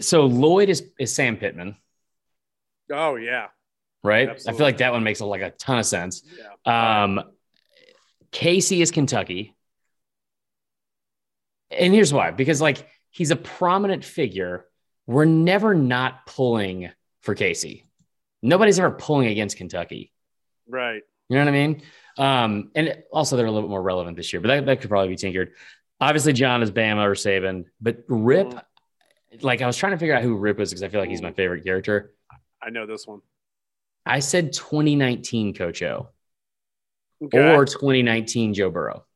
[0.00, 1.76] So Lloyd is is Sam Pittman,
[2.90, 3.48] oh yeah,
[4.02, 4.30] right?
[4.30, 6.22] I feel like that one makes like a ton of sense.
[6.66, 7.04] yeah.
[7.04, 7.20] Um,
[8.34, 9.54] Kayce is Kentucky.
[11.70, 14.66] And here's why because, like, he's a prominent figure.
[15.06, 16.90] We're never not pulling
[17.24, 17.84] for Kayce.
[18.42, 20.12] Nobody's ever pulling against Kentucky.
[20.68, 21.02] right.
[21.30, 21.82] You know what I mean?
[22.18, 24.90] Um, and also, they're a little bit more relevant this year, but that, that could
[24.90, 25.52] probably be tinkered.
[25.98, 28.62] Obviously, John is Bama or Saban, but Rip, Mhm.
[29.42, 31.22] like, I was trying to figure out who Rip was because I feel like he's
[31.22, 32.12] my favorite character.
[32.62, 33.22] I know this one.
[34.04, 36.10] I said 2019 Coach O
[37.24, 37.54] Okay.
[37.54, 39.06] or 2019 Joe Burrow.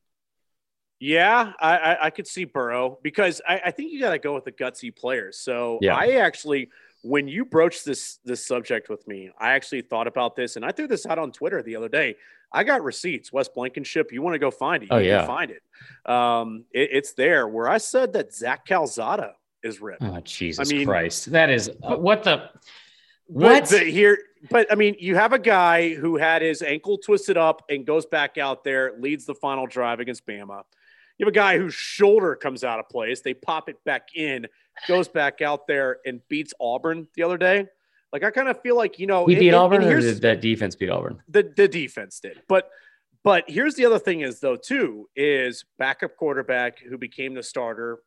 [0.99, 4.33] Yeah, I, I, I could see Burrow because I, I think you got to go
[4.33, 5.37] with the gutsy players.
[5.39, 5.95] So Yeah.
[5.95, 6.69] I actually,
[7.01, 10.71] when you broached this this subject with me, I actually thought about this and I
[10.71, 12.15] threw this out on Twitter the other day.
[12.51, 14.11] I got receipts, Wes Blankenship.
[14.11, 14.87] You want to go find it?
[14.89, 15.25] You Oh, can yeah.
[15.27, 15.61] find it.
[16.11, 20.03] Um, it- It's there where I said that Zach Calzada is ripped.
[20.03, 21.31] Oh Jesus mean- Christ!
[21.31, 22.49] That is uh, what the
[23.27, 23.65] what?
[23.67, 24.17] the- here,
[24.49, 28.05] but I mean, you have a guy who had his ankle twisted up and goes
[28.05, 30.63] back out there, leads the final drive against Bama.
[31.17, 33.19] You have a guy whose shoulder comes out of place.
[33.21, 34.47] They pop it back in,
[34.87, 37.67] goes back out there and beats Auburn the other day.
[38.11, 40.21] Like I kind of feel like you know he beat and- Auburn, and or did
[40.21, 41.21] that defense beat Auburn?
[41.27, 42.41] the the defense did.
[42.47, 42.69] But
[43.23, 47.99] but here's the other thing is though too is backup quarterback who became the starter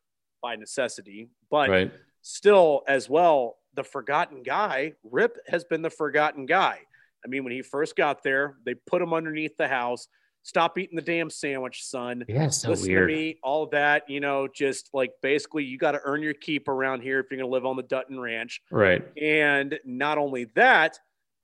[0.43, 1.93] by necessity, but Right.
[2.23, 4.95] still as well the forgotten guy.
[5.05, 6.81] Rip has been the forgotten guy.
[7.25, 10.09] I mean, when he first got there, they put him underneath the house.
[10.45, 12.25] Stop eating the damn sandwich, son.
[12.29, 13.09] Yeah, so Listen weird.
[13.09, 16.67] to me, all that, you know, just like basically you got to earn your keep
[16.67, 18.61] around here if you're going to live on the Dutton Ranch.
[18.71, 19.03] Right.
[19.21, 20.99] And not only that,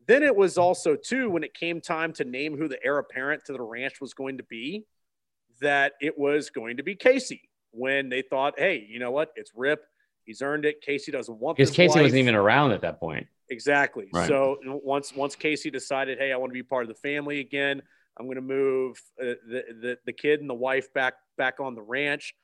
[0.06, 3.44] then it was also too when it came time to name who the heir apparent
[3.44, 4.84] to the ranch was going to be,
[5.60, 7.40] that it was going to be Kayce.
[7.70, 9.30] When they thought, hey, you know what?
[9.36, 9.84] It's Rip.
[10.24, 10.82] He's earned it.
[10.84, 12.02] Kayce doesn't want Because Kayce life.
[12.02, 13.26] wasn't even around at that point.
[13.50, 14.08] Exactly.
[14.12, 14.26] Right.
[14.26, 17.82] So once once Kayce decided, hey, I want to be part of the family again,
[18.18, 21.74] I'm going to move uh, the, the the kid and the wife back back on
[21.74, 22.34] the ranch.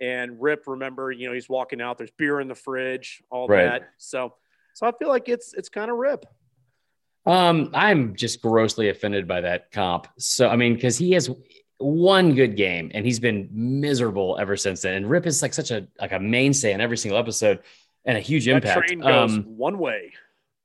[0.00, 1.98] And Rip, remember, you know, he's walking out.
[1.98, 3.64] There's beer in the fridge, all Right.
[3.64, 3.90] that.
[3.98, 4.34] So,
[4.74, 6.24] so I feel like it's it's kind of Rip.
[7.26, 10.08] Um, I'm just grossly offended by that comp.
[10.18, 11.30] So I mean, because he has
[11.78, 14.94] one good game and he's been miserable ever since then.
[14.94, 17.60] And Rip is like such a like a mainstay in every single episode
[18.04, 18.88] and a huge That impact.
[18.88, 20.12] train goes Um, one way.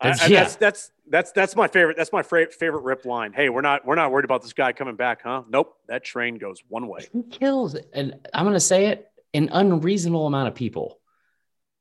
[0.02, 0.40] I, I- yeah.
[0.42, 1.98] that's that's that's that's my favorite.
[1.98, 3.34] That's my fra- favorite Rip line.
[3.34, 5.44] Hey, we're not we're not worried about this guy coming back, huh?
[5.50, 5.76] Nope.
[5.88, 7.08] That train goes one way.
[7.12, 11.00] he kills, and I'm gonna say it, an unreasonable amount of people.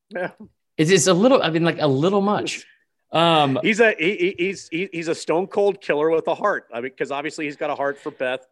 [0.09, 0.31] Yeah.
[0.77, 2.65] It's, it's a little, I mean, like a little much.
[3.11, 6.67] Um, He's a he, he- he's he, he's a stone cold killer with a heart.
[6.73, 8.45] I mean, because obviously he's got a heart for Beth,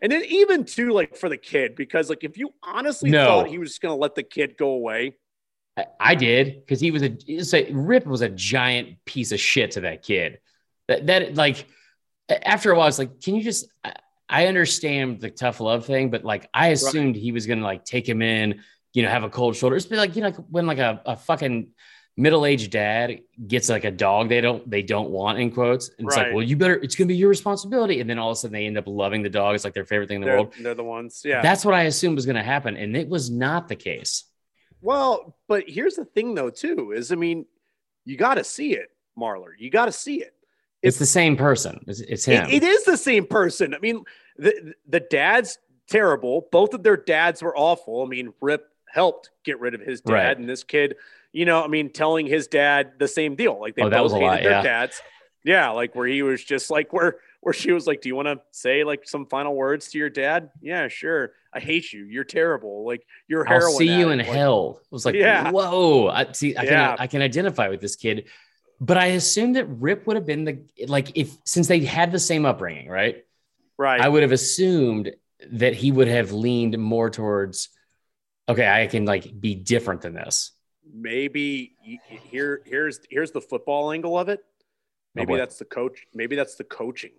[0.00, 1.74] and then even too like for the kid.
[1.76, 3.26] Because like if you honestly No.
[3.26, 5.16] thought he was just gonna let the kid go away,
[5.76, 9.82] I- I did because he was a Rip was a giant piece of shit to
[9.82, 10.38] that kid.
[10.88, 11.66] That that like
[12.28, 13.68] after a while, it's like, can you just?
[13.82, 13.94] I,
[14.28, 18.08] I understand the tough love thing, but like I assumed he was gonna like take
[18.08, 19.76] him in, you know, have a cold shoulder.
[19.76, 21.68] It's been like you know, like when like a, a fucking
[22.16, 26.06] middle aged dad gets like a dog they don't they don't want in quotes, and
[26.06, 28.36] it's like, well, you better, it's gonna be your responsibility, and then all of a
[28.36, 29.54] sudden they end up loving the dog.
[29.54, 30.54] It's like their favorite thing in the they're, world.
[30.58, 31.22] they're the ones.
[31.24, 31.42] Yeah.
[31.42, 34.24] That's what I assumed was gonna happen, and it was not the case.
[34.84, 37.46] Well, but here's the thing though too is I mean,
[38.04, 39.50] you got to see it, Marler.
[39.58, 40.34] You got to see it.
[40.82, 41.82] It's the same person.
[41.88, 42.46] It's, it's him.
[42.50, 43.74] It, it is the same person.
[43.74, 44.04] I mean,
[44.36, 45.58] the the dad's
[45.88, 46.46] terrible.
[46.52, 48.02] Both of their dads were awful.
[48.02, 50.38] I mean, Rip helped get rid of his dad, Right.
[50.38, 50.96] and this kid,
[51.32, 53.58] you know, I mean, telling his dad the same deal.
[53.58, 54.62] Like they Oh, both hated lot, their yeah.
[54.62, 55.00] dads.
[55.42, 58.28] Yeah, like where he was just like where where she was like, "Do you want
[58.28, 61.32] to say like some final words to your dad?" Yeah, sure.
[61.52, 62.04] I hate you.
[62.06, 62.84] You're terrible.
[62.86, 64.18] Like you're I'll see you in.
[64.18, 64.80] Like, hell.
[64.82, 65.50] It was like, Yeah.
[65.50, 66.08] whoa.
[66.08, 66.56] I see.
[66.56, 66.70] I Yeah.
[66.88, 68.28] can I can identify with this kid,
[68.80, 72.18] but I assumed that Rip would have been the like if since they had the
[72.18, 73.24] same upbringing, right?
[73.78, 74.00] right.
[74.00, 75.12] I would have assumed
[75.52, 77.68] that he would have leaned more towards,
[78.48, 80.50] okay, I can like be different than this.
[80.92, 81.74] maybe
[82.30, 84.40] here here's here's the football angle of it.
[85.14, 85.38] Maybe boy.
[85.38, 86.06] that's the coach.
[86.14, 87.12] Maybe that's the coaching.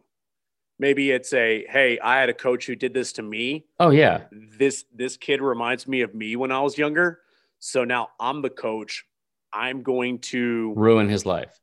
[0.78, 3.66] Maybe it's a hey, I had a coach who did this to me.
[3.80, 7.22] Oh yeah, This this kid reminds me of me when I was younger.
[7.60, 9.06] So now I'm the coach.
[9.54, 11.60] I'm going to ruin his life.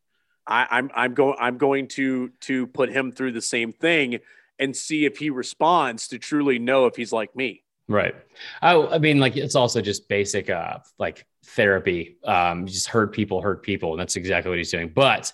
[0.47, 4.21] I, I'm I'm going I'm going to to put him through the same thing
[4.59, 7.63] and see if he responds to truly know if he's like me.
[7.89, 8.15] Right.
[8.63, 12.17] I, I mean, like it's also just basic, uh, like therapy.
[12.25, 14.89] Um, you just hurt people, hurt people, and that's exactly what he's doing.
[14.89, 15.33] But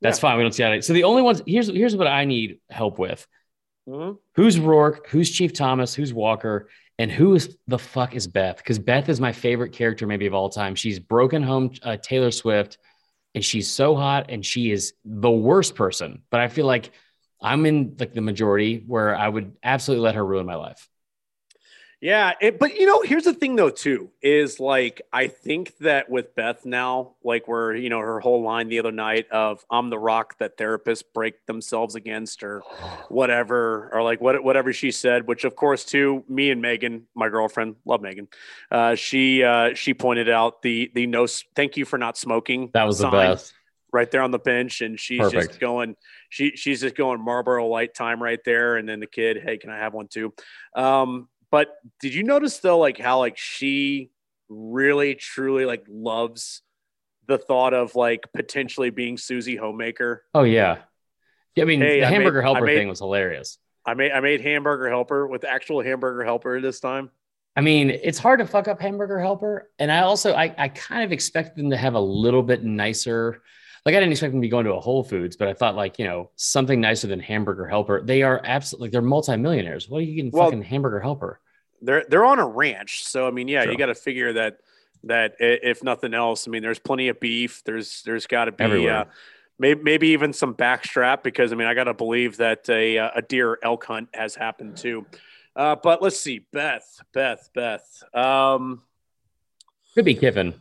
[0.00, 0.36] that's fine.
[0.36, 0.84] We don't see that.
[0.84, 3.26] So the only ones here's here's what I need help with.
[3.88, 4.18] Mhm.
[4.34, 5.06] Who's Roarke?
[5.08, 5.94] Who's Chief Thomas?
[5.94, 6.68] Who's Walker?
[6.98, 8.58] And who is the fuck is Beth?
[8.58, 10.74] Because Beth is my favorite character, maybe of all time.
[10.74, 12.76] She's broken home uh, Taylor Swift,
[13.34, 16.22] and she's so hot, and she is the worst person.
[16.30, 16.90] But I feel like
[17.40, 20.89] I'm in like the majority where I would absolutely let her ruin my life.
[22.00, 26.08] Yeah, it, but you know, here's the thing though, too, is like I think that
[26.08, 29.90] with Beth now, like where you know her whole line the other night of "I'm
[29.90, 32.60] the rock that therapists break themselves against" or
[33.10, 37.28] whatever, or like what whatever she said, which of course, too, me and Megan, my
[37.28, 38.28] girlfriend, love Megan,
[38.70, 42.70] uh, she uh, she pointed out the the no, thank you for not smoking.
[42.72, 43.52] That was the best.
[43.92, 45.96] right there on the bench, and she's just going,
[46.30, 49.68] she she's just going Marlboro Light time right there, and then the kid, hey, can
[49.68, 50.32] I have one too?
[50.74, 51.68] Um, but
[52.00, 54.10] did you notice though, like how like she
[54.48, 56.62] really truly like loves
[57.26, 60.24] the thought of like potentially being Susie Homemaker?
[60.34, 60.78] Oh yeah.
[61.58, 63.58] I mean, Hey, the I hamburger I helper made- thing was hilarious.
[63.86, 67.10] I made I made hamburger helper with actual hamburger helper this time.
[67.56, 71.02] I mean, it's hard to fuck up Hamburger Helper, and I also I, I kind
[71.02, 73.42] of expect them to have a little bit nicer.
[73.86, 75.74] Like I didn't expect them to be going to a Whole Foods, but I thought
[75.74, 78.02] like you know something nicer than Hamburger Helper.
[78.02, 79.88] They are absolutely they're multimillionaires.
[79.88, 81.40] What are you getting Well- fucking Hamburger Helper?
[81.82, 83.72] They're they're on a ranch, so I mean, yeah, True.
[83.72, 84.58] you got to figure that
[85.04, 87.62] that if nothing else, I mean, there's plenty of beef.
[87.64, 89.06] There's there's got to be uh,
[89.58, 93.10] maybe maybe even some backstrap because I mean, I got to believe that a uh,
[93.16, 95.06] a deer elk hunt has happened too.
[95.56, 98.02] Uh, but let's see, Beth, Beth, Beth.
[98.12, 98.82] Um,
[99.94, 100.54] Could be Kiffin.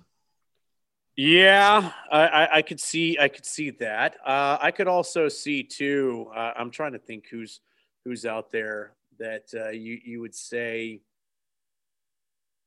[1.22, 4.16] Yeah, I, I, I could see I could see that.
[4.26, 6.28] Uh, I could also see too.
[6.34, 7.60] Uh, I'm trying to think who's
[8.06, 11.02] who's out there that uh, you you would say,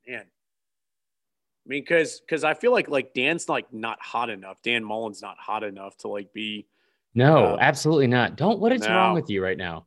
[0.06, 0.20] man.
[0.20, 4.58] I mean, because because I feel like like Dan's like not hot enough.
[4.62, 6.66] Dan Mullen's not hot enough to like be.
[7.14, 8.36] No, Um, absolutely not.
[8.36, 8.58] Don't.
[8.58, 8.88] What is no.
[8.90, 9.86] wrong with you right now?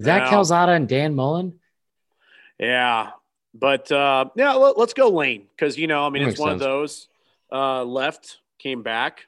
[0.00, 0.30] Zach No.
[0.30, 1.58] Calzada and Dan Mullen.
[2.60, 3.10] Yeah,
[3.54, 6.50] but uh, yeah, let, us go Lane because you know I mean That it's one
[6.50, 6.62] sense.
[6.62, 7.08] of those.
[7.54, 9.20] Uh, left came back,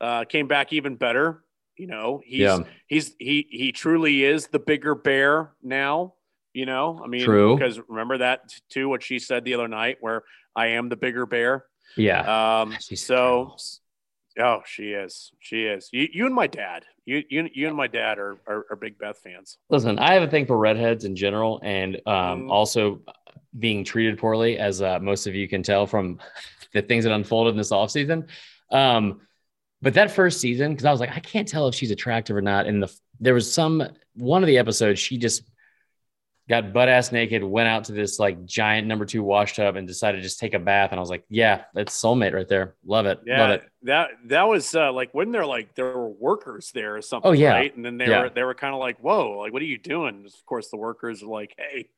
[0.00, 1.42] uh, came back even better.
[1.78, 2.58] You know he's Yeah.
[2.86, 6.14] he's he he truly is the bigger bear now.
[6.52, 7.56] You know, I mean, True.
[7.56, 10.22] because remember that too, what she said the other night, where
[10.54, 11.64] I am the bigger bear.
[11.96, 12.60] Yeah.
[12.60, 13.56] Um, She's so,
[14.38, 15.88] oh, she is, she is.
[15.92, 18.98] You, you and my dad, you, you, you and my dad are, are, are big
[18.98, 19.58] Beth fans.
[19.68, 22.50] Listen, I have a thing for redheads in general, and um, Mm.
[22.50, 23.00] also
[23.58, 26.20] being treated poorly, as uh, most of you can tell from
[26.74, 28.28] the things that unfolded in this offseason.
[28.70, 29.20] Um,
[29.80, 32.42] but that first season, because I was like, I can't tell if she's attractive or
[32.42, 32.66] not.
[32.66, 33.82] And the there was some
[34.14, 35.42] one of the episodes she just
[36.48, 39.86] got butt ass naked, went out to this like giant number two wash tub, and
[39.86, 40.90] decided to just take a bath.
[40.90, 42.74] And I was like, yeah, that's soulmate right there.
[42.84, 43.20] Love it.
[43.26, 43.62] Yeah, Love it.
[43.82, 47.28] that that was uh, like when they're like there were workers there or something.
[47.30, 47.50] Oh, yeah.
[47.52, 47.74] right?
[47.76, 48.22] and then they Yeah.
[48.22, 50.24] were they were kind of like, whoa, like what are you doing?
[50.26, 51.88] Of course, the workers are like, hey,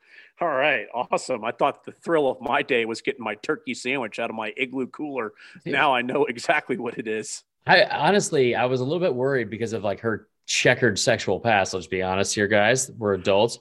[0.41, 1.45] all right, awesome.
[1.45, 4.53] I thought the thrill of my day was getting my turkey sandwich out of my
[4.57, 5.33] igloo cooler.
[5.65, 5.73] Dude.
[5.73, 7.43] Now I know exactly what it is.
[7.67, 11.75] I honestly, I was a little bit worried because of like her checkered sexual past.
[11.75, 12.91] Let's be honest here, guys.
[12.91, 13.59] We're adults.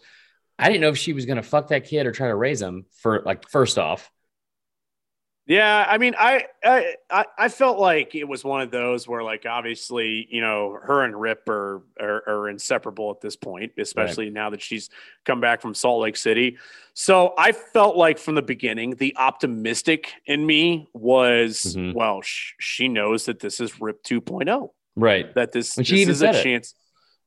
[0.60, 2.61] I didn't know if she was going to fuck that kid or try to raise
[2.61, 4.11] him for like, first off.
[5.47, 6.95] Yeah, I mean, I, I
[7.38, 11.19] I felt like it was one of those where, like, obviously, you know, her and
[11.19, 14.89] Rip are are, are inseparable at this point, especially now that she's
[15.23, 16.57] come back from Salt Lake City.
[16.95, 21.93] So I felt like from the beginning, the optimistic in me was, Mhm.
[21.93, 25.31] well, sh- she knows that this is Rip 2.0, Right.
[25.35, 26.41] that this, this is a it.
[26.43, 26.73] chance.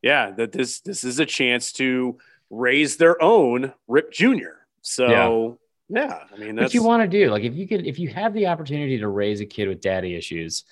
[0.02, 2.18] Yeah, that this this is a chance to
[2.50, 4.66] raise their own Rip Junior.
[4.82, 5.54] So yeah,
[5.94, 8.34] I mean, that's What you want to do, like if you could, if you have
[8.34, 10.64] the opportunity to raise a kid with daddy issues,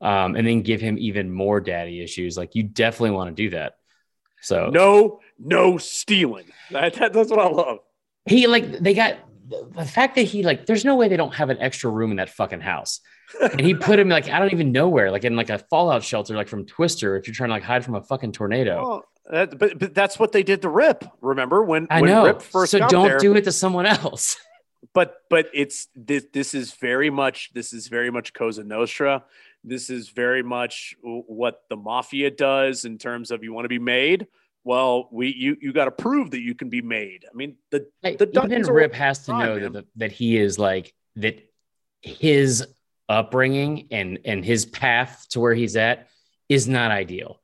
[0.00, 3.50] um, and then give him even more daddy issues, like you definitely want to do
[3.50, 3.74] that.
[4.42, 6.46] So No, no stealing.
[6.70, 7.78] That, that- that's what I love.
[8.26, 9.16] he like they got
[9.48, 12.16] the fact that he like there's no way they don't have an extra room in
[12.16, 13.00] that fucking house
[13.42, 16.02] and he put him like i don't even know where like in like a fallout
[16.02, 19.04] shelter like from twister if you're trying to like hide from a fucking tornado Well,
[19.30, 21.04] that, but, but that's what they did to Rip.
[21.20, 23.18] Remember when i when know Rip first so don't there?
[23.18, 24.38] do it to someone else
[24.94, 26.24] But but it's this.
[26.32, 27.52] This is very much.
[27.52, 29.24] This is very much Cosa Nostra.
[29.64, 33.78] This is very much what the mafia does in terms of you want to be
[33.78, 34.26] made.
[34.62, 37.24] Well, we you you got to prove that you can be made.
[37.30, 39.72] I mean, the Like, The even rip has to know man.
[39.72, 41.40] that, that he is like that
[42.00, 42.66] his
[43.08, 46.08] upbringing and and his path to where he's at
[46.48, 47.40] is not ideal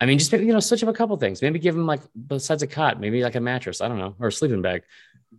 [0.00, 2.62] i mean just you know switch up a couple things maybe give him like besides
[2.62, 4.82] a cot maybe like a mattress i don't know or a sleeping bag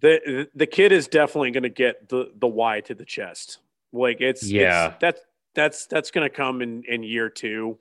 [0.02, 3.60] the the kid is definitely going to get the the Y to the chest.
[3.92, 4.88] Like it's Yeah.
[4.88, 5.22] it's, that's
[5.54, 7.78] that's that's going to come in in year two,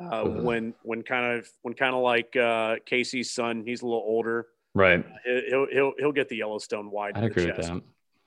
[0.00, 4.04] uh, when when kind of when kind of like uh, Kayce's son, he's a little
[4.06, 4.46] older.
[4.74, 5.04] right
[5.48, 7.82] He'll he'll he'll get the Yellowstone i'd the agree with that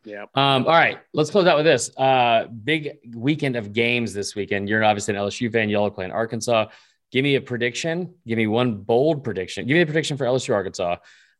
[0.05, 0.23] Yeah.
[0.33, 1.95] Um, all right, let's close out with this.
[1.97, 4.67] Uh, big weekend of games this weekend.
[4.69, 5.69] You're obviously an LSU fan.
[5.69, 6.67] Y'all are playing Arkansas.
[7.11, 8.13] Give me a prediction.
[8.27, 9.65] Give me one bold prediction.
[9.67, 10.97] Give me a prediction for LSU Arkansas,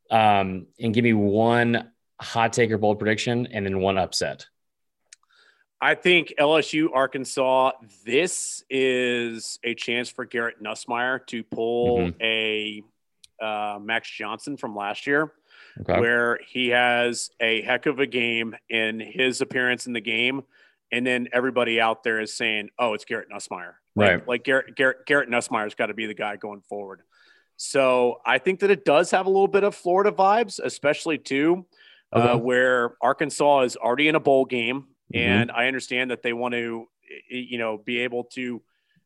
[0.10, 4.46] um, and give me one hot take or bold prediction, and then one upset.
[5.82, 7.72] I think LSU Arkansas.
[8.06, 12.22] This is a chance for Garrett Nussmeier to pull Mm-hmm.
[12.22, 12.84] a
[13.42, 15.32] uh, Max Johnson from last year.
[15.82, 15.98] Okay.
[15.98, 20.42] where he has a heck of a game in his appearance in the game,
[20.92, 24.28] and then everybody out there is saying, "Oh, it's Garrett Nussmeier." Like, Right.
[24.28, 27.02] Like Garrett Garrett Garrett Nussmeier's got to be the guy going forward.
[27.70, 31.66] So I think that it does have a little bit of Florida vibes, especially too.
[32.12, 35.20] uh, where Arkansas is already in a bowl game, Mhm.
[35.20, 36.88] and I understand that they want to,
[37.30, 38.64] you know, be able to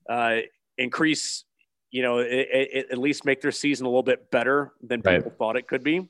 [0.10, 0.38] uh,
[0.78, 1.44] increase,
[1.92, 5.18] you know, i i at least make their season a little bit better than Right.
[5.18, 6.08] people thought it could be.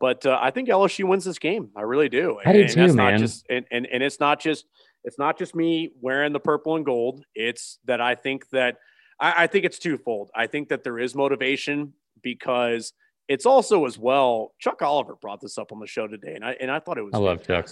[0.00, 1.70] But uh, I think LSU wins this game.
[1.76, 2.38] I really do.
[2.46, 2.96] I do and too, man.
[2.96, 4.64] Not just, and, and and it's not just
[5.04, 7.24] it's not just me wearing the purple and gold.
[7.34, 8.78] It's that I think that
[9.22, 10.30] I, I think it's twofold.
[10.34, 12.92] I think that there is motivation because
[13.28, 14.52] it's also as well.
[14.58, 17.02] Chuck Oliver brought this up on the show today, and I and I thought it
[17.02, 17.14] was.
[17.14, 17.68] I love Chuck.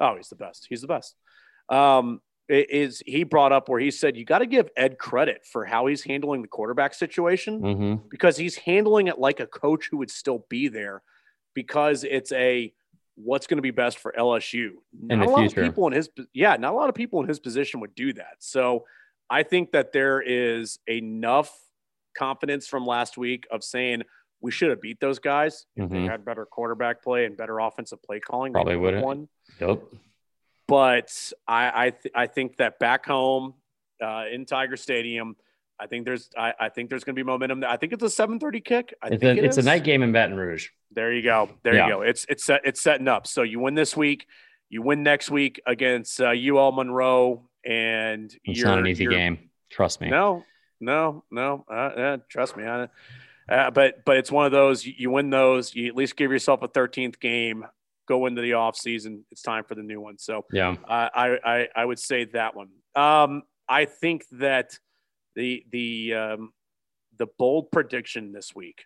[0.00, 0.66] Oh, he's the best.
[0.68, 1.14] He's the best.
[1.68, 5.64] Um, is he brought up where he said you got to give Ed credit for
[5.64, 9.96] how he's handling the quarterback situation hmm because he's handling it like a coach who
[9.98, 11.02] would still be there
[11.54, 12.72] because it's a
[13.14, 14.70] what's going to be best for LSU.
[15.00, 15.60] Not a lot future.
[15.60, 18.12] of people in his yeah, not a lot of people in his position would do
[18.14, 18.36] that.
[18.40, 18.84] So
[19.32, 21.50] I think that there is enough
[22.16, 24.02] confidence from last week of saying
[24.42, 26.08] we should have beat those guys if they Mhm.
[26.10, 28.52] had better quarterback play and better offensive play calling.
[28.52, 29.28] they Probably would have won
[29.60, 29.82] Yep.
[30.68, 33.54] but I I, th- I think that back home
[34.02, 35.36] uh, in Tiger Stadium,
[35.78, 37.64] I think there's I, I think there's going to be momentum.
[37.64, 38.94] I think it's a 7:30 kick.
[39.02, 40.68] I It's think a it it's a night game in Baton Rouge.
[40.90, 41.48] There you go.
[41.62, 41.86] There Yeah.
[41.86, 42.02] you go.
[42.02, 43.26] It's it's set, it's setting up.
[43.26, 44.26] So you win this week,
[44.68, 49.50] you win next week against uh, UL Monroe, and It's you're, not an easy game.
[49.70, 50.08] Trust me.
[50.10, 50.44] No,
[50.80, 51.64] no, no.
[51.70, 52.64] Uh, uh, trust me.
[52.64, 52.88] I,
[53.48, 54.84] uh, but but it's one of those.
[54.84, 55.74] You, you win those.
[55.74, 57.64] You at least give yourself a 13th game.
[58.08, 59.24] Go into the off season.
[59.30, 60.18] It's time for the new one.
[60.18, 60.76] So Yeah.
[60.88, 62.68] I, I, I- I would say that one.
[62.94, 64.78] Um, I think that
[65.34, 66.52] the the um,
[67.18, 68.84] the bold prediction this week.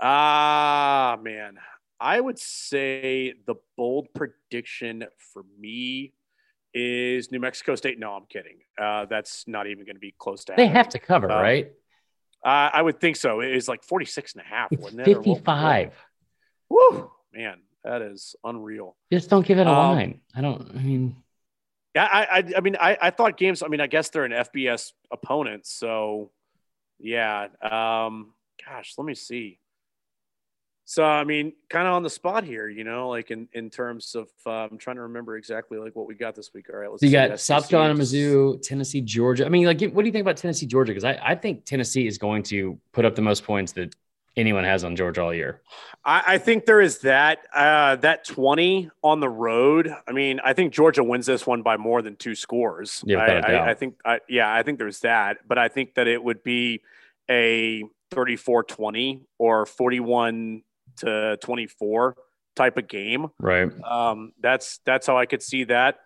[0.00, 1.58] Ah, man,
[2.00, 6.12] I would say the bold prediction for me
[6.74, 7.98] is New Mexico State.
[7.98, 8.58] No, I'm kidding.
[8.80, 10.54] Uh, that's not even going to be close to.
[10.56, 10.76] They happening.
[10.76, 11.72] have to cover, Uh, right?
[12.44, 13.40] Uh, I would think so.
[13.40, 15.14] It is like 46 and a half, It's wasn't it?
[15.16, 15.92] 55.
[16.70, 18.96] Woo, man, that is unreal.
[19.12, 20.20] Just don't give it a Um, line.
[20.34, 20.70] I don't.
[20.76, 21.16] I mean,
[21.94, 23.62] Yeah, I, I, I mean, I, I thought games.
[23.62, 26.30] I mean, I guess they're an FBS opponent, so
[27.00, 27.48] yeah.
[27.62, 28.34] Um,
[28.64, 29.58] gosh, let me see.
[30.90, 34.14] So, I mean, kind of on the spot here, you know, like in in terms
[34.14, 36.70] of, uh, I'm trying to remember exactly like what we got this week.
[36.72, 37.02] All right, let's.
[37.02, 37.12] so you see.
[37.12, 39.44] got South Carolina, Mizzou, Tennessee, Georgia.
[39.44, 40.92] I mean, like, what do you think about Tennessee, Georgia?
[40.92, 43.94] Because I, I think Tennessee is going to put up the most points that
[44.34, 45.60] anyone has on Georgia all year.
[46.06, 49.94] I, I think there is that uh, that 20 on the road.
[50.06, 53.04] I mean, I think Georgia wins this one by more than two scores.
[53.04, 53.68] Yeah, I, without a doubt.
[53.68, 56.42] I, I think, I, yeah, I think there's that, but I think that it would
[56.42, 56.80] be
[57.28, 60.62] a 34-20 or 41
[60.98, 62.16] to 24
[62.56, 63.28] type of game.
[63.38, 63.70] Right.
[63.84, 66.00] Um, that's that's how I could see that.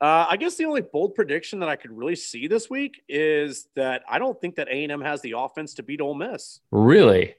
[0.00, 3.66] Uh, I guess the only bold prediction that I could really see this week is
[3.74, 6.60] that I don't think that A and M has the offense to beat Ole Miss.
[6.70, 7.34] Really?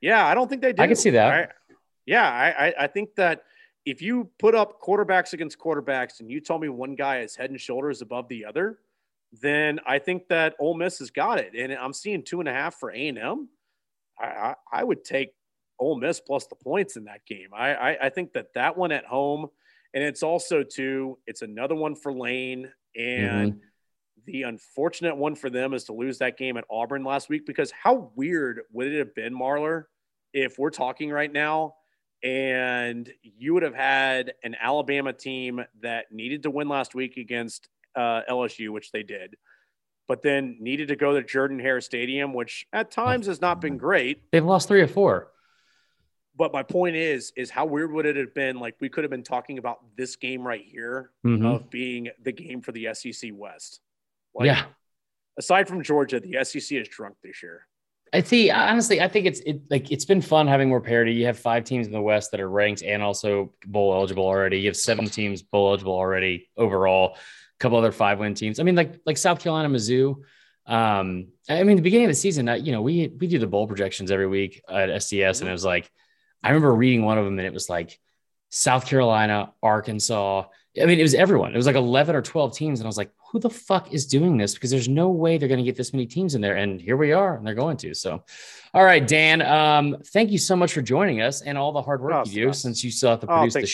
[0.00, 0.82] Yeah, I don't think they do.
[0.82, 1.32] I can see that.
[1.32, 1.48] I-
[2.04, 3.44] yeah, I, I, I think that
[3.84, 7.50] if you put up quarterbacks against quarterbacks and you tell me one guy is head
[7.50, 8.78] and shoulders above the other,
[9.40, 11.54] then I think that Ole Miss has got it.
[11.56, 13.48] And I'm seeing two and a half for A and M.
[14.20, 15.34] I, I, I would take
[15.82, 17.48] Ole Miss plus the points in that game.
[17.54, 19.48] I, I, I think that that one at home,
[19.92, 22.70] and it's also too, it's another one for Lane.
[22.96, 23.60] And
[24.26, 27.70] the unfortunate one for them is to lose that game at Auburn last week because
[27.72, 29.84] how weird would it have been, Marler,
[30.32, 31.74] if we're talking right now
[32.22, 37.68] and you would have had an Alabama team that needed to win last week against
[37.96, 39.36] uh, LSU, which they did,
[40.06, 43.76] but then needed to go to Jordan Hare Stadium, which at times has not been
[43.76, 44.22] great.
[44.30, 45.32] They've lost three or four.
[46.36, 48.58] But my point is, is how weird would it have been?
[48.58, 51.44] Like we could have been talking about this game right here Mhm.
[51.44, 53.80] of being the game for the SEC West.
[54.34, 54.64] Like, yeah.
[55.38, 57.66] aside from Georgia, the SEC is drunk this year.
[58.14, 58.50] I see.
[58.50, 61.12] Honestly, I think it's it like it's been fun having more parity.
[61.12, 64.60] You have five teams in the West that are ranked and also bowl eligible already.
[64.60, 67.14] You have seven teams bowl eligible already overall.
[67.16, 68.60] A couple other five win teams.
[68.60, 70.16] I mean, like like South Carolina, Mizzou.
[70.66, 73.66] Um, I mean, the beginning of the season, you know, we we do the bowl
[73.66, 75.90] projections every week at SDS, and it was like,
[76.42, 77.98] I remember reading one of them, and it was like
[78.50, 80.44] South Carolina, Arkansas.
[80.80, 81.52] I mean, it was everyone.
[81.52, 84.06] It was like eleven or twelve teams, and I was like, who the fuck is
[84.06, 84.54] doing this?
[84.54, 86.96] Because there's no way they're going to get this many teams in there, and here
[86.96, 87.94] we are, and they're going to.
[87.94, 88.22] So,
[88.74, 89.42] all right, Dan.
[89.42, 92.44] Um, thank you so much for joining us and all the hard work Oh, you
[92.44, 92.52] do oh.
[92.52, 93.72] since you still have to Oh, produce the thanks.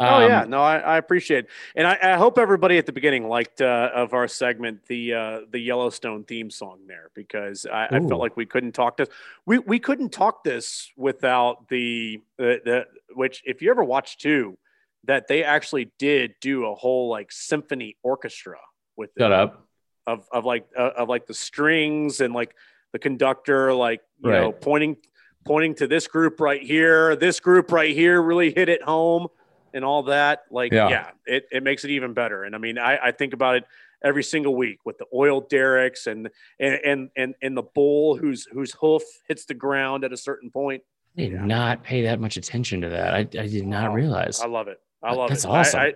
[0.00, 0.16] Show.
[0.16, 2.92] oh yeah, Um, no, I, I appreciate it, and I, I hope everybody at the
[2.92, 7.86] beginning liked uh, of our segment the uh, the Yellowstone theme song there because I,
[7.86, 9.08] I felt like we couldn't talk this
[9.46, 14.58] we we couldn't talk this without the the, the which if you ever watch too
[15.04, 18.58] that they actually did do a whole like symphony orchestra
[18.96, 19.20] with it.
[19.20, 19.66] Shut up.
[20.06, 22.54] of of like uh, of like the strings and like
[22.92, 24.96] the conductor like you know pointing
[25.46, 29.28] pointing to this group right here, this group right here really hit it home
[29.74, 30.44] and all that.
[30.50, 30.88] Like, Yeah.
[30.88, 32.44] yeah, it, it makes it even better.
[32.44, 33.64] And I mean, I, I think about it
[34.02, 38.46] every single week with the oil derricks and and and and, and the bull whose
[38.52, 40.82] whose hoof hits the ground at a certain point.
[41.18, 41.44] I did Yeah.
[41.44, 43.14] not pay that much attention to that.
[43.14, 44.40] I, I did not Oh, realize.
[44.40, 44.80] I love it.
[45.02, 45.48] I love That's it.
[45.48, 45.80] awesome.
[45.80, 45.94] I, I,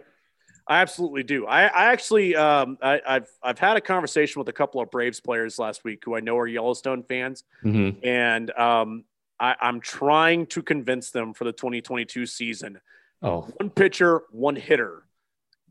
[0.67, 1.47] I absolutely do.
[1.47, 5.21] I, I actually, um, I, I've, I've had a conversation with a couple of Braves
[5.21, 7.99] players last week who I know are Yellowstone fans, Mhm.
[8.03, 9.05] and um,
[9.39, 12.81] I, I'm trying to convince them for the 2022 season.
[13.25, 15.03] Oh, One pitcher, one hitter,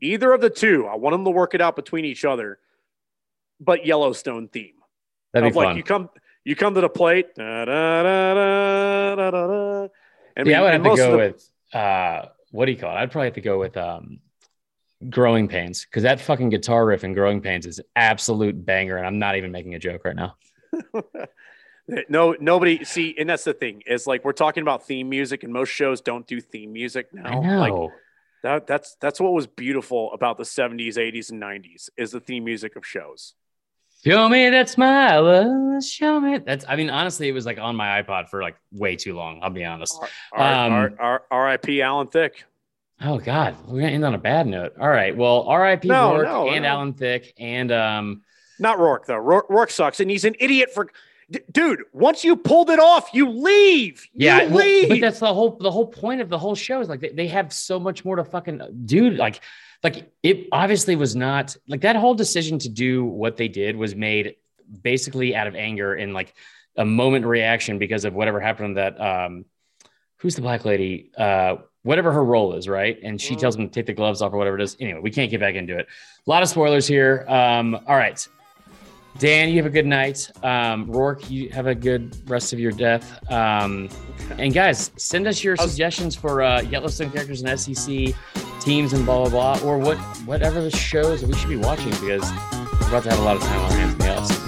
[0.02, 0.86] either of the two.
[0.86, 2.58] I want them to work it out between each other,
[3.60, 4.74] but Yellowstone theme.
[5.32, 5.76] that'd be like fun.
[5.76, 6.10] you come,
[6.44, 9.88] you come to the plate, da, da, da, da,
[10.44, 13.00] yeah, I would have to go the- with uh, what do you call it?
[13.00, 14.18] I'd probably have to go with um,
[15.08, 19.18] Growing Pains because that fucking guitar riff in Growing Pains is absolute banger, and I'm
[19.18, 20.36] not even making a joke right now.
[22.08, 25.52] No, nobody see, and that's the thing is like we're talking about theme music, and
[25.52, 27.26] most shows don't do theme music now.
[27.26, 27.60] I know.
[27.60, 27.92] Like
[28.42, 32.44] that, that's that's what was beautiful about the '70s, '80s, and '90s is the theme
[32.44, 33.34] music of shows.
[34.04, 36.38] show me that smile, uh, show me.
[36.38, 36.64] That's.
[36.66, 39.40] I mean, honestly, it was like on my iPod for like way too long.
[39.42, 39.98] I'll be honest.
[40.00, 40.08] R-
[40.40, 41.82] R- Um, R.I.P.
[41.82, 42.44] Alan Thicke.
[43.02, 44.72] Oh God, we're gonna end on a bad note.
[44.80, 45.14] All right.
[45.14, 45.88] Well, R.I.P.
[45.88, 46.64] Roarke and.
[46.64, 48.22] Alan Thicke and um.
[48.58, 49.14] Not Roarke though.
[49.20, 50.88] Roarke sucks, and he's an idiot for.
[51.30, 54.06] D- dude, once you pulled it off, you leave.
[54.12, 54.88] You Yeah, well, leave.
[54.90, 57.26] but that's the whole the whole point of the whole show is like they, they
[57.28, 59.16] have so much more to fucking dude.
[59.16, 59.40] Like,
[59.82, 63.94] like it obviously was not like that whole decision to do what they did was
[63.94, 64.36] made
[64.82, 66.34] basically out of anger and like
[66.76, 69.44] a moment reaction because of whatever happened that um
[70.16, 73.38] who's the black lady uh whatever her role is right and she Mm.
[73.40, 75.38] tells him to take the gloves off or whatever it is anyway we can't get
[75.38, 75.86] back into it
[76.26, 78.26] a lot of spoilers here um all right
[79.18, 80.30] Dan, you have a good night.
[80.42, 83.20] Um, Roarke, you have a good rest of your death.
[83.30, 83.88] Um,
[84.38, 88.14] and guys, send us your suggestions for uh, Yellowstone characters and SEC
[88.60, 91.90] teams and blah blah blah, or what whatever the shows that we should be watching
[91.90, 92.28] because
[92.80, 94.43] we're about to have a lot of time on our hands in the offseason.